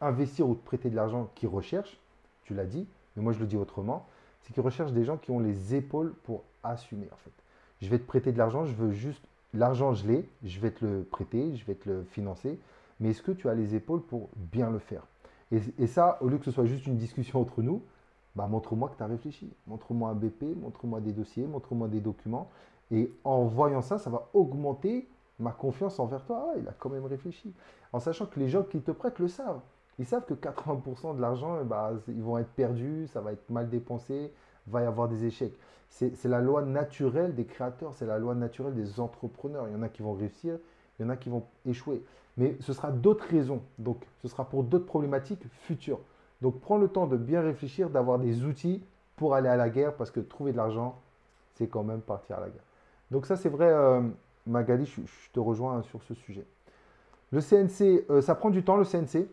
investir 0.00 0.48
ou 0.48 0.54
te 0.54 0.64
prêter 0.64 0.90
de 0.90 0.96
l'argent, 0.96 1.30
qui 1.34 1.46
recherchent, 1.46 1.98
tu 2.44 2.54
l'as 2.54 2.66
dit, 2.66 2.86
mais 3.16 3.22
moi 3.22 3.32
je 3.32 3.38
le 3.38 3.46
dis 3.46 3.56
autrement, 3.56 4.06
c'est 4.42 4.52
qu'ils 4.52 4.62
recherchent 4.62 4.92
des 4.92 5.04
gens 5.04 5.16
qui 5.16 5.30
ont 5.30 5.38
les 5.38 5.74
épaules 5.74 6.12
pour 6.24 6.42
assumer 6.62 7.08
en 7.12 7.16
fait. 7.16 7.32
Je 7.80 7.88
vais 7.88 7.98
te 7.98 8.06
prêter 8.06 8.32
de 8.32 8.38
l'argent, 8.38 8.66
je 8.66 8.74
veux 8.74 8.90
juste 8.90 9.24
l'argent, 9.54 9.94
je 9.94 10.06
l'ai, 10.06 10.28
je 10.44 10.60
vais 10.60 10.72
te 10.72 10.84
le 10.84 11.04
prêter, 11.04 11.56
je 11.56 11.64
vais 11.64 11.74
te 11.74 11.88
le 11.88 12.04
financer, 12.04 12.58
mais 13.00 13.10
est-ce 13.10 13.22
que 13.22 13.32
tu 13.32 13.48
as 13.48 13.54
les 13.54 13.74
épaules 13.74 14.02
pour 14.02 14.28
bien 14.36 14.70
le 14.70 14.78
faire? 14.78 15.06
Et, 15.52 15.60
et, 15.78 15.86
ça, 15.86 16.18
au 16.20 16.28
lieu 16.28 16.38
que 16.38 16.44
ce 16.44 16.50
soit 16.50 16.66
juste 16.66 16.86
une 16.86 16.96
discussion 16.96 17.40
entre 17.42 17.62
nous, 17.62 17.82
bah, 18.34 18.46
montre-moi 18.46 18.88
que 18.88 18.96
tu 18.96 19.02
as 19.02 19.06
réfléchi. 19.06 19.52
Montre-moi 19.66 20.10
un 20.10 20.14
BP, 20.14 20.56
montre-moi 20.60 21.00
des 21.00 21.12
dossiers, 21.12 21.46
montre-moi 21.46 21.88
des 21.88 22.00
documents. 22.00 22.50
Et 22.90 23.12
en 23.24 23.44
voyant 23.44 23.82
ça, 23.82 23.98
ça 23.98 24.10
va 24.10 24.28
augmenter 24.34 25.08
ma 25.38 25.50
confiance 25.50 25.98
envers 25.98 26.24
toi. 26.24 26.50
Ah, 26.50 26.58
il 26.58 26.68
a 26.68 26.72
quand 26.72 26.90
même 26.90 27.06
réfléchi. 27.06 27.54
En 27.92 28.00
sachant 28.00 28.26
que 28.26 28.38
les 28.38 28.48
gens 28.48 28.62
qui 28.62 28.80
te 28.80 28.90
prêtent 28.90 29.18
le 29.18 29.28
savent. 29.28 29.60
Ils 29.98 30.06
savent 30.06 30.24
que 30.24 30.34
80% 30.34 31.16
de 31.16 31.20
l'argent, 31.20 31.58
eh 31.60 31.64
bah, 31.64 31.92
ils 32.08 32.22
vont 32.22 32.38
être 32.38 32.50
perdus, 32.50 33.08
ça 33.08 33.20
va 33.20 33.32
être 33.32 33.50
mal 33.50 33.68
dépensé, 33.68 34.32
va 34.66 34.82
y 34.82 34.86
avoir 34.86 35.08
des 35.08 35.24
échecs. 35.24 35.54
C'est 35.90 36.24
la 36.24 36.40
loi 36.40 36.62
naturelle 36.62 37.34
des 37.34 37.44
créateurs, 37.44 37.92
c'est 37.94 38.06
la 38.06 38.18
loi 38.18 38.34
naturelle 38.34 38.74
des 38.74 38.98
entrepreneurs. 38.98 39.68
Il 39.68 39.74
y 39.74 39.76
en 39.76 39.82
a 39.82 39.90
qui 39.90 40.00
vont 40.00 40.14
réussir, 40.14 40.58
il 40.98 41.02
y 41.02 41.04
en 41.04 41.10
a 41.10 41.16
qui 41.16 41.28
vont 41.28 41.44
échouer. 41.66 42.02
Mais 42.38 42.56
ce 42.60 42.72
sera 42.72 42.90
d'autres 42.90 43.26
raisons. 43.28 43.60
Donc, 43.78 44.06
ce 44.22 44.28
sera 44.28 44.48
pour 44.48 44.64
d'autres 44.64 44.86
problématiques 44.86 45.46
futures. 45.66 46.00
Donc 46.42 46.60
prends 46.60 46.76
le 46.76 46.88
temps 46.88 47.06
de 47.06 47.16
bien 47.16 47.40
réfléchir, 47.40 47.88
d'avoir 47.88 48.18
des 48.18 48.44
outils 48.44 48.82
pour 49.14 49.36
aller 49.36 49.48
à 49.48 49.56
la 49.56 49.70
guerre, 49.70 49.94
parce 49.94 50.10
que 50.10 50.18
trouver 50.18 50.50
de 50.50 50.56
l'argent, 50.56 51.00
c'est 51.54 51.68
quand 51.68 51.84
même 51.84 52.00
partir 52.00 52.38
à 52.38 52.40
la 52.40 52.48
guerre. 52.48 52.64
Donc 53.12 53.26
ça 53.26 53.36
c'est 53.36 53.48
vrai, 53.48 53.68
euh, 53.70 54.00
Magali, 54.46 54.84
je, 54.84 55.00
te 55.32 55.38
rejoins 55.38 55.82
sur 55.82 56.02
ce 56.02 56.14
sujet. 56.14 56.44
Le 57.30 57.40
CNC, 57.40 58.04
euh, 58.10 58.20
ça 58.20 58.34
prend 58.34 58.50
du 58.50 58.64
temps 58.64 58.76
le 58.76 58.84
CNC 58.84 59.28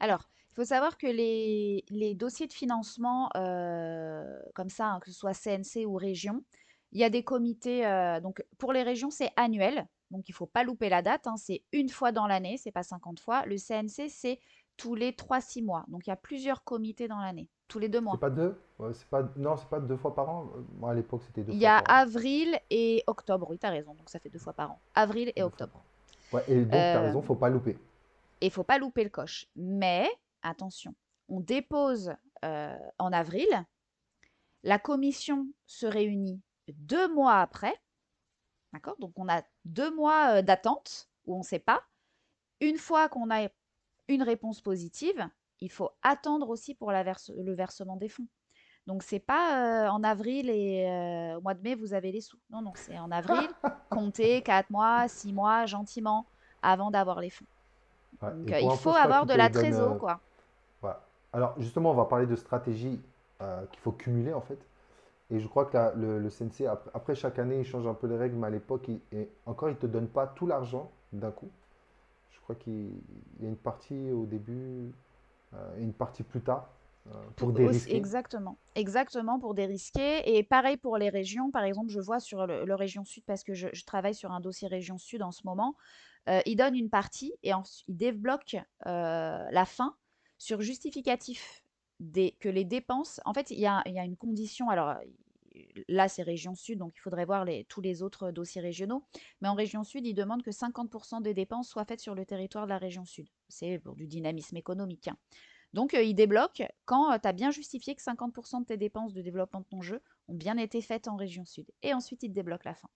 Alors, 0.00 0.22
il 0.50 0.56
faut 0.56 0.64
savoir 0.64 0.98
que 0.98 1.06
les, 1.06 2.14
dossiers 2.14 2.48
de 2.48 2.52
financement, 2.52 3.30
euh, 3.36 4.24
comme 4.54 4.68
ça, 4.68 4.88
hein, 4.88 5.00
que 5.00 5.10
ce 5.10 5.16
soit 5.16 5.34
CNC 5.34 5.86
ou 5.86 5.94
région, 5.94 6.42
il 6.90 7.00
y 7.00 7.04
a 7.04 7.10
des 7.10 7.22
comités. 7.22 7.82
donc 8.22 8.44
pour 8.58 8.72
les 8.72 8.82
régions, 8.82 9.10
c'est 9.10 9.30
annuel. 9.36 9.86
Donc 10.10 10.28
il 10.28 10.32
ne 10.32 10.36
faut 10.36 10.46
pas 10.46 10.62
louper 10.62 10.88
la 10.88 11.02
date. 11.02 11.26
Hein, 11.26 11.34
c'est 11.36 11.62
une 11.72 11.88
fois 11.88 12.12
dans 12.12 12.28
l'année, 12.28 12.56
c'est 12.56 12.70
pas 12.70 12.84
50 12.84 13.18
fois. 13.18 13.44
Le 13.46 13.56
CNC, 13.56 14.08
c'est 14.08 14.38
tous 14.76 14.94
les 14.94 15.12
3-6 15.12 15.64
mois. 15.64 15.84
Donc 15.88 16.06
il 16.06 16.10
y 16.10 16.12
a 16.12 16.16
plusieurs 16.16 16.64
comités 16.64 17.08
dans 17.08 17.18
l'année, 17.18 17.48
tous 17.68 17.78
les 17.78 17.88
deux 17.88 18.00
mois. 18.00 18.14
C'est 18.14 18.20
pas 18.20 18.30
deux? 18.30 18.56
C'est 18.92 19.08
pas... 19.08 19.22
Non, 19.36 19.56
c'est 19.56 19.68
pas 19.68 19.80
deux 19.80 19.96
fois 19.96 20.14
par 20.14 20.28
an? 20.28 20.50
Moi 20.78 20.90
à 20.90 20.94
l'époque 20.94 21.22
c'était 21.24 21.42
deux 21.42 21.52
Il 21.52 21.58
y 21.58 21.66
a 21.66 21.78
avril 21.78 22.58
et 22.70 23.02
octobre, 23.06 23.46
oui, 23.50 23.58
tu 23.58 23.66
as 23.66 23.70
raison, 23.70 23.94
donc 23.94 24.08
ça 24.08 24.18
fait 24.18 24.30
deux 24.30 24.38
fois 24.38 24.52
par 24.52 24.72
an. 24.72 24.80
Avril 24.94 25.32
et 25.36 25.42
octobre. 25.42 25.84
Ouais, 26.32 26.44
et 26.48 26.62
donc 26.62 26.70
tu 26.70 26.76
as 26.76 27.00
raison, 27.00 27.20
euh, 27.20 27.22
faut 27.22 27.34
pas 27.34 27.50
louper. 27.50 27.78
Et 28.40 28.50
faut 28.50 28.64
pas 28.64 28.78
louper 28.78 29.04
le 29.04 29.10
coche. 29.10 29.46
Mais 29.56 30.08
attention, 30.42 30.94
on 31.28 31.40
dépose 31.40 32.12
euh, 32.44 32.76
en 32.98 33.12
avril, 33.12 33.48
la 34.62 34.78
commission 34.78 35.46
se 35.66 35.86
réunit 35.86 36.40
deux 36.68 37.12
mois 37.12 37.40
après. 37.40 37.74
D'accord? 38.72 38.96
Donc 38.98 39.12
on 39.16 39.28
a 39.28 39.42
deux 39.64 39.94
mois 39.94 40.38
euh, 40.38 40.42
d'attente 40.42 41.08
où 41.26 41.34
on 41.36 41.38
ne 41.38 41.44
sait 41.44 41.58
pas. 41.58 41.82
Une 42.60 42.76
fois 42.76 43.08
qu'on 43.08 43.30
a 43.30 43.48
une 44.08 44.22
réponse 44.22 44.60
positive, 44.60 45.28
il 45.60 45.70
faut 45.70 45.90
attendre 46.02 46.48
aussi 46.50 46.74
pour 46.74 46.92
la 46.92 47.02
le 47.04 47.54
versement 47.54 47.96
des 47.96 48.08
fonds. 48.08 48.26
Donc 48.86 49.02
c'est 49.02 49.18
pas 49.20 49.86
euh, 49.86 49.88
en 49.88 50.02
avril 50.04 50.50
et 50.50 50.86
euh, 50.86 51.38
au 51.38 51.40
mois 51.40 51.54
de 51.54 51.62
mai 51.62 51.74
vous 51.74 51.94
avez 51.94 52.12
les 52.12 52.20
sous. 52.20 52.38
Non 52.50 52.60
non, 52.60 52.72
c'est 52.74 52.98
en 52.98 53.10
avril, 53.10 53.48
comptez 53.90 54.42
4 54.42 54.68
mois, 54.70 55.08
6 55.08 55.32
mois 55.32 55.64
gentiment 55.66 56.26
avant 56.62 56.90
d'avoir 56.90 57.20
les 57.20 57.30
fonds. 57.30 57.46
Ouais. 58.22 58.30
Donc, 58.32 58.50
Et 58.50 58.54
euh, 58.54 58.60
il 58.60 58.70
faut 58.76 58.90
avoir 58.90 59.26
de 59.26 59.34
la 59.34 59.48
trésor, 59.48 59.98
quoi. 59.98 60.20
Alors, 61.32 61.60
justement, 61.60 61.90
on 61.90 61.94
va 61.94 62.04
parler 62.04 62.26
de 62.26 62.36
stratégie 62.36 63.00
qu'il 63.72 63.80
faut 63.80 63.90
cumuler, 63.90 64.32
en 64.32 64.40
fait. 64.40 64.58
Et 65.30 65.40
je 65.40 65.48
crois 65.48 65.64
que 65.64 65.76
la- 65.76 65.92
le, 65.94 66.20
le 66.20 66.30
CNC, 66.30 66.66
après, 66.66 66.90
après 66.94 67.14
chaque 67.16 67.38
année, 67.40 67.58
il 67.58 67.64
change 67.64 67.86
un 67.88 67.94
peu 67.94 68.06
les 68.06 68.16
règles, 68.16 68.36
mais 68.36 68.46
à 68.46 68.50
l'époque, 68.50 68.88
et 68.88 69.28
encore, 69.44 69.68
il 69.68 69.72
ne 69.72 69.78
te 69.78 69.86
donne 69.86 70.06
pas 70.06 70.28
tout 70.28 70.46
l'argent 70.46 70.92
d'un 71.12 71.32
coup. 71.32 71.48
Je 72.44 72.52
crois 72.52 72.56
qu'il 72.56 72.90
il 73.38 73.42
y 73.42 73.46
a 73.46 73.48
une 73.48 73.56
partie 73.56 74.10
au 74.10 74.26
début 74.26 74.92
euh, 75.54 75.78
et 75.78 75.82
une 75.82 75.94
partie 75.94 76.22
plus 76.22 76.42
tard 76.42 76.68
euh, 77.06 77.10
pour 77.36 77.52
dérisquer. 77.52 77.96
exactement, 77.96 78.58
exactement 78.74 79.38
pour 79.38 79.54
dérisquer. 79.54 80.36
Et 80.36 80.42
pareil 80.42 80.76
pour 80.76 80.98
les 80.98 81.08
régions. 81.08 81.50
Par 81.50 81.64
exemple, 81.64 81.88
je 81.88 82.00
vois 82.00 82.20
sur 82.20 82.46
le, 82.46 82.66
le 82.66 82.74
Région 82.74 83.06
Sud, 83.06 83.24
parce 83.24 83.44
que 83.44 83.54
je, 83.54 83.68
je 83.72 83.84
travaille 83.86 84.14
sur 84.14 84.30
un 84.30 84.40
dossier 84.40 84.68
Région 84.68 84.98
Sud 84.98 85.22
en 85.22 85.32
ce 85.32 85.40
moment, 85.46 85.74
euh, 86.28 86.40
il 86.44 86.56
donne 86.56 86.74
une 86.74 86.90
partie 86.90 87.32
et 87.42 87.54
ensuite 87.54 87.84
il 87.88 87.96
débloque 87.96 88.56
euh, 88.86 89.46
la 89.50 89.64
fin 89.64 89.96
sur 90.36 90.60
justificatif 90.60 91.64
des, 91.98 92.32
que 92.40 92.50
les 92.50 92.64
dépenses. 92.64 93.20
En 93.24 93.32
fait, 93.32 93.50
il 93.50 93.58
y 93.60 93.66
a, 93.66 93.82
il 93.86 93.94
y 93.94 93.98
a 93.98 94.04
une 94.04 94.16
condition. 94.16 94.68
Alors 94.68 94.90
euh, 94.90 94.96
là, 95.88 96.08
c'est 96.08 96.22
Région 96.22 96.54
Sud, 96.54 96.78
donc 96.78 96.94
il 96.96 97.00
faudrait 97.00 97.24
voir 97.24 97.44
les, 97.44 97.64
tous 97.64 97.80
les 97.80 98.02
autres 98.02 98.30
dossiers 98.30 98.60
régionaux. 98.60 99.04
Mais 99.40 99.48
en 99.48 99.54
Région 99.54 99.84
Sud, 99.84 100.06
il 100.06 100.14
demande 100.14 100.42
que 100.42 100.50
50% 100.50 101.22
des 101.22 101.34
dépenses 101.34 101.68
soient 101.68 101.84
faites 101.84 102.00
sur 102.00 102.14
le 102.14 102.24
territoire 102.24 102.64
de 102.64 102.70
la 102.70 102.78
Région 102.78 103.04
Sud. 103.04 103.28
C'est 103.48 103.78
pour 103.78 103.94
du 103.94 104.06
dynamisme 104.06 104.56
économique. 104.56 105.08
hein. 105.08 105.16
Donc, 105.72 105.94
euh, 105.94 106.02
il 106.02 106.14
débloque 106.14 106.62
quand 106.84 107.18
tu 107.18 107.26
as 107.26 107.32
bien 107.32 107.50
justifié 107.50 107.94
que 107.96 108.02
50% 108.02 108.60
de 108.60 108.64
tes 108.66 108.76
dépenses 108.76 109.12
de 109.12 109.22
développement 109.22 109.60
de 109.60 109.66
ton 109.66 109.82
jeu 109.82 110.00
ont 110.28 110.34
bien 110.34 110.56
été 110.56 110.80
faites 110.80 111.08
en 111.08 111.16
région 111.16 111.44
sud. 111.44 111.66
Et 111.82 111.92
ensuite, 111.94 112.22
il 112.22 112.28
te 112.28 112.34
débloque 112.34 112.64
la 112.64 112.74
fin. 112.74 112.88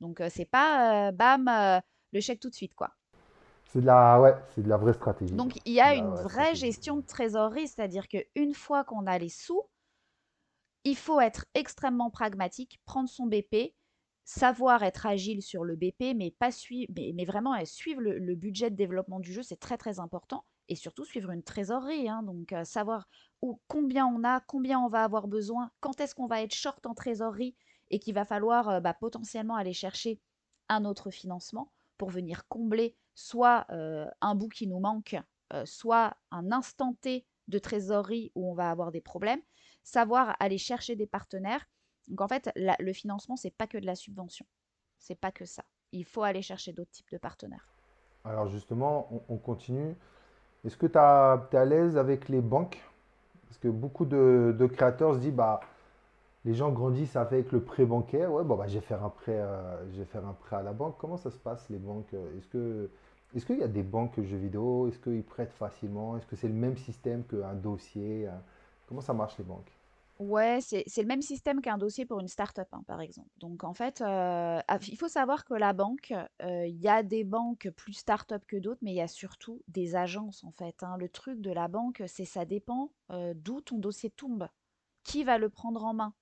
Donc, 0.00 0.20
euh, 0.20 0.28
c'est 0.30 0.46
pas 0.46 1.08
euh, 1.08 1.12
bam, 1.12 1.46
euh, 1.48 1.80
le 2.12 2.20
chèque 2.20 2.40
tout 2.40 2.50
de 2.50 2.54
suite, 2.54 2.74
quoi. 2.74 2.90
C'est 3.66 3.80
de 3.80 3.86
la, 3.86 4.20
ouais, 4.20 4.34
c'est 4.54 4.62
de 4.62 4.68
la 4.68 4.76
vraie 4.76 4.92
stratégie. 4.92 5.34
Donc, 5.34 5.58
il 5.64 5.72
y 5.72 5.80
a 5.80 5.94
une 5.94 6.08
vraie 6.08 6.22
vraie 6.22 6.30
stratégie. 6.30 6.60
gestion 6.60 6.96
de 6.96 7.06
trésorerie, 7.06 7.68
c'est-à-dire 7.68 8.06
qu'une 8.08 8.54
fois 8.54 8.84
qu'on 8.84 9.06
a 9.06 9.18
les 9.18 9.30
sous, 9.30 9.62
il 10.84 10.96
faut 10.96 11.20
être 11.20 11.46
extrêmement 11.54 12.10
pragmatique, 12.10 12.80
prendre 12.84 13.08
son 13.08 13.26
BP, 13.26 13.74
savoir 14.24 14.82
être 14.82 15.06
agile 15.06 15.42
sur 15.42 15.64
le 15.64 15.76
BP, 15.76 16.14
mais, 16.16 16.34
vraiment 17.24 17.54
suivre 17.64 18.00
le, 18.00 18.34
budget 18.34 18.70
de 18.70 18.76
développement 18.76 19.20
du 19.20 19.32
jeu, 19.32 19.42
c'est 19.42 19.60
très 19.60 19.76
très 19.76 20.00
important. 20.00 20.44
Et 20.68 20.76
surtout 20.76 21.04
suivre 21.04 21.30
une 21.30 21.42
trésorerie, 21.42 22.08
hein, 22.08 22.22
donc 22.22 22.52
euh, 22.52 22.64
savoir 22.64 23.08
combien 23.66 24.06
on 24.06 24.22
a, 24.24 24.40
combien 24.40 24.78
on 24.78 24.88
va 24.88 25.02
avoir 25.02 25.26
besoin, 25.26 25.70
quand 25.80 26.00
est-ce 26.00 26.14
qu'on 26.14 26.28
va 26.28 26.40
être 26.40 26.54
short 26.54 26.86
en 26.86 26.94
trésorerie 26.94 27.56
et 27.90 27.98
qu'il 27.98 28.14
va 28.14 28.24
falloir 28.24 28.68
euh, 28.68 28.80
bah, 28.80 28.94
potentiellement 28.94 29.56
aller 29.56 29.72
chercher 29.72 30.20
un 30.68 30.84
autre 30.84 31.10
financement 31.10 31.72
pour 31.98 32.10
venir 32.10 32.46
combler 32.48 32.96
soit 33.14 33.66
euh, 33.70 34.06
un 34.20 34.34
bout 34.34 34.48
qui 34.48 34.66
nous 34.66 34.78
manque, 34.78 35.16
soit 35.66 36.16
un 36.30 36.50
instant 36.50 36.94
T 37.02 37.26
de 37.48 37.58
trésorerie 37.58 38.32
où 38.34 38.50
on 38.50 38.54
va 38.54 38.70
avoir 38.70 38.90
des 38.90 39.02
problèmes, 39.02 39.42
savoir 39.82 40.36
aller 40.40 40.58
chercher 40.58 40.96
des 40.96 41.06
partenaires. 41.06 41.66
Donc 42.08 42.20
en 42.20 42.28
fait, 42.28 42.50
le 42.56 42.92
financement, 42.92 43.36
c'est 43.36 43.54
pas 43.54 43.66
que 43.66 43.78
de 43.78 43.86
la 43.86 43.94
subvention. 43.94 44.46
C'est 44.98 45.14
pas 45.14 45.32
que 45.32 45.44
ça. 45.44 45.64
Il 45.92 46.04
faut 46.04 46.22
aller 46.22 46.42
chercher 46.42 46.72
d'autres 46.72 46.90
types 46.90 47.10
de 47.12 47.18
partenaires. 47.18 47.68
Alors 48.24 48.48
justement, 48.48 49.08
on, 49.10 49.34
on 49.34 49.36
continue. 49.36 49.94
Est-ce 50.64 50.76
que 50.76 50.86
tu 50.86 50.94
es 50.94 51.58
à 51.58 51.64
l'aise 51.64 51.96
avec 51.96 52.28
les 52.28 52.40
banques? 52.40 52.80
Parce 53.46 53.58
que 53.58 53.68
beaucoup 53.68 54.04
de, 54.04 54.54
de 54.56 54.66
créateurs 54.66 55.14
se 55.14 55.18
disent, 55.18 55.34
bah, 55.34 55.60
les 56.44 56.54
gens 56.54 56.70
grandissent 56.70 57.16
avec 57.16 57.52
le 57.52 57.62
prêt 57.62 57.84
bancaire. 57.84 58.32
Ouais, 58.32 58.44
bon, 58.44 58.56
bah, 58.56 58.66
je 58.68 58.74
vais 58.74 58.80
faire 58.80 59.04
un 59.04 59.10
prêt, 59.10 59.38
euh, 59.38 59.90
je 59.92 59.98
vais 59.98 60.04
faire 60.04 60.26
un 60.26 60.32
prêt 60.32 60.56
à 60.56 60.62
la 60.62 60.72
banque. 60.72 60.96
Comment 60.98 61.16
ça 61.16 61.30
se 61.30 61.38
passe, 61.38 61.68
les 61.68 61.78
banques? 61.78 62.14
Est-ce 62.38 62.46
que, 62.48 62.90
est-ce 63.34 63.44
qu'il 63.44 63.58
y 63.58 63.62
a 63.62 63.68
des 63.68 63.82
banques 63.82 64.20
jeux 64.22 64.36
vidéo? 64.36 64.88
Est-ce 64.88 64.98
qu'ils 64.98 65.24
prêtent 65.24 65.52
facilement? 65.52 66.16
Est-ce 66.16 66.26
que 66.26 66.36
c'est 66.36 66.48
le 66.48 66.54
même 66.54 66.76
système 66.76 67.24
qu'un 67.24 67.54
dossier? 67.54 68.28
Euh, 68.92 68.96
Comment 68.96 69.02
ça 69.02 69.14
marche, 69.14 69.38
les 69.38 69.44
banques? 69.44 69.72
Ouais, 70.18 70.60
c'est 70.60 70.84
c'est 70.86 71.02
le 71.02 71.08
même 71.08 71.22
système 71.22 71.60
qu'un 71.60 71.78
dossier 71.78 72.06
pour 72.06 72.20
une 72.20 72.28
start-up, 72.28 72.68
hein, 72.72 72.84
par 72.86 73.00
exemple. 73.00 73.30
Donc 73.38 73.64
en 73.64 73.74
fait, 73.74 74.00
euh, 74.02 74.60
ah, 74.68 74.78
il 74.88 74.96
faut 74.96 75.08
savoir 75.08 75.44
que 75.44 75.54
la 75.54 75.72
banque, 75.72 76.14
euh, 76.42 76.66
il 76.66 76.76
y 76.80 76.88
a 76.88 77.02
des 77.02 77.24
banques 77.24 77.70
plus 77.76 77.94
start-up 77.94 78.44
que 78.46 78.56
d'autres, 78.56 78.80
mais 78.82 78.92
il 78.92 78.96
y 78.96 79.00
a 79.00 79.08
surtout 79.08 79.62
des 79.68 79.96
agences, 79.96 80.44
en 80.44 80.52
fait. 80.52 80.82
hein. 80.84 80.96
Le 80.98 81.08
truc 81.08 81.40
de 81.40 81.50
la 81.50 81.66
banque, 81.66 82.02
c'est 82.06 82.24
ça 82.24 82.44
dépend 82.44 82.92
euh, 83.10 83.34
d'où 83.36 83.60
ton 83.62 83.78
dossier 83.78 84.10
tombe. 84.10 84.48
Qui 85.04 85.24
va 85.24 85.38
le 85.38 85.50
prendre 85.50 85.84
en 85.84 85.94
main? 85.94 86.14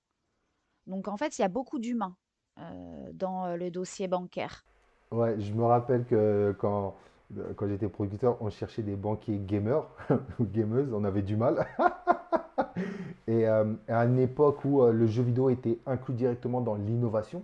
Donc 0.87 1.07
en 1.07 1.17
fait, 1.17 1.39
il 1.39 1.43
y 1.43 1.45
a 1.45 1.49
beaucoup 1.49 1.79
d'humains 1.79 2.17
euh, 2.59 3.11
dans 3.13 3.45
euh, 3.47 3.57
le 3.57 3.71
dossier 3.71 4.07
bancaire. 4.07 4.65
Ouais, 5.11 5.39
je 5.39 5.53
me 5.53 5.63
rappelle 5.65 6.05
que 6.05 6.55
quand, 6.59 6.95
euh, 7.37 7.53
quand 7.55 7.67
j'étais 7.67 7.89
producteur, 7.89 8.37
on 8.41 8.49
cherchait 8.49 8.83
des 8.83 8.95
banquiers 8.95 9.39
gamers 9.39 9.85
ou 10.39 10.45
gameuses, 10.45 10.93
on 10.93 11.03
avait 11.03 11.21
du 11.21 11.35
mal. 11.35 11.65
Et 13.27 13.47
euh, 13.47 13.73
à 13.87 14.05
une 14.05 14.19
époque 14.19 14.63
où 14.65 14.81
euh, 14.81 14.91
le 14.91 15.07
jeu 15.07 15.23
vidéo 15.23 15.49
était 15.49 15.77
inclus 15.85 16.13
directement 16.13 16.61
dans 16.61 16.75
l'innovation, 16.75 17.43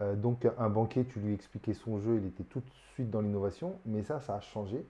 euh, 0.00 0.14
donc 0.14 0.46
un 0.58 0.68
banquier, 0.68 1.04
tu 1.04 1.20
lui 1.20 1.34
expliquais 1.34 1.74
son 1.74 2.00
jeu, 2.00 2.18
il 2.20 2.26
était 2.26 2.44
tout 2.44 2.60
de 2.60 2.70
suite 2.92 3.10
dans 3.10 3.20
l'innovation, 3.20 3.74
mais 3.86 4.02
ça, 4.02 4.20
ça 4.20 4.36
a 4.36 4.40
changé. 4.40 4.84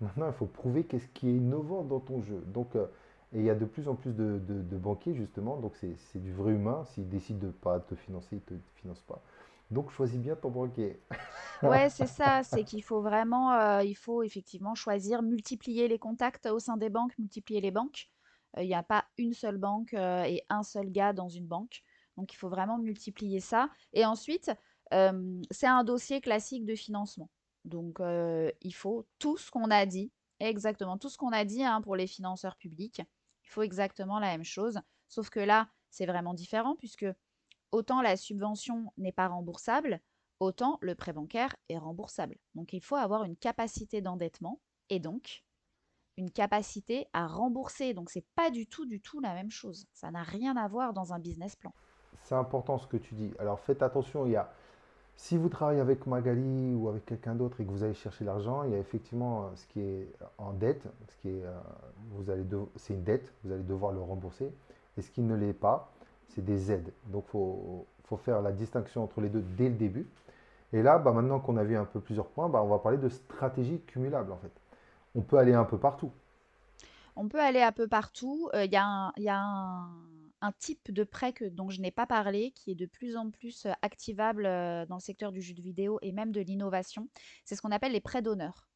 Maintenant, 0.00 0.26
il 0.26 0.32
faut 0.32 0.46
prouver 0.46 0.84
qu'est-ce 0.84 1.08
qui 1.08 1.28
est 1.28 1.34
innovant 1.34 1.82
dans 1.82 2.00
ton 2.00 2.22
jeu. 2.22 2.42
Donc, 2.46 2.74
et 2.74 3.38
il 3.38 3.44
y 3.44 3.50
a 3.50 3.54
de 3.54 3.66
plus 3.66 3.86
en 3.86 3.94
plus 3.94 4.12
de, 4.12 4.76
banquiers, 4.76 5.14
justement, 5.14 5.56
donc 5.56 5.74
c'est 5.76 6.22
du 6.22 6.32
vrai 6.32 6.52
humain. 6.52 6.84
S'il 6.86 7.08
décide 7.08 7.38
de 7.38 7.48
ne 7.48 7.52
pas 7.52 7.80
te 7.80 7.94
financer, 7.94 8.28
il 8.32 8.54
ne 8.54 8.58
te 8.58 8.62
finance 8.76 9.02
pas. 9.02 9.20
Donc, 9.70 9.90
choisis 9.90 10.18
bien 10.18 10.36
ton 10.36 10.50
banquier. 10.50 10.98
Ouais, 11.62 11.90
c'est 11.90 12.06
ça, 12.06 12.42
c'est 12.42 12.64
qu'il 12.64 12.82
faut 12.82 13.02
vraiment, 13.02 13.80
il 13.80 13.94
faut 13.94 14.22
effectivement 14.22 14.74
choisir, 14.74 15.20
multiplier 15.20 15.88
les 15.88 15.98
contacts 15.98 16.46
au 16.46 16.58
sein 16.58 16.78
des 16.78 16.88
banques, 16.88 17.12
multiplier 17.18 17.60
les 17.60 17.70
banques. 17.70 18.08
Il 18.58 18.66
n'y 18.66 18.74
a 18.74 18.82
pas 18.82 19.04
une 19.18 19.32
seule 19.32 19.58
banque 19.58 19.94
euh, 19.94 20.24
et 20.24 20.42
un 20.48 20.62
seul 20.62 20.90
gars 20.90 21.12
dans 21.12 21.28
une 21.28 21.46
banque. 21.46 21.82
Donc, 22.16 22.32
il 22.32 22.36
faut 22.36 22.48
vraiment 22.48 22.78
multiplier 22.78 23.40
ça. 23.40 23.70
Et 23.92 24.04
ensuite, 24.04 24.50
euh, 24.92 25.40
c'est 25.50 25.66
un 25.66 25.84
dossier 25.84 26.20
classique 26.20 26.64
de 26.64 26.74
financement. 26.74 27.30
Donc, 27.64 28.00
euh, 28.00 28.50
il 28.60 28.72
faut 28.72 29.06
tout 29.18 29.36
ce 29.36 29.50
qu'on 29.50 29.70
a 29.70 29.86
dit, 29.86 30.12
exactement 30.40 30.98
tout 30.98 31.08
ce 31.08 31.18
qu'on 31.18 31.32
a 31.32 31.44
dit 31.44 31.62
hein, 31.62 31.80
pour 31.80 31.96
les 31.96 32.06
financeurs 32.06 32.56
publics. 32.56 33.02
Il 33.44 33.50
faut 33.50 33.62
exactement 33.62 34.18
la 34.18 34.28
même 34.28 34.44
chose. 34.44 34.80
Sauf 35.08 35.30
que 35.30 35.40
là, 35.40 35.68
c'est 35.90 36.06
vraiment 36.06 36.34
différent 36.34 36.76
puisque 36.76 37.06
autant 37.72 38.02
la 38.02 38.16
subvention 38.16 38.92
n'est 38.96 39.12
pas 39.12 39.28
remboursable, 39.28 40.00
autant 40.40 40.78
le 40.80 40.94
prêt 40.94 41.12
bancaire 41.12 41.54
est 41.68 41.78
remboursable. 41.78 42.36
Donc 42.54 42.72
il 42.72 42.82
faut 42.82 42.96
avoir 42.96 43.24
une 43.24 43.36
capacité 43.36 44.00
d'endettement 44.00 44.60
et 44.88 44.98
donc 44.98 45.44
une 46.20 46.30
capacité 46.30 47.08
à 47.12 47.26
rembourser. 47.26 47.94
Donc 47.94 48.10
c'est 48.10 48.24
pas 48.36 48.50
du 48.50 48.66
tout, 48.66 48.86
du 48.86 49.00
tout 49.00 49.20
la 49.20 49.34
même 49.34 49.50
chose. 49.50 49.86
Ça 49.92 50.10
n'a 50.10 50.22
rien 50.22 50.56
à 50.56 50.68
voir 50.68 50.92
dans 50.92 51.12
un 51.12 51.18
business 51.18 51.56
plan. 51.56 51.72
C'est 52.22 52.34
important 52.34 52.78
ce 52.78 52.86
que 52.86 52.98
tu 52.98 53.14
dis. 53.14 53.32
Alors, 53.38 53.58
faites 53.60 53.82
attention, 53.82 54.26
il 54.26 54.32
y 54.32 54.36
a, 54.36 54.52
si 55.16 55.36
vous 55.36 55.48
travaillez 55.48 55.80
avec 55.80 56.06
Magali 56.06 56.74
ou 56.74 56.88
avec 56.88 57.06
quelqu'un 57.06 57.34
d'autre 57.34 57.60
et 57.60 57.64
que 57.64 57.70
vous 57.70 57.82
allez 57.82 57.94
chercher 57.94 58.24
l'argent, 58.24 58.62
il 58.64 58.70
y 58.70 58.74
a 58.74 58.78
effectivement 58.78 59.44
euh, 59.44 59.46
ce 59.56 59.66
qui 59.66 59.80
est 59.80 60.12
en 60.38 60.52
dette, 60.52 60.82
ce 61.08 61.16
qui 61.22 61.28
est, 61.30 61.42
euh, 61.42 61.58
vous 62.12 62.30
allez 62.30 62.44
c'est 62.76 62.94
une 62.94 63.02
dette, 63.02 63.32
vous 63.42 63.52
allez 63.52 63.62
devoir 63.62 63.92
le 63.92 64.00
rembourser. 64.00 64.52
Et 64.98 65.02
ce 65.02 65.10
qui 65.10 65.22
ne 65.22 65.34
l'est 65.34 65.54
pas, 65.54 65.90
c'est 66.28 66.44
des 66.44 66.70
aides. 66.70 66.92
Donc, 67.06 67.26
faut, 67.28 67.86
faut 68.04 68.18
faire 68.18 68.42
la 68.42 68.52
distinction 68.52 69.02
entre 69.02 69.20
les 69.20 69.30
deux 69.30 69.42
dès 69.56 69.68
le 69.68 69.76
début. 69.76 70.06
Et 70.72 70.82
là, 70.82 70.98
bah, 70.98 71.12
maintenant 71.12 71.40
qu'on 71.40 71.56
a 71.56 71.64
vu 71.64 71.76
un 71.76 71.84
peu 71.84 72.00
plusieurs 72.00 72.28
points, 72.28 72.48
bah, 72.48 72.62
on 72.62 72.68
va 72.68 72.78
parler 72.78 72.98
de 72.98 73.08
stratégie 73.08 73.80
cumulable 73.86 74.30
en 74.32 74.36
fait. 74.36 74.52
On 75.14 75.22
peut 75.22 75.38
aller 75.38 75.54
un 75.54 75.64
peu 75.64 75.78
partout. 75.78 76.12
On 77.16 77.28
peut 77.28 77.40
aller 77.40 77.60
un 77.62 77.72
peu 77.72 77.88
partout. 77.88 78.48
Euh, 78.54 78.64
Il 78.64 78.72
y 78.72 78.76
a 78.76 78.84
un, 78.84 79.12
il 79.16 79.24
y 79.24 79.28
a 79.28 79.38
un- 79.40 79.90
un 80.42 80.52
type 80.52 80.90
de 80.90 81.04
prêt 81.04 81.32
que, 81.34 81.44
dont 81.44 81.68
je 81.68 81.80
n'ai 81.82 81.90
pas 81.90 82.06
parlé, 82.06 82.52
qui 82.52 82.70
est 82.70 82.74
de 82.74 82.86
plus 82.86 83.16
en 83.16 83.30
plus 83.30 83.66
euh, 83.66 83.72
activable 83.82 84.46
euh, 84.46 84.86
dans 84.86 84.94
le 84.96 85.00
secteur 85.00 85.32
du 85.32 85.42
jeu 85.42 85.52
de 85.52 85.60
vidéo 85.60 85.98
et 86.00 86.12
même 86.12 86.32
de 86.32 86.40
l'innovation. 86.40 87.08
C'est 87.44 87.56
ce 87.56 87.60
qu'on 87.62 87.72
appelle 87.72 87.92
les 87.92 88.00
prêts 88.00 88.22
d'honneur. 88.22 88.66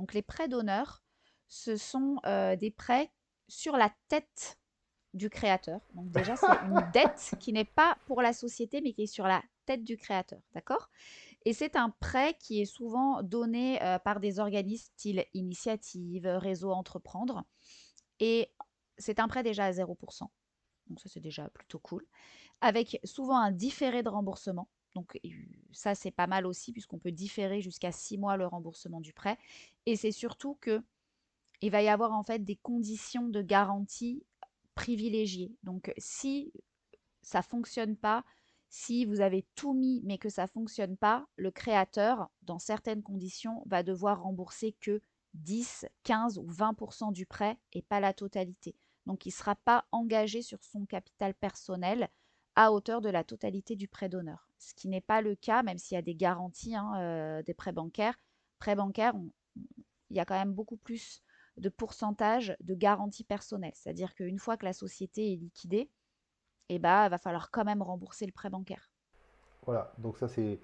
Donc 0.00 0.14
les 0.14 0.22
prêts 0.22 0.48
d'honneur, 0.48 1.04
ce 1.46 1.76
sont 1.76 2.16
euh, 2.26 2.56
des 2.56 2.70
prêts 2.72 3.10
sur 3.46 3.76
la 3.76 3.92
tête 4.08 4.58
du 5.14 5.30
créateur. 5.30 5.80
Donc 5.94 6.10
déjà, 6.10 6.34
c'est 6.34 6.46
une 6.66 6.80
dette 6.92 7.34
qui 7.38 7.52
n'est 7.52 7.66
pas 7.66 7.96
pour 8.06 8.20
la 8.22 8.32
société, 8.32 8.80
mais 8.80 8.92
qui 8.92 9.02
est 9.02 9.06
sur 9.06 9.26
la 9.28 9.42
tête 9.66 9.84
du 9.84 9.96
créateur. 9.96 10.40
D'accord? 10.54 10.88
Et 11.44 11.52
c'est 11.52 11.76
un 11.76 11.90
prêt 11.90 12.36
qui 12.38 12.60
est 12.60 12.66
souvent 12.66 13.22
donné 13.22 13.78
par 14.04 14.20
des 14.20 14.38
organismes 14.38 14.90
style 14.94 15.24
Initiative, 15.34 16.26
Réseau 16.26 16.70
Entreprendre. 16.70 17.44
Et 18.20 18.50
c'est 18.98 19.18
un 19.18 19.28
prêt 19.28 19.42
déjà 19.42 19.64
à 19.66 19.72
0%. 19.72 20.28
Donc 20.88 21.00
ça, 21.00 21.08
c'est 21.08 21.20
déjà 21.20 21.48
plutôt 21.50 21.78
cool. 21.78 22.06
Avec 22.60 23.00
souvent 23.04 23.38
un 23.38 23.50
différé 23.50 24.02
de 24.02 24.08
remboursement. 24.08 24.68
Donc 24.94 25.18
ça, 25.72 25.94
c'est 25.94 26.10
pas 26.10 26.26
mal 26.26 26.46
aussi, 26.46 26.72
puisqu'on 26.72 26.98
peut 26.98 27.12
différer 27.12 27.60
jusqu'à 27.60 27.92
6 27.92 28.18
mois 28.18 28.36
le 28.36 28.46
remboursement 28.46 29.00
du 29.00 29.12
prêt. 29.12 29.38
Et 29.86 29.96
c'est 29.96 30.12
surtout 30.12 30.58
que 30.60 30.82
il 31.60 31.70
va 31.70 31.82
y 31.82 31.88
avoir 31.88 32.12
en 32.12 32.22
fait 32.22 32.40
des 32.40 32.56
conditions 32.56 33.28
de 33.28 33.40
garantie 33.40 34.24
privilégiées. 34.74 35.56
Donc 35.62 35.92
si 35.96 36.52
ça 37.22 37.40
fonctionne 37.40 37.96
pas, 37.96 38.24
si 38.74 39.04
vous 39.04 39.20
avez 39.20 39.44
tout 39.54 39.74
mis 39.74 40.00
mais 40.02 40.16
que 40.16 40.30
ça 40.30 40.46
fonctionne 40.46 40.96
pas, 40.96 41.26
le 41.36 41.50
créateur, 41.50 42.30
dans 42.40 42.58
certaines 42.58 43.02
conditions, 43.02 43.62
va 43.66 43.82
devoir 43.82 44.22
rembourser 44.22 44.74
que 44.80 45.02
10, 45.34 45.84
15 46.04 46.38
ou 46.38 46.50
20% 46.50 47.12
du 47.12 47.26
prêt 47.26 47.58
et 47.74 47.82
pas 47.82 48.00
la 48.00 48.14
totalité. 48.14 48.74
Donc, 49.04 49.26
il 49.26 49.28
ne 49.28 49.34
sera 49.34 49.56
pas 49.56 49.84
engagé 49.92 50.40
sur 50.40 50.64
son 50.64 50.86
capital 50.86 51.34
personnel 51.34 52.08
à 52.56 52.72
hauteur 52.72 53.02
de 53.02 53.10
la 53.10 53.24
totalité 53.24 53.76
du 53.76 53.88
prêt 53.88 54.08
d'honneur. 54.08 54.48
Ce 54.58 54.72
qui 54.72 54.88
n'est 54.88 55.02
pas 55.02 55.20
le 55.20 55.34
cas, 55.34 55.62
même 55.62 55.76
s'il 55.76 55.96
y 55.96 55.98
a 55.98 56.02
des 56.02 56.14
garanties 56.14 56.74
hein, 56.74 56.94
euh, 56.96 57.42
des 57.42 57.54
prêts 57.54 57.72
bancaires. 57.72 58.18
Prêts 58.58 58.74
bancaires, 58.74 59.12
il 60.08 60.16
y 60.16 60.20
a 60.20 60.24
quand 60.24 60.38
même 60.38 60.54
beaucoup 60.54 60.78
plus 60.78 61.22
de 61.58 61.68
pourcentage 61.68 62.56
de 62.60 62.74
garantie 62.74 63.24
personnelle. 63.24 63.72
C'est-à-dire 63.74 64.14
qu'une 64.14 64.38
fois 64.38 64.56
que 64.56 64.64
la 64.64 64.72
société 64.72 65.34
est 65.34 65.36
liquidée, 65.36 65.90
eh 66.74 66.78
ben, 66.78 67.08
va 67.08 67.18
falloir 67.18 67.50
quand 67.50 67.64
même 67.64 67.82
rembourser 67.82 68.26
le 68.26 68.32
prêt 68.32 68.50
bancaire. 68.50 68.90
Voilà, 69.66 69.92
donc 69.98 70.18
ça 70.18 70.28
c'est... 70.28 70.58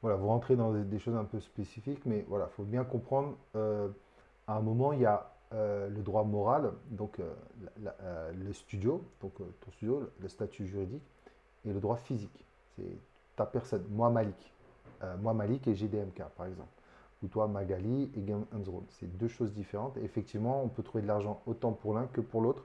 Voilà, 0.00 0.16
vous 0.16 0.26
rentrez 0.26 0.56
dans 0.56 0.72
des 0.72 0.98
choses 0.98 1.14
un 1.14 1.24
peu 1.24 1.38
spécifiques, 1.38 2.04
mais 2.06 2.24
voilà, 2.28 2.48
il 2.50 2.54
faut 2.54 2.64
bien 2.64 2.82
comprendre, 2.82 3.36
euh, 3.54 3.88
à 4.48 4.56
un 4.56 4.60
moment, 4.60 4.92
il 4.92 5.00
y 5.00 5.06
a 5.06 5.30
euh, 5.54 5.88
le 5.88 6.02
droit 6.02 6.24
moral, 6.24 6.72
donc 6.90 7.20
euh, 7.20 8.32
le 8.32 8.52
studio, 8.52 9.04
donc 9.20 9.34
ton 9.36 9.70
studio, 9.70 10.10
le 10.18 10.28
statut 10.28 10.66
juridique, 10.66 11.04
et 11.64 11.72
le 11.72 11.78
droit 11.78 11.96
physique. 11.96 12.44
C'est 12.74 12.98
ta 13.36 13.46
personne, 13.46 13.84
moi 13.90 14.10
Malik. 14.10 14.52
moi 15.20 15.34
Malik 15.34 15.68
et 15.68 15.74
GDMK, 15.74 16.24
par 16.36 16.46
exemple 16.46 16.72
ou 17.22 17.28
toi 17.28 17.46
Magali 17.46 18.10
et 18.16 18.20
Game 18.20 18.44
Zone. 18.64 18.84
C'est 18.90 19.06
deux 19.18 19.28
choses 19.28 19.52
différentes. 19.52 19.96
effectivement, 19.98 20.62
on 20.62 20.68
peut 20.68 20.82
trouver 20.82 21.02
de 21.02 21.08
l'argent 21.08 21.40
autant 21.46 21.72
pour 21.72 21.94
l'un 21.94 22.06
que 22.06 22.20
pour 22.20 22.40
l'autre. 22.40 22.64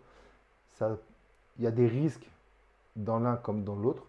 Il 0.81 1.63
y 1.63 1.67
a 1.67 1.71
des 1.71 1.87
risques 1.87 2.29
dans 2.97 3.19
l'un 3.19 3.37
comme 3.37 3.63
dans 3.63 3.75
l'autre. 3.75 4.05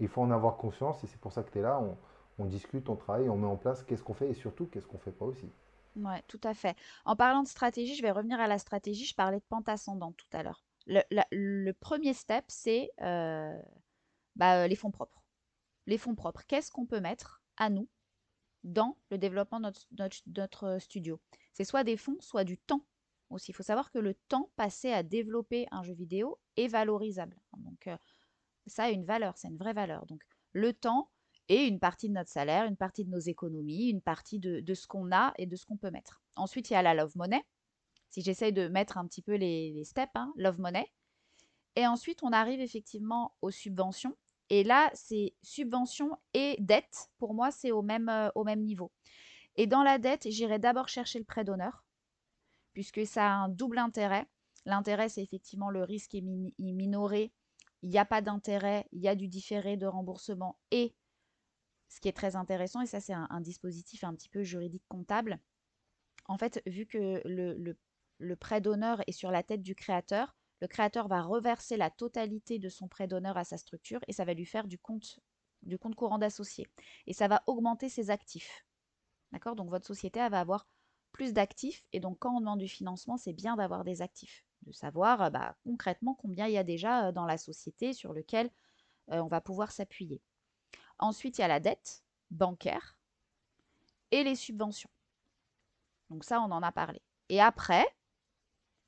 Il 0.00 0.08
faut 0.08 0.20
en 0.20 0.30
avoir 0.30 0.56
conscience 0.56 1.02
et 1.04 1.06
c'est 1.06 1.20
pour 1.20 1.32
ça 1.32 1.42
que 1.42 1.50
tu 1.50 1.58
es 1.58 1.62
là. 1.62 1.82
On, 2.38 2.44
discute, 2.44 2.88
on 2.88 2.96
travaille, 2.96 3.28
on 3.28 3.36
met 3.36 3.46
en 3.46 3.56
place 3.56 3.84
qu'est-ce 3.84 4.02
qu'on 4.02 4.14
fait 4.14 4.28
et 4.28 4.34
surtout 4.34 4.66
qu'est-ce 4.66 4.86
qu'on 4.86 4.98
fait 4.98 5.12
pas 5.12 5.24
aussi. 5.24 5.48
Oui, 5.94 6.14
tout 6.26 6.40
à 6.42 6.54
fait. 6.54 6.76
En 7.04 7.14
parlant 7.14 7.42
de 7.42 7.48
stratégie, 7.48 7.94
je 7.94 8.02
vais 8.02 8.10
revenir 8.10 8.40
à 8.40 8.48
la 8.48 8.58
stratégie. 8.58 9.04
Je 9.04 9.14
parlais 9.14 9.38
de 9.38 9.44
pente 9.48 9.68
ascendante 9.68 10.16
tout 10.16 10.36
à 10.36 10.42
l'heure. 10.42 10.64
Le, 10.86 11.72
premier 11.72 12.14
step, 12.14 12.44
c'est 12.48 12.90
euh, 13.00 13.56
bah, 14.34 14.66
les 14.66 14.74
fonds 14.74 14.90
propres. 14.90 15.22
Les 15.86 15.98
fonds 15.98 16.14
propres, 16.14 16.42
qu'est-ce 16.46 16.72
qu'on 16.72 16.86
peut 16.86 17.00
mettre 17.00 17.42
à 17.56 17.70
nous 17.70 17.88
dans 18.64 18.96
le 19.10 19.18
développement 19.18 19.60
de 19.60 19.72
notre, 20.36 20.78
studio? 20.80 21.20
C'est 21.52 21.64
soit 21.64 21.84
des 21.84 21.96
fonds, 21.96 22.16
soit 22.20 22.44
du 22.44 22.58
temps 22.58 22.84
aussi. 23.30 23.52
Il 23.52 23.54
faut 23.54 23.62
savoir 23.62 23.90
que 23.90 23.98
le 23.98 24.14
temps 24.14 24.50
passé 24.56 24.92
à 24.92 25.02
développer 25.02 25.66
un 25.70 25.82
jeu 25.82 25.94
vidéo 25.94 26.38
est 26.56 26.68
valorisable. 26.68 27.36
Donc 27.58 27.86
euh, 27.86 27.96
ça 28.66 28.84
a 28.84 28.90
une 28.90 29.04
valeur, 29.04 29.36
c'est 29.36 29.48
une 29.48 29.56
vraie 29.56 29.72
valeur. 29.72 30.06
Donc 30.06 30.22
le 30.52 30.72
temps 30.72 31.10
et 31.48 31.66
une 31.66 31.80
partie 31.80 32.08
de 32.08 32.14
notre 32.14 32.30
salaire, 32.30 32.64
une 32.64 32.76
partie 32.76 33.04
de 33.04 33.10
nos 33.10 33.18
économies, 33.18 33.90
une 33.90 34.00
partie 34.00 34.38
de, 34.38 34.74
ce 34.74 34.86
qu'on 34.86 35.12
a 35.12 35.32
et 35.38 35.46
de 35.46 35.56
ce 35.56 35.66
qu'on 35.66 35.76
peut 35.76 35.90
mettre. 35.90 36.22
Ensuite, 36.36 36.70
il 36.70 36.74
y 36.74 36.76
a 36.76 36.82
la 36.82 36.94
love 36.94 37.16
money. 37.16 37.44
Si 38.10 38.22
j'essaye 38.22 38.52
de 38.52 38.68
mettre 38.68 38.98
un 38.98 39.06
petit 39.06 39.22
peu 39.22 39.34
les, 39.34 39.82
steps, 39.84 40.12
hein, 40.14 40.32
love 40.36 40.60
money. 40.60 40.90
Et 41.76 41.86
ensuite, 41.86 42.22
on 42.22 42.32
arrive 42.32 42.60
effectivement 42.60 43.34
aux 43.42 43.50
subventions. 43.50 44.16
Et 44.50 44.64
là, 44.64 44.90
c'est 44.94 45.34
subvention 45.42 46.16
et 46.34 46.56
dette. 46.60 47.10
Pour 47.18 47.34
moi, 47.34 47.50
c'est 47.50 47.72
au 47.72 47.82
même, 47.82 48.08
euh, 48.08 48.28
au 48.34 48.44
même 48.44 48.62
niveau. 48.62 48.92
Et 49.56 49.66
dans 49.66 49.82
la 49.82 49.98
dette, 49.98 50.30
j'irai 50.30 50.58
d'abord 50.58 50.88
chercher 50.88 51.18
le 51.18 51.24
prêt 51.24 51.44
d'honneur, 51.44 51.84
puisque 52.72 53.06
ça 53.06 53.26
a 53.26 53.34
un 53.34 53.48
double 53.48 53.78
intérêt. 53.78 54.26
L'intérêt, 54.64 55.08
c'est 55.08 55.22
effectivement 55.22 55.70
le 55.70 55.82
risque 55.82 56.14
est, 56.14 56.22
minoré. 56.58 57.32
Il 57.82 57.90
n'y 57.90 57.98
a 57.98 58.04
pas 58.04 58.20
d'intérêt, 58.22 58.86
il 58.92 59.00
y 59.00 59.08
a 59.08 59.14
du 59.14 59.28
différé 59.28 59.76
de 59.76 59.86
remboursement. 59.86 60.58
Et 60.70 60.94
ce 61.88 62.00
qui 62.00 62.08
est 62.08 62.16
très 62.16 62.36
intéressant, 62.36 62.80
et 62.80 62.86
ça, 62.86 63.00
c'est 63.00 63.12
un, 63.12 63.40
dispositif 63.40 64.04
un 64.04 64.14
petit 64.14 64.28
peu 64.28 64.42
juridique 64.42 64.84
comptable. 64.88 65.38
En 66.26 66.38
fait, 66.38 66.62
vu 66.66 66.86
que 66.86 67.20
le, 67.24 68.36
prêt 68.36 68.60
d'honneur 68.60 69.02
est 69.06 69.12
sur 69.12 69.30
la 69.30 69.42
tête 69.42 69.62
du 69.62 69.74
créateur, 69.74 70.34
le 70.60 70.68
créateur 70.68 71.08
va 71.08 71.22
reverser 71.22 71.76
la 71.76 71.90
totalité 71.90 72.58
de 72.58 72.68
son 72.68 72.88
prêt 72.88 73.08
d'honneur 73.08 73.36
à 73.36 73.44
sa 73.44 73.58
structure 73.58 74.00
et 74.06 74.12
ça 74.12 74.24
va 74.24 74.32
lui 74.32 74.46
faire 74.46 74.68
du 74.68 74.78
compte, 74.78 75.18
du 75.62 75.76
compte 75.76 75.96
courant 75.96 76.18
d'associé. 76.18 76.68
Et 77.06 77.12
ça 77.12 77.26
va 77.26 77.42
augmenter 77.46 77.88
ses 77.88 78.10
actifs. 78.10 78.64
D'accord? 79.32 79.56
Donc 79.56 79.70
votre 79.70 79.86
société 79.86 80.20
va 80.28 80.38
avoir 80.40 80.68
plus 81.10 81.32
d'actifs. 81.32 81.84
Et 81.92 82.00
donc 82.00 82.18
quand 82.20 82.36
on 82.36 82.40
demande 82.40 82.60
du 82.60 82.68
financement, 82.68 83.16
c'est 83.16 83.32
bien 83.32 83.56
d'avoir 83.56 83.82
des 83.82 84.02
actifs. 84.02 84.44
De 84.62 84.72
savoir 84.72 85.30
bah, 85.30 85.56
concrètement 85.64 86.14
combien 86.14 86.46
il 86.46 86.52
y 86.52 86.58
a 86.58 86.64
déjà 86.64 87.12
dans 87.12 87.26
la 87.26 87.38
société 87.38 87.92
sur 87.92 88.12
lequel 88.12 88.50
on 89.08 89.26
va 89.26 89.40
pouvoir 89.40 89.72
s'appuyer. 89.72 90.22
Ensuite, 90.98 91.38
il 91.38 91.40
y 91.40 91.44
a 91.44 91.48
la 91.48 91.60
dette 91.60 92.04
bancaire 92.30 92.96
et 94.12 94.22
les 94.22 94.36
subventions. 94.36 94.90
Donc 96.10 96.24
ça, 96.24 96.40
on 96.40 96.50
en 96.52 96.62
a 96.62 96.70
parlé. 96.70 97.02
Et 97.28 97.40
après, 97.40 97.84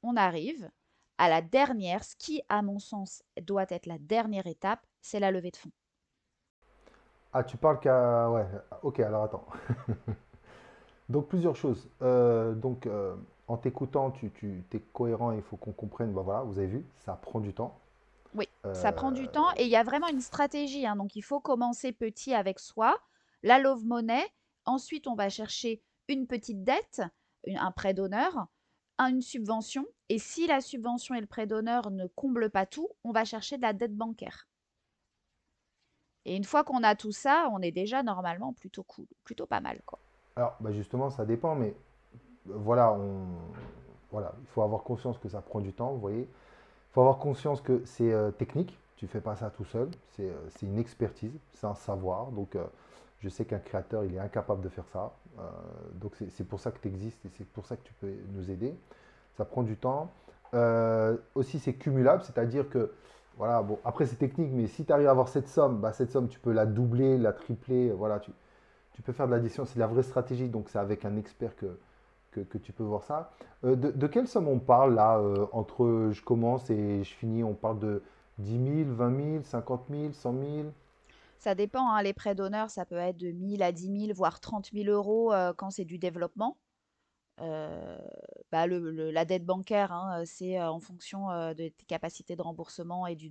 on 0.03 0.17
arrive 0.17 0.71
à 1.19 1.29
la 1.29 1.41
dernière, 1.41 2.05
ce 2.05 2.17
qui, 2.17 2.43
à 2.49 2.63
mon 2.63 2.79
sens, 2.79 3.23
doit 3.41 3.67
être 3.69 3.87
la 3.87 3.99
dernière 3.99 4.47
étape, 4.47 4.87
c'est 5.01 5.21
la 5.21 5.31
levée 5.31 5.51
de 5.51 5.57
fonds. 5.57 5.71
Ah, 7.33 7.43
tu 7.43 7.57
parles 7.57 7.81
qu'à... 7.81 8.31
Ouais, 8.31 8.47
ok, 8.83 9.01
alors 9.01 9.25
attends. 9.25 9.47
donc 11.09 11.29
plusieurs 11.29 11.57
choses. 11.57 11.89
Euh, 12.03 12.55
donc 12.55 12.87
euh, 12.87 13.17
en 13.49 13.57
t'écoutant, 13.57 14.11
tu, 14.11 14.31
tu 14.31 14.65
es 14.73 14.81
cohérent 14.81 15.33
et 15.33 15.37
il 15.37 15.43
faut 15.43 15.57
qu'on 15.57 15.73
comprenne, 15.73 16.13
bah 16.13 16.23
voilà, 16.23 16.43
vous 16.43 16.59
avez 16.59 16.67
vu, 16.67 16.87
ça 16.97 17.15
prend 17.15 17.41
du 17.41 17.53
temps. 17.53 17.79
Oui, 18.35 18.49
ça 18.73 18.91
prend 18.91 19.13
du 19.13 19.29
temps 19.29 19.53
et 19.57 19.65
il 19.65 19.71
y 19.71 19.77
a 19.77 19.85
vraiment 19.85 20.09
une 20.09 20.21
stratégie. 20.21 20.87
Hein. 20.87 20.97
donc 20.97 21.15
il 21.15 21.23
faut 21.23 21.39
commencer 21.39 21.93
petit 21.93 22.35
avec 22.35 22.59
soi, 22.59 22.99
la 23.43 23.59
love 23.59 23.85
money. 23.85 24.23
Ensuite, 24.67 25.07
on 25.07 25.15
va 25.15 25.29
chercher 25.29 25.83
une 26.09 26.27
petite 26.27 26.65
dette, 26.65 27.03
un 27.47 27.71
prêt 27.71 27.95
d'honneur 27.95 28.49
une 28.99 29.23
subvention. 29.23 29.87
Et 30.09 30.19
si 30.19 30.47
la 30.47 30.61
subvention 30.61 31.15
et 31.15 31.21
le 31.21 31.27
prêt 31.27 31.47
d'honneur 31.47 31.91
ne 31.91 32.07
comblent 32.07 32.51
pas 32.51 32.67
tout, 32.67 32.89
on 33.03 33.13
va 33.13 33.25
chercher 33.25 33.57
de 33.57 33.63
la 33.63 33.73
dette 33.73 33.97
bancaire. 33.97 34.49
Et 36.25 36.37
une 36.37 36.45
fois 36.45 36.65
qu'on 36.65 36.83
a 36.83 36.95
tout 36.95 37.13
ça, 37.13 37.49
on 37.53 37.61
est 37.61 37.73
déjà 37.73 38.03
normalement 38.03 38.53
plutôt 38.53 38.83
cool, 38.83 39.07
plutôt 39.25 39.47
pas 39.47 39.61
mal. 39.61 39.81
Quoi. 39.85 39.99
Alors, 40.37 40.57
bah 40.61 40.73
justement, 40.73 41.11
ça 41.11 41.27
dépend, 41.27 41.55
mais 41.55 41.75
voilà, 42.47 42.97
il 44.41 44.47
faut 44.49 44.63
avoir 44.63 44.83
conscience 44.83 45.19
que 45.19 45.29
ça 45.29 45.41
prend 45.41 45.61
du 45.61 45.73
temps, 45.73 45.93
vous 45.93 46.01
voyez. 46.01 46.23
Il 46.23 46.93
faut 46.93 47.01
avoir 47.01 47.19
conscience 47.19 47.61
que 47.61 47.83
c'est 47.85 48.13
euh, 48.13 48.31
technique, 48.31 48.79
tu 48.97 49.07
fais 49.07 49.21
pas 49.21 49.37
ça 49.37 49.51
tout 49.51 49.65
seul, 49.65 49.89
c'est 50.13 50.31
euh, 50.31 50.49
une 50.63 50.79
expertise, 50.79 51.33
c'est 51.55 51.67
un 51.67 51.75
savoir. 51.75 52.27
Donc, 52.27 52.55
euh, 52.55 52.65
je 53.21 53.29
sais 53.29 53.45
qu'un 53.45 53.59
créateur, 53.59 54.05
il 54.05 54.15
est 54.15 54.21
incapable 54.21 54.63
de 54.63 54.69
faire 54.69 54.87
ça. 54.93 55.13
Donc 55.95 56.13
c'est 56.31 56.47
pour 56.47 56.61
ça 56.61 56.71
que 56.71 56.79
tu 56.79 56.89
existes 56.89 57.25
et 57.25 57.31
c'est 57.31 57.47
pour 57.49 57.67
ça 57.67 57.77
que 57.77 57.83
tu 57.83 57.93
peux 57.95 58.13
nous 58.35 58.51
aider. 58.51 58.77
Ça 59.37 59.45
prend 59.47 59.63
du 59.63 59.77
temps. 59.77 60.11
Aussi, 61.35 61.59
c'est 61.59 61.73
cumulable, 61.73 62.23
c'est-à-dire 62.23 62.69
que, 62.69 62.93
voilà, 63.39 63.63
bon, 63.63 63.79
après 63.83 64.05
c'est 64.05 64.17
technique, 64.17 64.51
mais 64.53 64.67
si 64.67 64.85
tu 64.85 64.93
arrives 64.93 65.09
à 65.09 65.11
avoir 65.11 65.29
cette 65.29 65.49
somme, 65.49 65.81
bah, 65.81 65.95
cette 65.95 66.11
somme, 66.11 66.29
tu 66.29 66.39
peux 66.39 66.53
la 66.53 66.67
doubler, 66.67 67.17
la 67.17 67.33
tripler, 67.33 67.91
voilà, 67.93 68.21
tu, 68.21 68.31
tu 68.93 69.01
peux 69.01 69.13
faire 69.13 69.27
de 69.27 69.33
l'addition, 69.33 69.65
c'est 69.65 69.79
la 69.79 69.87
vraie 69.87 70.03
stratégie, 70.03 70.49
donc 70.49 70.69
c'est 70.69 70.79
avec 70.79 71.07
un 71.07 71.17
expert 71.17 71.57
que, 71.57 71.79
que, 72.43 72.59
tu 72.59 72.73
peux 72.73 72.85
voir 72.85 73.03
ça. 73.03 73.33
Euh, 73.65 73.77
de, 73.77 74.07
quelle 74.07 74.29
somme 74.29 74.49
on 74.49 74.59
parle 74.59 74.95
là, 74.95 75.21
entre 75.53 76.11
je 76.13 76.23
commence 76.23 76.71
et 76.71 77.05
je 77.05 77.15
finis, 77.15 77.45
on 77.45 77.55
parle 77.55 77.79
de 77.79 78.03
10 78.39 78.85
000, 78.85 78.95
20 78.95 79.17
000, 79.33 79.43
50 79.45 79.83
000, 79.91 80.13
100 80.13 80.33
000 80.33 80.43
ça 81.45 81.55
dépend, 81.55 81.91
hein, 81.91 82.03
les 82.03 82.15
prêts 82.15 82.35
d'honneur, 82.35 82.71
ça 82.71 82.87
peut 82.87 82.97
être 82.97 83.19
de 83.19 83.31
1000 83.31 83.63
à 83.63 83.71
10 83.71 84.07
000, 84.07 84.15
voire 84.15 84.41
30 84.41 84.71
000 84.73 84.87
euros 84.87 85.31
euh, 85.31 85.53
quand 85.53 85.69
c'est 85.69 85.85
du 85.85 85.99
développement. 85.99 86.57
Euh, 87.43 87.99
bah, 88.51 88.67
la 88.67 89.25
dette 89.27 89.45
bancaire, 89.45 89.93
hein, 89.93 90.23
c'est 90.25 90.59
euh, 90.59 90.71
en 90.71 90.81
fonction 90.81 91.29
de 91.29 91.69
tes 91.69 91.85
capacités 91.87 92.35
de 92.35 92.41
remboursement 92.41 93.07
et 93.07 93.15
du, 93.15 93.29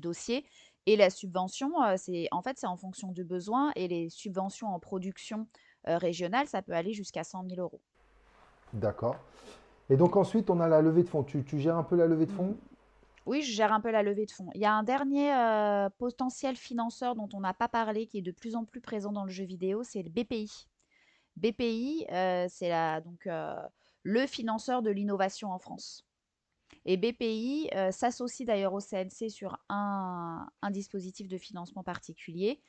dossier. 0.00 0.46
Et 0.86 0.96
la 0.96 1.10
subvention, 1.10 1.72
en 1.76 2.42
fait, 2.42 2.56
c'est 2.56 2.66
en 2.66 2.76
fonction 2.78 3.12
du 3.12 3.24
besoin. 3.24 3.70
Et 3.76 3.86
les 3.86 4.08
subventions 4.08 4.68
en 4.68 4.80
production 4.80 5.46
régionale, 5.84 6.46
ça 6.46 6.62
peut 6.62 6.72
aller 6.72 6.94
jusqu'à 6.94 7.22
100 7.22 7.50
000 7.50 7.60
euros. 7.60 7.82
D'accord. 8.72 9.16
Et 9.88 9.96
donc 9.96 10.16
ensuite, 10.16 10.50
on 10.50 10.60
a 10.60 10.68
la 10.68 10.82
levée 10.82 11.02
de 11.02 11.08
fonds. 11.08 11.24
Tu, 11.24 11.44
gères 11.58 11.76
un 11.76 11.82
peu 11.82 11.96
la 11.96 12.06
levée 12.06 12.26
de 12.26 12.32
fonds? 12.32 12.56
Oui, 13.26 13.42
je 13.42 13.52
gère 13.52 13.72
un 13.72 13.80
peu 13.80 13.90
la 13.90 14.02
levée 14.02 14.24
de 14.24 14.30
fonds. 14.30 14.50
Il 14.54 14.60
y 14.60 14.64
a 14.64 14.72
un 14.72 14.84
dernier 14.84 15.34
euh, 15.34 15.90
potentiel 15.98 16.56
financeur 16.56 17.16
dont 17.16 17.28
on 17.32 17.40
n'a 17.40 17.54
pas 17.54 17.68
parlé, 17.68 18.06
qui 18.06 18.18
est 18.18 18.22
de 18.22 18.30
plus 18.30 18.54
en 18.54 18.64
plus 18.64 18.80
présent 18.80 19.12
dans 19.12 19.24
le 19.24 19.30
jeu 19.30 19.44
vidéo, 19.44 19.82
c'est 19.82 20.02
le 20.02 20.10
BPI. 20.10 20.68
BPI, 21.36 22.06
euh, 22.12 22.46
c'est 22.48 22.70
donc 23.02 23.26
euh, 23.26 23.56
le 24.04 24.26
financeur 24.26 24.82
de 24.82 24.90
l'innovation 24.90 25.50
en 25.50 25.58
France. 25.58 26.06
Et 26.86 26.96
BPI 26.96 27.68
s'associe 27.90 28.46
d'ailleurs 28.46 28.72
au 28.72 28.80
CNC 28.80 29.28
sur 29.28 29.58
un, 29.68 30.48
un 30.62 30.70
dispositif 30.70 31.28
de 31.28 31.36
financement 31.36 31.82
particulier. 31.82 32.62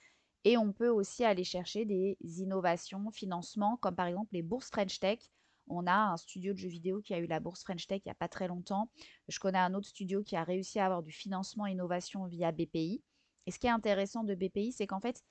Et 0.44 0.58
on 0.58 0.74
peut 0.74 0.90
aussi 0.90 1.24
aller 1.24 1.44
chercher 1.44 1.86
des 1.86 2.18
innovations, 2.24 3.10
financements, 3.12 3.78
comme 3.78 3.96
par 3.96 4.08
exemple 4.08 4.30
les 4.34 4.42
bourses 4.42 4.70
French 4.70 5.00
Tech, 5.00 5.20
on 5.72 5.88
a 5.88 5.94
un 5.94 6.18
studio 6.18 6.54
de 6.54 6.58
jeux 6.58 6.70
vidéo 6.70 7.02
qui 7.02 7.14
a 7.14 7.20
eu 7.20 7.26
la 7.26 7.40
bourse 7.40 7.64
French 7.64 7.88
Tech 7.88 8.02
il 8.06 8.10
n'y 8.10 8.12
a 8.12 8.16
pas 8.16 8.28
très 8.28 8.48
longtemps. 8.48 8.90
Je 9.28 9.40
connais 9.40 9.58
un 9.58 9.74
autre 9.74 9.88
studio 9.88 10.24
qui 10.24 10.36
a 10.36 10.44
réussi 10.44 10.80
à 10.80 10.86
avoir 10.86 11.02
du 11.02 11.12
financement 11.12 11.66
innovation 11.66 12.26
via 12.26 12.52
BPI. 12.52 13.02
Et 13.48 13.52
ce 13.52 13.60
qui 13.60 13.68
est 13.68 13.72
intéressant 13.72 14.24
de 14.24 14.36
BPI, 14.36 14.72
c'est 14.72 14.88
qu'en 14.88 15.00
fait, 15.00 15.24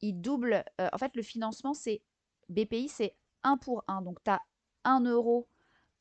il 0.00 0.20
double. 0.20 0.64
Euh, 0.80 0.88
en 0.92 0.98
fait, 0.98 1.14
le 1.16 1.22
financement, 1.22 1.74
c'est 1.74 2.02
BPI, 2.48 2.88
c'est 2.88 3.16
un 3.42 3.56
pour 3.56 3.84
un. 3.88 4.02
Donc, 4.02 4.22
tu 4.22 4.30
as 4.30 4.40
1 4.84 5.04
euro 5.04 5.48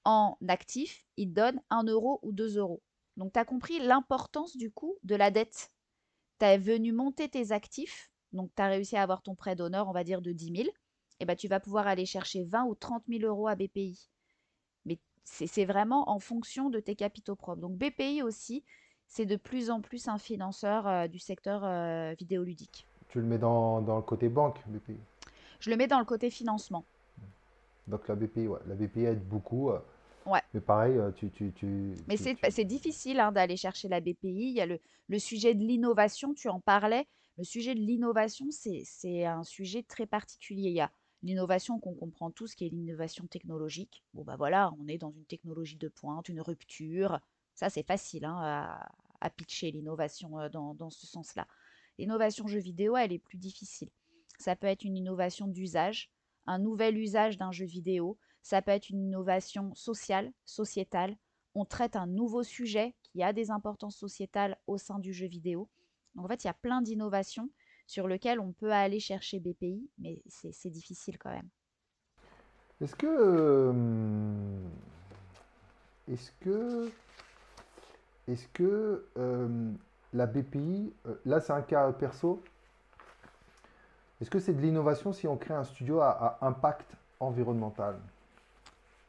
en 0.06 0.38
actif, 0.48 1.06
il 1.16 1.30
te 1.30 1.36
donne 1.36 1.62
1 1.70 1.84
euro 1.84 2.20
ou 2.24 2.34
2 2.34 2.58
euros. 2.58 2.82
Donc, 3.16 3.34
tu 3.34 3.40
as 3.40 3.46
compris 3.46 3.80
l'importance 3.80 4.58
du 4.58 4.72
coup 4.72 4.98
de 5.04 5.16
la 5.16 5.32
dette. 5.32 5.72
Tu 6.40 6.46
es 6.46 6.58
venu 6.58 6.92
monter 6.92 7.30
tes 7.30 7.52
actifs, 7.52 8.12
donc 8.34 8.52
tu 8.56 8.62
as 8.62 8.68
réussi 8.68 8.98
à 8.98 9.04
avoir 9.04 9.22
ton 9.22 9.36
prêt 9.36 9.56
d'honneur, 9.56 9.88
on 9.88 9.94
va 9.94 10.04
dire, 10.04 10.22
de 10.22 10.34
10 10.34 10.64
000. 10.64 10.70
Et 11.24 11.26
ben, 11.26 11.38
tu 11.38 11.48
vas 11.48 11.62
pouvoir 11.62 11.88
aller 11.88 12.06
chercher 12.06 12.44
20 12.44 12.66
ou 12.66 12.76
30 12.76 13.02
000 13.08 13.24
euros 13.24 13.48
à 13.48 13.56
BPI. 13.56 14.10
Mais 14.86 15.00
c'est 15.24 15.64
vraiment 15.64 16.10
en 16.10 16.20
fonction 16.20 16.70
de 16.70 16.82
tes 16.82 16.98
capitaux 16.98 17.38
propres. 17.38 17.62
Donc, 17.62 17.78
BPI 17.78 18.22
aussi, 18.24 18.66
c'est 19.08 19.26
de 19.26 19.38
plus 19.38 19.70
en 19.72 19.80
plus 19.80 20.10
un 20.10 20.18
financeur 20.18 20.86
euh, 20.86 21.08
du 21.08 21.20
secteur 21.20 21.64
euh, 21.64 22.14
vidéoludique. 22.20 22.86
Tu 23.08 23.22
le 23.22 23.26
mets 23.26 23.38
dans, 23.38 23.82
dans 23.82 23.96
le 23.96 24.02
côté 24.02 24.28
banque, 24.28 24.60
BPI 24.68 24.98
Je 25.62 25.70
le 25.70 25.78
mets 25.78 25.88
dans 25.88 26.00
le 26.00 26.04
côté 26.04 26.30
financement. 26.30 26.84
Donc 27.88 28.06
la 28.10 28.16
BPI, 28.16 28.48
ouais. 28.48 28.60
La 28.68 28.76
BPI 28.76 29.06
aide 29.06 29.26
beaucoup. 29.26 29.70
euh, 29.70 29.80
Ouais. 30.26 30.42
Mais 30.54 30.60
pareil, 30.62 30.98
tu, 31.16 31.32
tu, 31.32 31.54
tu, 31.54 31.96
Mais 32.08 32.18
c'est 32.18 32.36
tu- 32.36 32.66
difficile 32.66 33.20
hein, 33.22 33.32
d'aller 33.32 33.56
chercher 33.56 33.88
la 33.88 34.02
BPI. 34.02 34.18
Il 34.24 34.54
y 34.54 34.62
a 34.62 34.66
le, 34.66 34.80
le 35.08 35.20
sujet 35.20 35.54
de 35.54 35.60
l'innovation, 35.64 36.34
tu 36.34 36.50
en 36.50 36.60
parlais. 36.60 37.08
Le 37.38 37.44
sujet 37.44 37.74
de 37.76 37.80
l'innovation, 37.80 38.46
c'est 38.52 38.84
c'est 38.86 39.26
un 39.26 39.44
sujet 39.44 39.82
très 39.84 40.06
particulier. 40.06 40.70
Il 40.70 40.76
y 40.76 40.82
a 40.82 40.92
l'innovation 41.24 41.80
qu'on 41.80 41.96
comprend 41.96 42.30
tous, 42.30 42.54
qui 42.54 42.66
est 42.66 42.70
l'innovation 42.70 43.26
technologique. 43.26 44.04
Bon, 44.14 44.24
bah 44.24 44.36
voilà, 44.36 44.74
on 44.80 44.88
est 44.88 44.98
dans 44.98 45.12
une 45.12 45.26
technologie 45.26 45.78
de 45.78 45.88
pointe, 45.88 46.30
une 46.30 46.42
rupture. 46.42 47.20
Ça, 47.56 47.70
c'est 47.70 47.84
facile 47.84 48.26
hein, 48.26 48.38
à, 48.42 48.92
à 49.22 49.30
pitcher 49.30 49.72
l'innovation 49.72 50.40
euh, 50.40 50.50
dans, 50.50 50.76
dans 50.76 50.90
ce 50.90 51.08
sens-là. 51.08 51.48
L'innovation 51.98 52.48
jeu 52.48 52.60
vidéo, 52.60 52.98
elle 52.98 53.14
est 53.14 53.20
plus 53.20 53.38
difficile. 53.38 53.90
Ça 54.38 54.56
peut 54.56 54.68
être 54.68 54.84
une 54.84 54.98
innovation 54.98 55.48
d'usage, 55.48 56.12
un 56.46 56.60
nouvel 56.60 56.98
usage 56.98 57.38
d'un 57.38 57.52
jeu 57.52 57.66
vidéo. 57.66 58.18
Ça 58.42 58.62
peut 58.62 58.72
être 58.72 58.90
une 58.90 59.02
innovation 59.02 59.74
sociale, 59.76 60.34
sociétale. 60.44 61.16
On 61.56 61.66
traite 61.66 61.96
un 61.96 62.08
nouveau 62.08 62.44
sujet 62.44 62.96
qui 63.04 63.24
a 63.24 63.32
des 63.32 63.52
importances 63.52 63.96
sociétales 63.96 64.58
au 64.68 64.78
sein 64.78 65.00
du 65.00 65.14
jeu 65.14 65.28
vidéo. 65.28 65.70
Donc 66.16 66.26
en 66.26 66.28
fait, 66.28 66.44
il 66.44 66.48
y 66.48 66.50
a 66.50 66.54
plein 66.54 66.82
d'innovations 66.82 67.50
sur 67.86 68.08
lesquelles 68.08 68.40
on 68.40 68.52
peut 68.54 68.72
aller 68.72 69.00
chercher 69.00 69.40
BPI, 69.40 69.90
mais 69.98 70.22
c'est 70.28 70.70
difficile 70.70 71.18
quand 71.18 71.32
même. 71.32 71.50
Est-ce 72.82 72.96
que, 72.96 73.08
euh, 73.08 74.60
est-ce 76.12 76.32
que, 76.42 76.90
est-ce 78.28 78.48
que 78.48 79.06
euh, 79.18 79.72
la 80.14 80.26
BPI, 80.26 80.94
euh, 81.06 81.16
là 81.26 81.40
c'est 81.40 81.54
un 81.54 81.62
cas 81.62 81.92
perso, 81.94 82.42
est-ce 84.22 84.30
que 84.30 84.40
c'est 84.40 84.54
de 84.54 84.62
l'innovation 84.62 85.14
si 85.14 85.28
on 85.28 85.38
crée 85.38 85.54
un 85.54 85.64
studio 85.64 86.00
à, 86.02 86.12
à 86.12 86.48
impact 86.48 86.96
environnemental? 87.20 87.96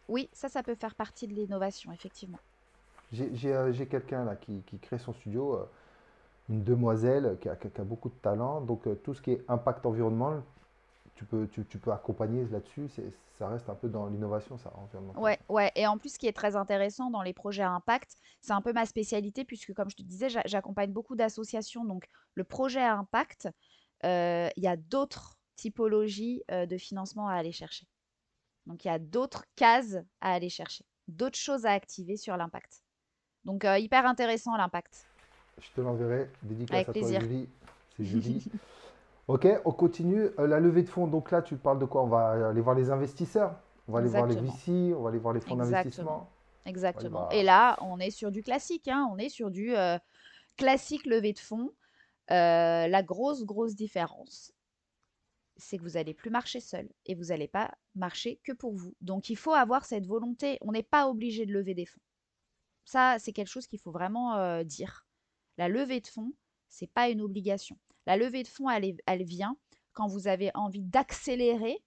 Oui, 0.09 0.29
ça, 0.33 0.49
ça 0.49 0.63
peut 0.63 0.75
faire 0.75 0.95
partie 0.95 1.27
de 1.27 1.35
l'innovation, 1.35 1.93
effectivement. 1.93 2.39
J'ai 3.13 3.87
quelqu'un 3.87 4.25
là 4.25 4.37
qui, 4.37 4.63
qui 4.63 4.79
crée 4.79 4.99
son 4.99 5.13
studio, 5.13 5.55
euh, 5.57 5.65
une 6.49 6.63
demoiselle 6.63 7.39
qui 7.41 7.49
a, 7.49 7.85
beaucoup 7.85 8.09
de 8.09 8.15
talent, 8.15 8.61
donc 8.61 8.87
euh, 8.87 8.95
tout 8.95 9.15
ce 9.15 9.23
qui 9.23 9.33
est 9.33 9.45
impact 9.49 9.87
environnemental, 9.87 10.43
tu 11.15 11.25
peux, 11.25 11.47
tu, 11.49 11.79
peux 11.79 11.93
accompagner 11.93 12.45
là-dessus, 12.51 12.89
ça 13.39 13.49
reste 13.49 13.69
un 13.71 13.75
peu 13.75 13.89
dans 13.89 14.09
l'innovation 14.09 14.59
ça, 14.59 14.73
environnemental. 14.77 15.23
Ouais, 15.23 15.39
ouais. 15.49 15.71
Et 15.77 15.87
en 15.87 15.97
plus, 15.97 16.15
ce 16.15 16.19
qui 16.19 16.27
est 16.27 16.33
très 16.33 16.57
intéressant 16.57 17.11
dans 17.11 17.23
les 17.23 17.33
projets 17.33 17.63
à 17.63 17.71
impact, 17.71 18.17
c'est 18.41 18.53
un 18.53 18.61
peu 18.61 18.73
ma 18.73 18.85
spécialité, 18.85 19.45
puisque 19.45 19.73
comme 19.75 19.89
je 19.89 19.97
te 19.97 20.03
disais, 20.03 20.29
j'a- 20.29 20.43
j'accompagne 20.45 20.93
beaucoup 20.93 21.15
d'associations. 21.15 21.85
Donc, 21.85 22.09
le 22.35 22.43
projet 22.43 22.83
à 22.83 22.97
impact, 22.97 23.49
euh, 24.05 24.49
il 24.57 24.65
y 24.65 24.69
a 24.69 24.77
d'autres 24.77 25.39
typologies 25.57 26.43
euh, 26.51 26.67
de 26.67 26.77
financement 26.77 27.29
à 27.29 27.35
aller 27.35 27.53
chercher. 27.53 27.87
Donc, 28.67 28.85
il 28.85 28.89
y 28.89 28.91
a 28.91 28.99
d'autres 28.99 29.45
cases 29.55 29.99
à 30.21 30.33
aller 30.33 30.49
chercher, 30.49 30.85
d'autres 31.07 31.39
choses 31.39 31.65
à 31.65 31.71
activer 31.71 32.17
sur 32.17 32.37
l'impact. 32.37 32.83
Donc, 33.45 33.65
hyper 33.65 34.07
intéressant 34.07 34.57
l'impact. 34.57 35.07
Je 35.61 35.71
te 35.75 35.81
l'enverrai, 35.81 36.29
dédicace 36.43 36.75
Avec 36.75 36.89
à 36.89 36.93
toi 36.93 37.03
plaisir. 37.03 37.21
Julie, 37.21 37.49
c'est 37.97 38.05
Julie. 38.05 38.51
Ok, 39.27 39.49
on 39.65 39.73
continue. 39.73 40.29
Euh, 40.39 40.47
la 40.47 40.61
levée 40.61 40.83
de 40.83 40.89
fonds, 40.89 41.07
donc 41.07 41.31
là 41.31 41.41
tu 41.41 41.57
parles 41.57 41.79
de 41.79 41.87
quoi? 41.87 42.03
On 42.03 42.09
va 42.09 42.49
aller 42.51 42.61
voir 42.61 42.75
les 42.75 42.91
investisseurs, 42.91 43.57
on 43.89 43.93
va 43.93 44.01
aller 44.01 44.09
voir 44.09 44.27
les. 44.27 44.37
VC, 44.37 44.95
on 44.95 45.03
va 45.03 45.09
aller 45.09 45.19
voir 45.19 45.33
les 45.33 45.41
fonds 45.41 45.57
d'investissement. 45.57 46.31
Exactement. 46.67 47.21
voir. 47.21 47.33
Et 47.33 47.43
là, 47.43 47.77
on 47.83 47.99
est 47.99 48.11
sur 48.11 48.31
du 48.31 48.43
classique, 48.43 48.89
hein, 48.89 49.09
on 49.13 49.19
est 49.19 49.29
sur 49.29 49.51
du 49.51 49.75
euh, 49.75 49.99
classique 50.57 51.07
levée 51.07 51.33
de 51.33 51.39
fonds. 51.39 51.73
Euh, 52.31 52.87
la 52.87 53.03
grosse, 53.03 53.45
grosse 53.45 53.75
différence, 53.75 54.53
c'est 55.57 55.77
que 55.77 55.83
vous 55.83 55.91
n'allez 55.91 56.15
plus 56.15 56.31
marcher 56.31 56.61
seul 56.61 56.89
et 57.05 57.15
vous 57.15 57.25
n'allez 57.25 57.49
pas 57.49 57.71
marcher 57.95 58.41
que 58.45 58.53
pour 58.53 58.75
vous. 58.75 58.95
Donc, 59.03 59.29
il 59.29 59.37
faut 59.37 59.53
avoir 59.53 59.85
cette 59.85 60.07
volonté. 60.07 60.57
On 60.63 60.73
n'est 60.73 60.83
pas 60.83 61.09
obligé 61.09 61.45
de 61.45 61.53
lever 61.53 61.75
des 61.75 61.85
fonds. 61.85 62.01
Ça, 62.87 63.17
c'est 63.19 63.33
quelque 63.33 63.49
chose 63.49 63.67
qu'il 63.67 63.79
faut 63.79 63.93
vraiment 63.93 64.63
dire. 64.65 65.07
La 65.57 65.69
levée 65.69 66.01
de 66.01 66.07
fonds, 66.07 66.33
c'est 66.69 66.91
pas 66.93 67.09
une 67.09 67.21
obligation. 67.21 67.79
La 68.07 68.17
levée 68.17 68.43
de 68.43 68.49
fonds, 68.49 68.69
elle, 68.69 69.25
vient 69.25 69.57
quand 69.93 70.09
vous 70.09 70.27
avez 70.27 70.51
envie 70.55 70.83
d'accélérer 70.83 71.83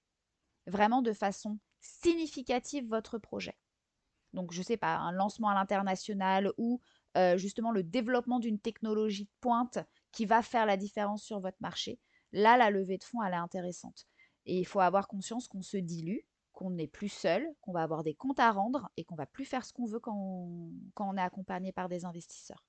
vraiment 0.66 1.02
de 1.02 1.14
façon 1.14 1.60
significative 1.80 2.88
votre 2.88 3.18
projet. 3.18 3.58
Donc, 4.34 4.52
je 4.52 4.62
sais 4.62 4.78
pas, 4.78 4.96
un 4.96 5.12
lancement 5.12 5.50
à 5.50 5.56
l'international 5.56 6.52
ou 6.58 6.80
euh, 7.18 7.38
justement 7.38 7.72
le 7.72 7.84
développement 7.84 8.40
d'une 8.40 8.60
technologie 8.60 9.26
de 9.26 9.32
pointe 9.42 9.80
qui 10.12 10.26
va 10.26 10.42
faire 10.42 10.66
la 10.66 10.78
différence 10.78 11.24
sur 11.24 11.40
votre 11.40 11.58
marché. 11.60 12.00
Là, 12.32 12.58
la 12.58 12.70
levée 12.70 12.98
de 12.98 13.04
fonds, 13.04 13.22
elle 13.24 13.34
est 13.34 13.38
intéressante. 13.38 14.06
Et 14.46 14.60
il 14.60 14.66
faut 14.66 14.80
avoir 14.80 15.08
conscience 15.08 15.48
qu'on 15.48 15.62
se 15.62 15.78
dilue, 15.78 16.20
qu'on 16.54 16.72
n'est 16.72 16.88
plus 16.88 17.10
seul, 17.10 17.48
qu'on 17.62 17.74
va 17.74 17.84
avoir 17.84 18.04
des 18.04 18.16
comptes 18.16 18.40
à 18.40 18.52
rendre 18.52 18.90
et 18.98 19.04
qu'on 19.04 19.16
va 19.16 19.26
plus 19.26 19.46
faire 19.46 19.66
ce 19.66 19.74
qu'on 19.74 19.86
veut 19.86 20.00
quand 20.00 20.14
on 21.00 21.18
est 21.18 21.22
accompagné 21.22 21.72
par 21.72 21.90
des 21.90 22.06
investisseurs. 22.06 22.64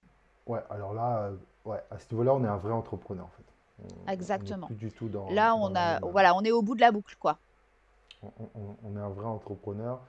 Ouais, 0.49 0.61
alors 0.71 0.95
là, 0.95 1.19
euh, 1.25 1.37
ouais, 1.67 1.83
à 1.91 1.99
ce 1.99 2.07
niveau-là, 2.13 2.35
on 2.35 2.43
est 2.43 2.49
un 2.49 2.57
vrai 2.57 2.73
entrepreneur 2.73 3.27
en 3.27 3.29
fait. 3.29 3.45
On- 3.83 4.09
on 4.09 4.13
Exactement. 4.13 4.67
plus 4.67 4.77
du 4.77 4.91
tout 4.91 5.09
dans, 5.09 5.31
Là, 5.31 5.55
on 5.55 5.75
a, 5.75 6.01
même- 6.01 6.11
voilà, 6.11 6.35
on 6.35 6.43
est 6.43 6.51
au 6.51 6.63
bout 6.63 6.75
de 6.75 6.81
la 6.81 6.91
boucle, 6.91 7.17
quoi. 7.21 7.39
on, 8.23 8.29
on- 8.55 8.77
on 8.85 8.97
est 8.97 9.01
un 9.01 9.09
vrai 9.11 9.27
entrepreneur. 9.27 10.01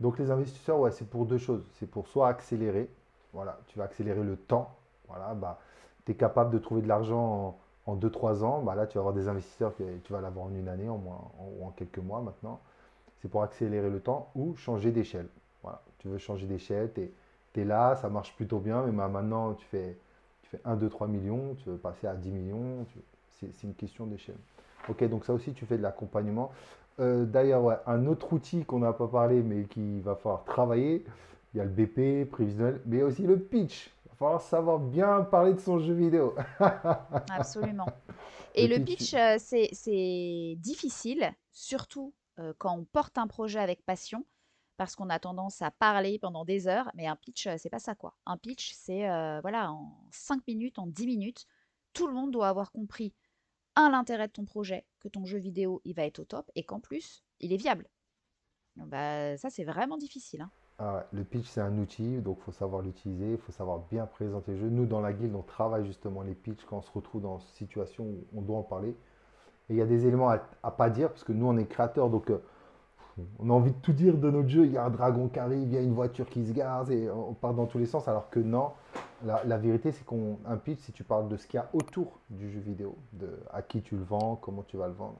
Donc 0.00 0.18
les 0.18 0.30
investisseurs, 0.30 0.78
ouais, 0.80 0.90
c'est 0.90 1.08
pour 1.08 1.26
deux 1.26 1.38
choses. 1.38 1.64
C'est 1.78 1.86
pour 1.86 2.08
soit 2.08 2.28
accélérer, 2.28 2.90
voilà, 3.32 3.58
tu 3.68 3.78
vas 3.78 3.84
accélérer 3.84 4.22
le 4.22 4.36
temps, 4.36 4.74
voilà, 5.08 5.34
bah, 5.34 5.58
tu 6.04 6.12
es 6.12 6.14
capable 6.14 6.50
de 6.52 6.58
trouver 6.58 6.82
de 6.82 6.88
l'argent 6.88 7.58
en 7.86 7.94
2-3 7.96 8.44
ans, 8.44 8.62
bah 8.62 8.74
là 8.74 8.86
tu 8.86 8.94
vas 8.94 9.00
avoir 9.00 9.14
des 9.14 9.28
investisseurs 9.28 9.74
que 9.76 9.98
tu 9.98 10.12
vas 10.12 10.20
l'avoir 10.20 10.46
en 10.46 10.54
une 10.54 10.68
année, 10.68 10.88
en 10.88 10.98
moins, 10.98 11.20
en- 11.38 11.48
ou 11.60 11.66
en 11.66 11.70
quelques 11.70 11.98
mois 11.98 12.20
maintenant. 12.20 12.60
C'est 13.20 13.28
pour 13.28 13.42
accélérer 13.42 13.90
le 13.90 14.00
temps 14.00 14.30
ou 14.34 14.54
changer 14.56 14.90
d'échelle. 14.92 15.28
Voilà, 15.62 15.82
tu 15.98 16.08
veux 16.08 16.18
changer 16.18 16.46
d'échelle, 16.46 16.92
tu 16.94 17.02
es, 17.02 17.12
là, 17.56 17.96
ça 17.96 18.08
marche 18.08 18.34
plutôt 18.36 18.58
bien, 18.58 18.82
mais 18.86 18.92
bah, 18.92 19.08
maintenant 19.08 19.54
tu 19.54 19.64
fais, 19.66 19.96
tu 20.42 20.50
fais 20.50 20.60
1, 20.64 20.76
2, 20.76 20.88
3 20.88 21.06
millions, 21.08 21.54
tu 21.62 21.68
veux 21.70 21.76
passer 21.76 22.06
à 22.06 22.14
10 22.14 22.30
millions, 22.30 22.84
tu- 22.92 23.00
c'est 23.50 23.66
une 23.66 23.74
question 23.74 24.06
d'échelle. 24.06 24.36
Ok, 24.88 25.02
donc 25.08 25.24
ça 25.24 25.32
aussi 25.34 25.52
tu 25.52 25.66
fais 25.66 25.76
de 25.76 25.82
l'accompagnement. 25.82 26.52
Euh, 27.00 27.24
D'ailleurs, 27.24 27.62
ouais, 27.64 27.76
un 27.86 28.06
autre 28.06 28.32
outil 28.32 28.64
qu'on 28.64 28.78
n'a 28.80 28.92
pas 28.92 29.08
parlé, 29.08 29.42
mais 29.42 29.64
qu'il 29.64 30.00
va 30.02 30.14
falloir 30.16 30.44
travailler, 30.44 31.04
il 31.54 31.58
y 31.58 31.60
a 31.60 31.64
le 31.64 31.70
BP, 31.70 32.24
prévisionnel, 32.30 32.80
mais 32.86 33.02
aussi 33.02 33.22
le 33.22 33.38
pitch. 33.38 33.90
Il 34.06 34.10
va 34.10 34.14
falloir 34.16 34.40
savoir 34.42 34.78
bien 34.78 35.22
parler 35.22 35.54
de 35.54 35.60
son 35.60 35.78
jeu 35.78 35.94
vidéo. 35.94 36.34
Absolument. 37.28 37.92
Et 38.54 38.68
Le 38.68 38.68
le 38.68 38.78
pitch. 38.78 38.88
pitch, 38.96 39.14
euh, 39.14 39.36
c'est 39.38 39.68
c'est 39.72 40.56
difficile, 40.58 41.32
surtout 41.52 42.14
euh, 42.38 42.52
quand 42.58 42.76
on 42.76 42.84
porte 42.84 43.18
un 43.18 43.26
projet 43.26 43.58
avec 43.60 43.84
passion, 43.84 44.24
parce 44.76 44.96
qu'on 44.96 45.10
a 45.10 45.18
tendance 45.18 45.62
à 45.62 45.70
parler 45.70 46.18
pendant 46.18 46.44
des 46.44 46.66
heures, 46.66 46.90
mais 46.94 47.06
un 47.06 47.16
pitch, 47.16 47.46
euh, 47.46 47.56
c'est 47.58 47.70
pas 47.70 47.78
ça, 47.78 47.94
quoi. 47.94 48.14
Un 48.26 48.36
pitch, 48.36 48.72
c'est, 48.74 49.08
euh, 49.08 49.40
voilà, 49.40 49.72
en 49.72 49.98
5 50.10 50.46
minutes, 50.46 50.78
en 50.78 50.86
10 50.86 51.06
minutes, 51.06 51.46
tout 51.92 52.06
le 52.06 52.14
monde 52.14 52.30
doit 52.30 52.48
avoir 52.48 52.72
compris, 52.72 53.14
un, 53.76 53.90
l'intérêt 53.90 54.28
de 54.28 54.32
ton 54.32 54.44
projet, 54.44 54.84
que 55.00 55.08
ton 55.08 55.24
jeu 55.24 55.38
vidéo, 55.38 55.80
il 55.84 55.94
va 55.94 56.04
être 56.04 56.20
au 56.20 56.24
top, 56.24 56.50
et 56.54 56.64
qu'en 56.64 56.80
plus, 56.80 57.22
il 57.40 57.52
est 57.52 57.56
viable. 57.56 57.88
Bah, 58.76 59.36
ça, 59.36 59.50
c'est 59.50 59.64
vraiment 59.64 59.98
difficile, 59.98 60.42
hein. 60.42 60.50
Ah 60.78 61.06
le 61.12 61.22
pitch, 61.22 61.46
c'est 61.46 61.60
un 61.60 61.78
outil, 61.78 62.20
donc 62.22 62.38
il 62.40 62.44
faut 62.44 62.50
savoir 62.52 62.82
l'utiliser, 62.82 63.32
il 63.32 63.38
faut 63.38 63.52
savoir 63.52 63.80
bien 63.90 64.06
présenter 64.06 64.52
le 64.52 64.58
jeu. 64.58 64.68
Nous, 64.68 64.86
dans 64.86 65.00
la 65.00 65.12
guilde, 65.12 65.34
on 65.34 65.42
travaille 65.42 65.86
justement 65.86 66.22
les 66.22 66.34
pitchs 66.34 66.64
quand 66.64 66.78
on 66.78 66.82
se 66.82 66.90
retrouve 66.90 67.22
dans 67.22 67.38
une 67.38 67.46
situation 67.54 68.04
où 68.04 68.26
on 68.34 68.42
doit 68.42 68.56
en 68.56 68.62
parler. 68.62 68.96
Et 69.68 69.74
il 69.74 69.76
y 69.76 69.82
a 69.82 69.86
des 69.86 70.06
éléments 70.06 70.30
à, 70.30 70.40
à 70.62 70.70
pas 70.72 70.90
dire, 70.90 71.10
parce 71.10 71.22
que 71.24 71.32
nous, 71.32 71.46
on 71.46 71.56
est 71.56 71.66
créateurs, 71.66 72.10
donc 72.10 72.30
euh, 72.30 72.42
on 73.38 73.50
a 73.50 73.52
envie 73.52 73.72
de 73.72 73.76
tout 73.78 73.92
dire 73.92 74.16
de 74.16 74.30
notre 74.30 74.48
jeu. 74.48 74.64
Il 74.66 74.72
y 74.72 74.78
a 74.78 74.84
un 74.84 74.90
dragon 74.90 75.28
qui 75.28 75.38
arrive, 75.38 75.62
il 75.62 75.72
y 75.72 75.76
a 75.76 75.80
une 75.80 75.94
voiture 75.94 76.28
qui 76.28 76.46
se 76.46 76.52
gare, 76.52 76.90
et 76.90 77.10
on 77.10 77.34
part 77.34 77.54
dans 77.54 77.66
tous 77.66 77.78
les 77.78 77.86
sens, 77.86 78.08
alors 78.08 78.30
que 78.30 78.40
non. 78.40 78.72
La, 79.24 79.44
la 79.44 79.58
vérité, 79.58 79.92
c'est 79.92 80.04
qu'un 80.04 80.56
pitch, 80.56 80.80
si 80.80 80.92
tu 80.92 81.04
parles 81.04 81.28
de 81.28 81.36
ce 81.36 81.46
qu'il 81.46 81.58
y 81.58 81.62
a 81.62 81.68
autour 81.72 82.18
du 82.30 82.50
jeu 82.50 82.60
vidéo, 82.60 82.96
de 83.12 83.28
à 83.52 83.62
qui 83.62 83.82
tu 83.82 83.96
le 83.96 84.02
vends, 84.02 84.36
comment 84.36 84.62
tu 84.62 84.76
vas 84.76 84.88
le 84.88 84.94
vendre, 84.94 85.18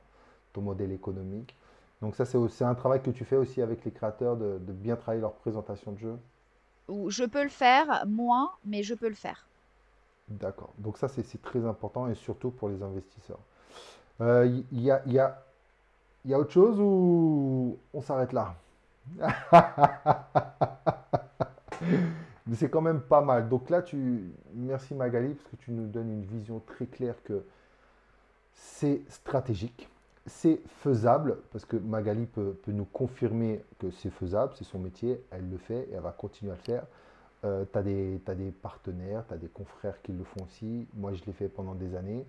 ton 0.53 0.61
modèle 0.62 0.93
économique. 0.93 1.57
Donc 2.01 2.16
ça, 2.16 2.24
c'est 2.24 2.64
un 2.64 2.74
travail 2.74 3.01
que 3.01 3.11
tu 3.11 3.24
fais 3.24 3.36
aussi 3.36 3.62
avec 3.62 3.84
les 3.84 3.93
créateurs, 3.93 4.36
de, 4.36 4.59
de 4.59 4.72
bien 4.72 4.97
travailler 4.97 5.20
leur 5.20 5.34
présentation 5.34 5.93
de 5.93 5.99
jeu. 5.99 6.18
Ou 6.88 7.11
je 7.11 7.22
peux 7.24 7.45
le 7.45 7.49
faire, 7.49 8.05
moins, 8.09 8.51
mais 8.64 8.82
je 8.82 8.95
peux 8.95 9.09
le 9.09 9.14
faire. 9.14 9.47
D'accord. 10.28 10.72
Donc 10.78 10.99
ça, 10.99 11.09
c'est 11.09 11.40
très 11.43 11.64
important 11.64 12.09
et 12.09 12.14
surtout 12.14 12.51
pour 12.51 12.68
les 12.68 12.82
investisseurs. 12.82 13.38
Euh, 14.20 14.47
Il 14.72 14.82
y, 14.82 14.90
a, 14.90 15.03
il 15.07 15.12
y 15.12 15.18
a- 15.18 15.43
il 16.25 16.31
y 16.31 16.35
a 16.35 16.39
autre 16.39 16.53
chose 16.53 16.79
ou 16.79 17.79
on 17.93 18.01
s'arrête 18.01 18.33
là? 18.33 18.55
Mais 22.47 22.57
c'est 22.57 22.70
quand 22.70 22.81
même 22.81 23.01
pas 23.01 23.20
mal. 23.20 23.49
Donc 23.49 23.70
là, 23.70 23.83
tu... 23.83 24.33
merci 24.55 24.95
Magali, 24.95 25.35
parce 25.35 25.49
que 25.49 25.57
tu 25.57 25.73
nous 25.73 25.87
donnes 25.87 26.11
une 26.11 26.25
vision 26.25 26.61
très 26.66 26.87
claire 26.87 27.16
que 27.25 27.45
c'est 28.55 29.03
stratégique, 29.09 29.89
c'est 30.27 30.61
faisable, 30.83 31.39
parce 31.51 31.64
que 31.64 31.77
Magali 31.77 32.27
peut, 32.27 32.57
nous 32.68 32.85
confirmer 32.85 33.64
que 33.79 33.91
c'est 33.91 34.11
faisable, 34.11 34.53
c'est 34.57 34.64
son 34.64 34.79
métier, 34.79 35.25
elle 35.31 35.49
le 35.51 35.59
fait 35.59 35.89
et 35.91 35.95
elle 35.95 36.01
va 36.01 36.12
continuer 36.12 36.53
à 36.53 36.57
le 36.57 36.61
faire. 36.61 36.85
Euh, 37.45 37.64
tu 37.73 37.79
as, 37.79 37.83
des 38.35 38.53
partenaires, 38.62 39.25
tu 39.27 39.35
as 39.35 39.37
des 39.37 39.49
confrères 39.49 40.01
qui 40.03 40.12
le 40.12 40.23
font 40.23 40.45
aussi. 40.45 40.87
Moi, 40.95 41.12
je 41.12 41.25
l'ai 41.25 41.33
fait 41.33 41.49
pendant 41.49 41.75
des 41.75 41.97
années. 41.97 42.25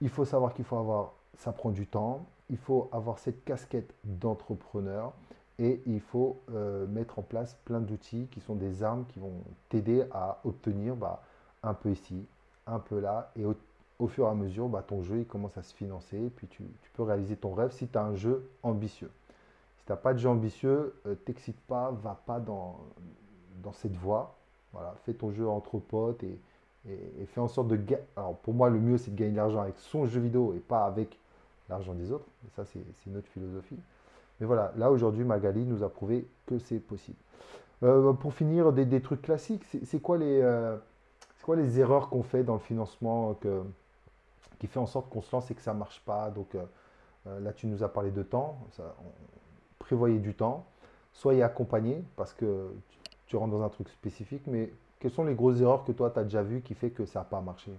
Il 0.00 0.08
faut 0.08 0.24
savoir 0.24 0.54
qu'il 0.54 0.64
faut 0.64 0.78
avoir, 0.78 1.12
ça 1.36 1.52
prend 1.52 1.70
du 1.70 1.86
temps, 1.86 2.24
il 2.50 2.58
faut 2.58 2.88
avoir 2.92 3.18
cette 3.18 3.44
casquette 3.44 3.94
d'entrepreneur 4.04 5.12
et 5.58 5.80
il 5.86 6.00
faut 6.00 6.40
euh, 6.52 6.86
mettre 6.86 7.18
en 7.18 7.22
place 7.22 7.56
plein 7.64 7.80
d'outils 7.80 8.26
qui 8.30 8.40
sont 8.40 8.56
des 8.56 8.82
armes 8.82 9.04
qui 9.06 9.20
vont 9.20 9.42
t'aider 9.68 10.04
à 10.12 10.40
obtenir 10.44 10.96
bah, 10.96 11.22
un 11.62 11.74
peu 11.74 11.90
ici, 11.90 12.26
un 12.66 12.78
peu 12.78 12.98
là, 12.98 13.30
et 13.36 13.44
au, 13.44 14.06
fur 14.08 14.26
et 14.26 14.30
à 14.30 14.34
mesure, 14.34 14.68
bah, 14.68 14.84
ton 14.86 15.02
jeu 15.02 15.24
commence 15.24 15.56
à 15.56 15.62
se 15.62 15.74
financer, 15.74 16.18
et 16.18 16.30
puis 16.30 16.48
tu, 16.48 16.64
peux 16.94 17.04
réaliser 17.04 17.36
ton 17.36 17.54
rêve 17.54 17.70
si 17.70 17.86
tu 17.86 17.96
as 17.96 18.02
un 18.02 18.14
jeu 18.14 18.48
ambitieux. 18.62 19.10
Si 19.78 19.86
tu 19.86 19.92
n'as 19.92 19.96
pas 19.96 20.12
de 20.12 20.18
jeu 20.18 20.28
ambitieux, 20.28 20.94
euh, 21.06 21.14
t'excite 21.14 21.60
pas, 21.62 21.92
va 22.02 22.20
pas 22.26 22.40
dans, 22.40 22.80
dans 23.62 23.72
cette 23.72 23.96
voie. 23.96 24.36
Fais 25.04 25.14
ton 25.14 25.30
jeu 25.30 25.48
entre 25.48 25.78
potes 25.78 26.24
et, 26.24 26.36
et, 26.88 27.26
fais 27.26 27.40
en 27.40 27.46
sorte 27.46 27.68
de 27.68 27.76
gagner. 27.76 28.02
Alors 28.16 28.36
pour 28.38 28.54
moi, 28.54 28.70
le 28.70 28.80
mieux 28.80 28.98
c'est 28.98 29.12
de 29.12 29.16
gagner 29.16 29.30
de 29.30 29.36
l'argent 29.36 29.60
avec 29.60 29.76
son 29.78 30.06
jeu 30.06 30.20
vidéo 30.20 30.52
et 30.54 30.58
pas 30.58 30.84
avec 30.84 31.16
l'argent 31.68 31.94
des 31.94 32.12
autres. 32.12 32.26
Ça, 32.56 32.64
c'est 32.64 32.80
une 33.06 33.16
autre 33.16 33.28
philosophie. 33.28 33.78
Mais 34.40 34.46
voilà, 34.46 34.72
là 34.76 34.90
aujourd'hui, 34.90 35.24
Magali 35.24 35.64
nous 35.64 35.82
a 35.82 35.88
prouvé 35.88 36.26
que 36.46 36.58
c'est 36.58 36.80
possible. 36.80 37.16
Euh, 37.82 38.12
pour 38.12 38.32
finir, 38.34 38.72
des, 38.72 39.00
trucs 39.00 39.22
classiques, 39.22 39.64
c'est 39.84 40.00
quoi, 40.00 40.16
les, 40.18 40.40
euh, 40.40 40.76
erreurs 41.76 42.08
qu'on 42.08 42.22
fait 42.22 42.42
dans 42.42 42.54
le 42.54 42.60
financement 42.60 43.38
qui 44.58 44.66
fait 44.66 44.78
en 44.78 44.86
sorte 44.86 45.10
qu'on 45.10 45.20
se 45.20 45.34
lance 45.34 45.50
et 45.50 45.54
que 45.54 45.60
ça 45.60 45.74
ne 45.74 45.78
marche 45.78 46.00
pas? 46.00 46.30
Donc 46.30 46.54
euh, 46.54 47.40
là, 47.40 47.52
tu 47.52 47.66
nous 47.66 47.82
as 47.82 47.88
parlé 47.88 48.10
de 48.10 48.22
temps. 48.22 48.58
Ça, 48.72 48.94
prévoyez 49.78 50.18
du 50.18 50.34
temps. 50.34 50.64
Soyez 51.12 51.42
accompagné 51.42 52.02
parce 52.16 52.32
que 52.32 52.70
tu, 53.26 53.36
rentres 53.36 53.52
dans 53.52 53.62
un 53.62 53.68
truc 53.68 53.88
spécifique. 53.88 54.42
Mais 54.46 54.72
quelles 54.98 55.12
sont 55.12 55.24
les 55.24 55.34
grosses 55.34 55.60
erreurs 55.60 55.84
que 55.84 55.92
toi, 55.92 56.10
tu 56.10 56.18
as 56.18 56.24
déjà 56.24 56.42
vues 56.42 56.62
qui 56.62 56.74
fait 56.74 56.90
que 56.90 57.04
ça 57.04 57.20
n'a 57.20 57.24
pas 57.24 57.40
marché? 57.40 57.72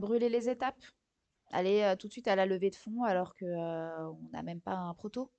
Brûler 0.00 0.28
les 0.28 0.48
étapes. 0.48 0.76
Aller 1.52 1.94
tout 1.98 2.08
de 2.08 2.12
suite 2.12 2.28
à 2.28 2.36
la 2.36 2.46
levée 2.46 2.70
de 2.70 2.76
fonds 2.76 3.04
alors 3.04 3.34
qu'on 3.36 4.18
n'a 4.32 4.42
même 4.42 4.60
pas 4.60 4.74
un 4.74 4.94
proto 4.94 5.30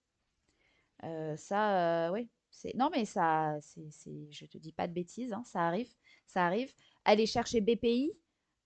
ça, 1.38 2.12
oui. 2.12 2.30
C'est... 2.50 2.76
Non, 2.76 2.90
mais 2.92 3.06
ça, 3.06 3.58
c'est, 3.62 3.90
c'est... 3.90 4.28
je 4.32 4.46
te 4.46 4.58
dis 4.58 4.72
pas 4.72 4.88
de 4.88 4.94
bêtises, 4.94 5.34
hein, 5.34 5.44
ça 5.46 5.62
arrive, 5.62 5.92
ça 6.28 6.46
arrive. 6.46 6.72
Aller 7.04 7.26
chercher 7.26 7.62
BPI 7.62 8.14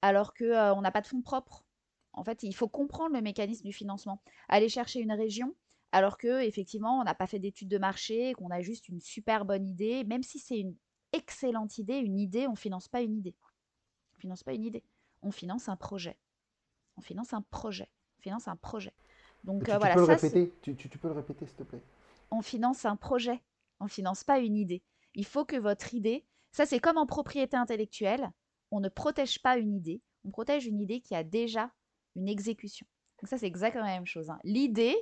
alors 0.02 0.34
que 0.34 0.74
on 0.74 0.82
n'a 0.82 0.92
pas 0.92 1.02
de 1.02 1.08
fonds 1.08 1.22
propres. 1.22 1.66
En 2.14 2.24
fait, 2.24 2.44
il 2.44 2.54
faut 2.54 2.68
comprendre 2.68 3.16
le 3.16 3.22
mécanisme 3.22 3.64
du 3.64 3.74
financement. 3.74 4.22
Aller 4.50 4.70
chercher 4.70 5.00
une 5.00 5.14
région 5.14 5.56
alors 5.92 6.18
que 6.18 6.44
effectivement, 6.44 7.00
on 7.00 7.04
n'a 7.04 7.16
pas 7.16 7.28
fait 7.28 7.40
d'études 7.40 7.70
de 7.70 7.78
marché, 7.78 8.34
qu'on 8.34 8.50
a 8.52 8.62
juste 8.62 8.90
une 8.90 9.00
super 9.00 9.46
bonne 9.46 9.66
idée, 9.66 10.04
même 10.04 10.24
si 10.24 10.38
c'est 10.38 10.60
une 10.60 10.76
excellente 11.14 11.78
idée, 11.78 11.98
une 11.98 12.20
idée, 12.20 12.48
on 12.48 12.56
finance 12.56 12.88
pas 12.90 13.02
une 13.02 13.16
idée. 13.16 13.36
On 14.18 14.20
finance 14.20 14.44
pas 14.44 14.54
une 14.54 14.66
idée. 14.66 14.84
On 15.22 15.32
finance 15.32 15.70
un 15.70 15.78
projet. 15.78 16.18
On 16.98 17.02
finance 17.02 17.34
un 17.34 17.42
projet. 17.42 17.90
On 18.20 18.22
finance 18.22 18.48
un 18.48 18.56
projet. 18.56 18.94
Donc 19.44 19.64
tu, 19.64 19.72
voilà, 19.72 19.94
peux 19.96 20.02
le 20.02 20.06
répéter 20.06 20.52
tu, 20.62 20.76
tu 20.76 20.98
peux 20.98 21.08
le 21.08 21.14
répéter, 21.14 21.46
s'il 21.46 21.56
te 21.56 21.64
plaît 21.64 21.82
on 22.32 22.42
finance 22.42 22.86
un 22.86 22.96
projet, 22.96 23.42
on 23.80 23.88
finance 23.88 24.24
pas 24.24 24.40
une 24.40 24.58
idée. 24.58 24.84
Il 25.16 25.26
faut 25.26 25.46
que 25.46 25.56
votre 25.56 25.94
idée, 25.94 26.26
ça 26.52 26.66
c'est 26.66 26.80
comme 26.80 26.98
en 26.98 27.06
propriété 27.06 27.56
intellectuelle, 27.58 28.32
on 28.72 28.80
ne 28.80 28.90
protège 28.90 29.42
pas 29.42 29.58
une 29.58 29.74
idée, 29.74 30.02
on 30.26 30.32
protège 30.32 30.66
une 30.66 30.80
idée 30.80 31.02
qui 31.02 31.16
a 31.16 31.24
déjà 31.24 31.72
une 32.16 32.28
exécution. 32.28 32.86
Donc 33.20 33.30
ça 33.30 33.38
c'est 33.38 33.48
exactement 33.48 33.86
la 33.86 33.94
même 33.94 34.06
chose. 34.06 34.30
Hein. 34.30 34.40
L'idée, 34.44 34.96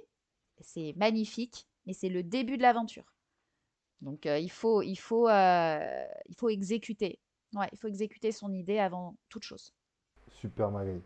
c'est 0.60 0.94
magnifique, 0.96 1.68
mais 1.86 1.94
c'est 1.94 2.10
le 2.10 2.24
début 2.24 2.58
de 2.58 2.62
l'aventure. 2.62 3.14
Donc 4.02 4.26
euh, 4.26 4.38
il, 4.38 4.52
faut, 4.52 4.82
il, 4.82 4.98
faut, 4.98 5.28
euh, 5.28 6.06
il 6.28 6.36
faut 6.36 6.50
exécuter. 6.50 7.20
Ouais, 7.54 7.70
il 7.72 7.80
faut 7.80 7.88
exécuter 7.88 8.32
son 8.32 8.54
idée 8.54 8.80
avant 8.80 9.16
toute 9.30 9.44
chose. 9.44 9.74
Super 10.36 10.72
Marie. 10.72 11.02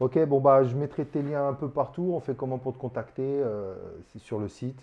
Ok, 0.00 0.18
bon 0.24 0.40
bah 0.40 0.64
je 0.64 0.74
mettrai 0.76 1.04
tes 1.04 1.22
liens 1.22 1.48
un 1.48 1.52
peu 1.52 1.68
partout. 1.68 2.12
On 2.14 2.20
fait 2.20 2.34
comment 2.34 2.58
pour 2.58 2.72
te 2.72 2.78
contacter 2.78 3.22
euh, 3.24 3.74
sur 4.18 4.38
le 4.38 4.48
site. 4.48 4.80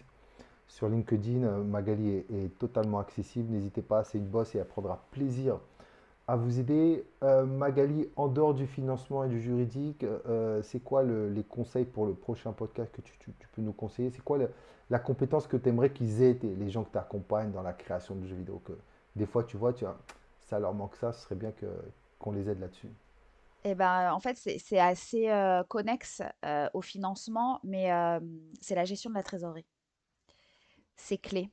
Sur 0.68 0.90
LinkedIn, 0.90 1.44
euh, 1.44 1.64
Magali 1.64 2.18
est, 2.18 2.58
totalement 2.60 3.00
accessible. 3.00 3.52
N'hésitez 3.52 3.82
pas, 3.82 4.04
c'est 4.04 4.18
une 4.18 4.28
bosse 4.28 4.54
et 4.56 4.60
elle 4.60 4.66
prendra 4.66 5.02
plaisir 5.12 5.60
à 6.28 6.36
vous 6.36 6.60
aider. 6.60 7.06
Euh, 7.24 7.46
Magali, 7.46 8.10
en 8.16 8.28
dehors 8.28 8.54
du 8.54 8.68
financement 8.68 9.24
et 9.24 9.30
du 9.30 9.42
juridique, 9.42 10.06
c'est 10.62 10.84
quoi 10.84 11.04
les 11.04 11.44
conseils 11.44 11.86
pour 11.86 12.06
le 12.06 12.14
prochain 12.14 12.52
podcast 12.52 12.92
que 12.92 13.02
tu, 13.02 13.32
peux 13.56 13.62
nous 13.62 13.74
conseiller? 13.74 14.12
C'est 14.12 14.24
quoi 14.24 14.38
la 14.90 15.00
compétence 15.00 15.48
que 15.48 15.58
tu 15.58 15.70
aimerais 15.70 15.90
qu'ils 15.90 16.22
aient, 16.22 16.38
les 16.44 16.70
gens 16.70 16.84
que 16.84 16.92
tu 16.92 16.98
accompagnes 16.98 17.52
dans 17.52 17.64
la 17.64 17.74
création 17.74 18.16
de 18.16 18.26
jeux 18.28 18.36
vidéo 18.36 18.62
que 18.66 18.74
Des 19.16 19.26
fois, 19.26 19.44
tu 19.44 19.58
vois, 19.58 19.74
ça 20.42 20.60
leur 20.60 20.74
manque 20.74 20.96
ça, 20.96 21.12
ce 21.14 21.22
serait 21.22 21.36
bien 21.36 21.52
qu'on 22.20 22.32
les 22.32 22.50
aide 22.50 22.60
là-dessus. 22.60 22.90
Eh 23.70 23.76
ben, 23.76 24.14
en 24.14 24.20
fait, 24.20 24.38
c'est 24.38 24.80
assez 24.80 25.30
connexe 25.68 26.22
au 26.74 26.82
financement, 26.82 27.60
mais 27.64 27.90
c'est 28.62 28.76
la 28.76 28.86
gestion 28.86 29.10
de 29.10 29.16
la 29.16 29.24
trésorerie 29.24 29.68
c'est 30.98 31.18
clé. 31.18 31.52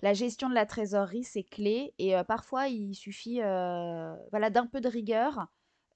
La 0.00 0.14
gestion 0.14 0.48
de 0.48 0.54
la 0.54 0.66
trésorerie, 0.66 1.22
c'est 1.22 1.44
clé. 1.44 1.94
Et 1.98 2.14
parfois, 2.26 2.66
il 2.66 2.94
suffit 2.94 3.36
voilà, 3.36 4.50
d'un 4.50 4.66
peu 4.66 4.80
de 4.80 4.88
rigueur, 4.88 5.46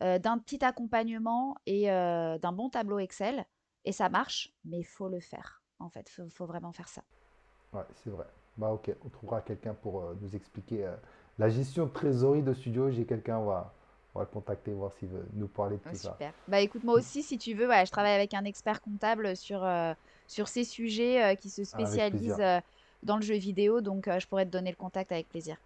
d'un 0.00 0.38
petit 0.38 0.64
accompagnement 0.64 1.56
et 1.66 1.86
d'un 1.86 2.52
bon 2.52 2.70
tableau 2.70 3.00
Excel. 3.00 3.44
Et 3.84 3.92
ça 3.92 4.08
marche, 4.08 4.54
mais 4.64 4.78
il 4.78 4.84
faut 4.84 5.08
le 5.08 5.20
faire. 5.20 5.62
En 5.78 5.90
fait, 5.90 6.10
il 6.18 6.30
faut, 6.30 6.46
vraiment 6.46 6.72
faire 6.72 6.88
ça. 6.88 7.02
Ouais, 7.72 7.82
c'est 7.94 8.10
vrai. 8.10 8.26
Bah 8.56 8.70
ok, 8.70 8.90
on 9.04 9.08
trouvera 9.08 9.42
quelqu'un 9.42 9.74
pour 9.74 10.14
nous 10.20 10.34
expliquer 10.34 10.88
la 11.38 11.48
gestion 11.48 11.86
de 11.86 11.90
trésorerie 11.90 12.42
de 12.42 12.54
studio. 12.54 12.90
J'ai 12.90 13.06
quelqu'un, 13.06 13.40
on 14.16 14.18
va 14.18 14.24
le 14.24 14.32
contacter, 14.32 14.72
voir 14.72 14.92
s'il 14.98 15.08
veut 15.08 15.26
nous 15.34 15.48
parler 15.48 15.76
de 15.76 15.90
tout 15.90 15.96
ça. 15.96 16.12
Super. 16.12 16.32
Bah 16.48 16.60
écoute, 16.60 16.84
moi 16.84 16.94
aussi, 16.94 17.22
si 17.22 17.38
tu 17.38 17.54
veux, 17.54 17.68
je 17.68 17.90
travaille 17.90 18.14
avec 18.14 18.34
un 18.34 18.44
expert 18.44 18.80
comptable 18.80 19.36
sur 19.36 19.64
sur 20.26 20.48
ces 20.48 20.64
sujets 20.64 21.22
euh, 21.22 21.34
qui 21.34 21.50
se 21.50 21.64
spécialisent 21.64 22.40
euh, 22.40 22.60
dans 23.02 23.16
le 23.16 23.22
jeu 23.22 23.36
vidéo. 23.36 23.80
Donc, 23.80 24.08
euh, 24.08 24.18
je 24.18 24.26
pourrais 24.26 24.44
te 24.44 24.50
donner 24.50 24.70
le 24.70 24.76
contact 24.76 25.12
avec 25.12 25.28
plaisir. 25.28 25.56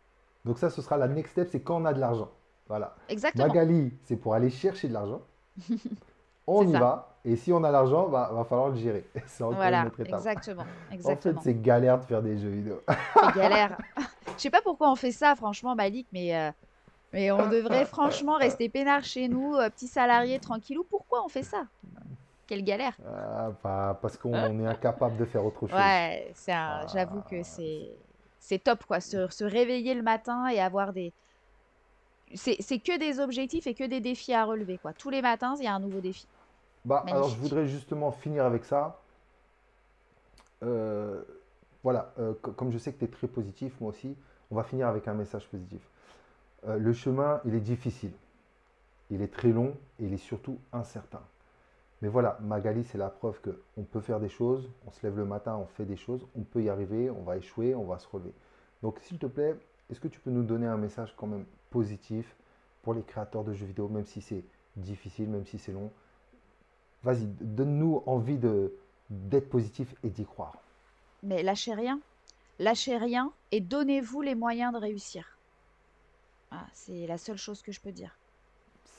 Donc 0.44 0.58
ça, 0.58 0.70
ce 0.70 0.80
sera 0.82 0.96
la 0.96 1.08
next 1.08 1.32
step, 1.32 1.48
c'est 1.50 1.60
quand 1.60 1.82
on 1.82 1.84
a 1.84 1.92
de 1.92 2.00
l'argent. 2.00 2.30
Voilà. 2.68 2.94
Exactement. 3.08 3.46
Magali, 3.46 3.92
c'est 4.04 4.16
pour 4.16 4.34
aller 4.34 4.50
chercher 4.50 4.88
de 4.88 4.94
l'argent. 4.94 5.20
on 6.46 6.66
y 6.66 6.72
va. 6.72 7.06
Et 7.24 7.36
si 7.36 7.52
on 7.52 7.62
a 7.64 7.70
l'argent, 7.70 8.08
bah, 8.08 8.30
va 8.32 8.44
falloir 8.44 8.70
le 8.70 8.76
gérer. 8.76 9.04
C'est 9.26 9.44
voilà, 9.44 9.86
exactement, 9.86 10.16
exactement. 10.16 10.64
En 11.04 11.16
fait, 11.16 11.42
c'est 11.42 11.60
galère 11.60 11.98
de 11.98 12.04
faire 12.04 12.22
des 12.22 12.38
jeux 12.38 12.48
vidéo. 12.48 12.80
c'est 12.88 13.34
galère. 13.34 13.76
Je 14.38 14.42
sais 14.42 14.50
pas 14.50 14.62
pourquoi 14.62 14.90
on 14.90 14.96
fait 14.96 15.12
ça, 15.12 15.36
franchement, 15.36 15.74
Malik, 15.74 16.06
mais, 16.14 16.50
mais 17.12 17.30
on 17.30 17.48
devrait 17.48 17.84
franchement 17.86 18.36
rester 18.36 18.68
peinard 18.68 19.04
chez 19.04 19.28
nous, 19.28 19.56
petit 19.74 19.88
salarié, 19.88 20.38
tranquillou. 20.38 20.84
Pourquoi 20.88 21.24
on 21.24 21.28
fait 21.28 21.42
ça? 21.42 21.64
Quelle 22.46 22.64
galère. 22.64 22.96
Ah, 23.64 23.96
parce 24.02 24.16
qu'on 24.16 24.34
est 24.34 24.66
incapable 24.66 25.16
de 25.16 25.24
faire 25.24 25.44
autre 25.44 25.68
chose. 25.68 25.78
Ouais, 25.78 26.32
un... 26.48 26.86
j'avoue 26.92 27.22
que 27.22 27.42
c'est 27.42 27.90
c'est 28.40 28.58
top 28.58 28.84
quoi, 28.86 29.00
se, 29.00 29.28
se, 29.28 29.44
réveiller 29.44 29.94
le 29.94 30.02
matin 30.02 30.48
et 30.48 30.60
avoir 30.60 30.92
des 30.92 31.12
c'est 32.34 32.56
que 32.78 32.98
des 32.98 33.20
objectifs 33.20 33.66
et 33.66 33.74
que 33.74 33.84
des 33.84 34.00
défis 34.00 34.34
à 34.34 34.44
relever 34.44 34.78
quoi. 34.78 34.92
Tous 34.92 35.10
les 35.10 35.22
matins, 35.22 35.54
il 35.58 35.64
y 35.64 35.68
a 35.68 35.74
un 35.74 35.80
nouveau 35.80 36.00
défi. 36.00 36.26
Bah 36.84 37.04
alors 37.06 37.28
je 37.28 37.36
voudrais 37.36 37.66
justement 37.66 38.10
finir 38.10 38.44
avec 38.44 38.64
ça. 38.64 39.00
Euh, 40.62 41.22
voilà, 41.82 42.12
euh, 42.18 42.34
comme 42.34 42.72
je 42.72 42.78
sais 42.78 42.92
que 42.92 42.98
tu 42.98 43.04
es 43.04 43.08
très 43.08 43.26
positif, 43.26 43.80
moi 43.80 43.90
aussi, 43.90 44.16
on 44.50 44.56
va 44.56 44.64
finir 44.64 44.88
avec 44.88 45.08
un 45.08 45.14
message 45.14 45.46
positif. 45.48 45.80
Euh, 46.66 46.78
le 46.78 46.92
chemin, 46.92 47.40
il 47.44 47.54
est 47.54 47.60
difficile. 47.60 48.12
Il 49.10 49.22
est 49.22 49.32
très 49.32 49.50
long 49.50 49.76
et 49.98 50.04
il 50.04 50.12
est 50.12 50.18
surtout 50.18 50.58
incertain. 50.72 51.22
Mais 52.02 52.08
voilà, 52.08 52.38
Magali, 52.40 52.84
c'est 52.84 52.98
la 52.98 53.10
preuve 53.10 53.40
qu'on 53.42 53.82
peut 53.82 54.00
faire 54.00 54.20
des 54.20 54.28
choses, 54.28 54.70
on 54.86 54.90
se 54.90 55.04
lève 55.04 55.16
le 55.16 55.24
matin, 55.24 55.56
on 55.56 55.66
fait 55.66 55.84
des 55.84 55.96
choses, 55.96 56.26
on 56.36 56.42
peut 56.42 56.62
y 56.62 56.70
arriver, 56.70 57.10
on 57.10 57.22
va 57.22 57.36
échouer, 57.36 57.74
on 57.74 57.84
va 57.84 57.98
se 57.98 58.08
relever. 58.08 58.32
Donc 58.82 58.98
s'il 59.00 59.18
te 59.18 59.26
plaît, 59.26 59.54
est-ce 59.90 60.00
que 60.00 60.08
tu 60.08 60.20
peux 60.20 60.30
nous 60.30 60.42
donner 60.42 60.66
un 60.66 60.78
message 60.78 61.14
quand 61.16 61.26
même 61.26 61.44
positif 61.68 62.36
pour 62.82 62.94
les 62.94 63.02
créateurs 63.02 63.44
de 63.44 63.52
jeux 63.52 63.66
vidéo, 63.66 63.88
même 63.88 64.06
si 64.06 64.22
c'est 64.22 64.44
difficile, 64.76 65.28
même 65.28 65.44
si 65.44 65.58
c'est 65.58 65.72
long? 65.72 65.90
Vas-y, 67.02 67.26
donne-nous 67.26 68.02
envie 68.06 68.38
d'être 68.38 69.50
positif 69.50 69.94
et 70.02 70.08
d'y 70.08 70.24
croire. 70.24 70.56
Mais 71.22 71.42
lâchez 71.42 71.74
rien, 71.74 72.00
lâchez 72.58 72.96
rien 72.96 73.32
et 73.52 73.60
donnez-vous 73.60 74.22
les 74.22 74.34
moyens 74.34 74.72
de 74.72 74.78
réussir. 74.78 75.36
Ah, 76.50 76.66
c'est 76.72 77.06
la 77.06 77.18
seule 77.18 77.36
chose 77.36 77.62
que 77.62 77.72
je 77.72 77.80
peux 77.80 77.92
dire. 77.92 78.16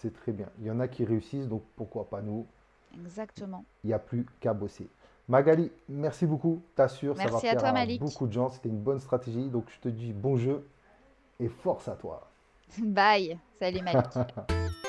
C'est 0.02 0.14
très 0.14 0.32
bien. 0.32 0.48
Il 0.60 0.66
y 0.66 0.72
en 0.72 0.80
a 0.80 0.88
qui 0.88 1.06
réussissent, 1.06 1.48
donc 1.48 1.64
pourquoi 1.76 2.10
pas 2.10 2.22
nous? 2.22 2.46
Exactement. 2.94 3.66
Il 3.84 3.88
n'y 3.88 3.94
a 3.94 4.00
plus 4.00 4.26
qu'à 4.40 4.54
bosser. 4.54 4.88
Magali, 5.28 5.72
merci 5.88 6.26
beaucoup. 6.26 6.62
T'assures, 6.76 7.16
ça 7.16 7.24
va 7.26 7.30
Merci 7.32 7.48
à 7.48 7.56
toi, 7.56 7.70
à 7.70 7.86
beaucoup 7.98 8.28
de 8.28 8.34
gens. 8.34 8.50
C'était 8.50 8.70
une 8.70 8.82
bonne 8.82 9.00
stratégie. 9.00 9.48
Donc, 9.50 9.66
je 9.70 9.80
te 9.80 9.90
dis 9.90 10.12
bon 10.12 10.38
jeu 10.38 10.68
et 11.40 11.48
force 11.48 11.88
à 11.88 11.96
toi. 11.96 12.30
Bye. 12.80 13.38
Salut 13.60 13.82
Malik. 13.82 14.06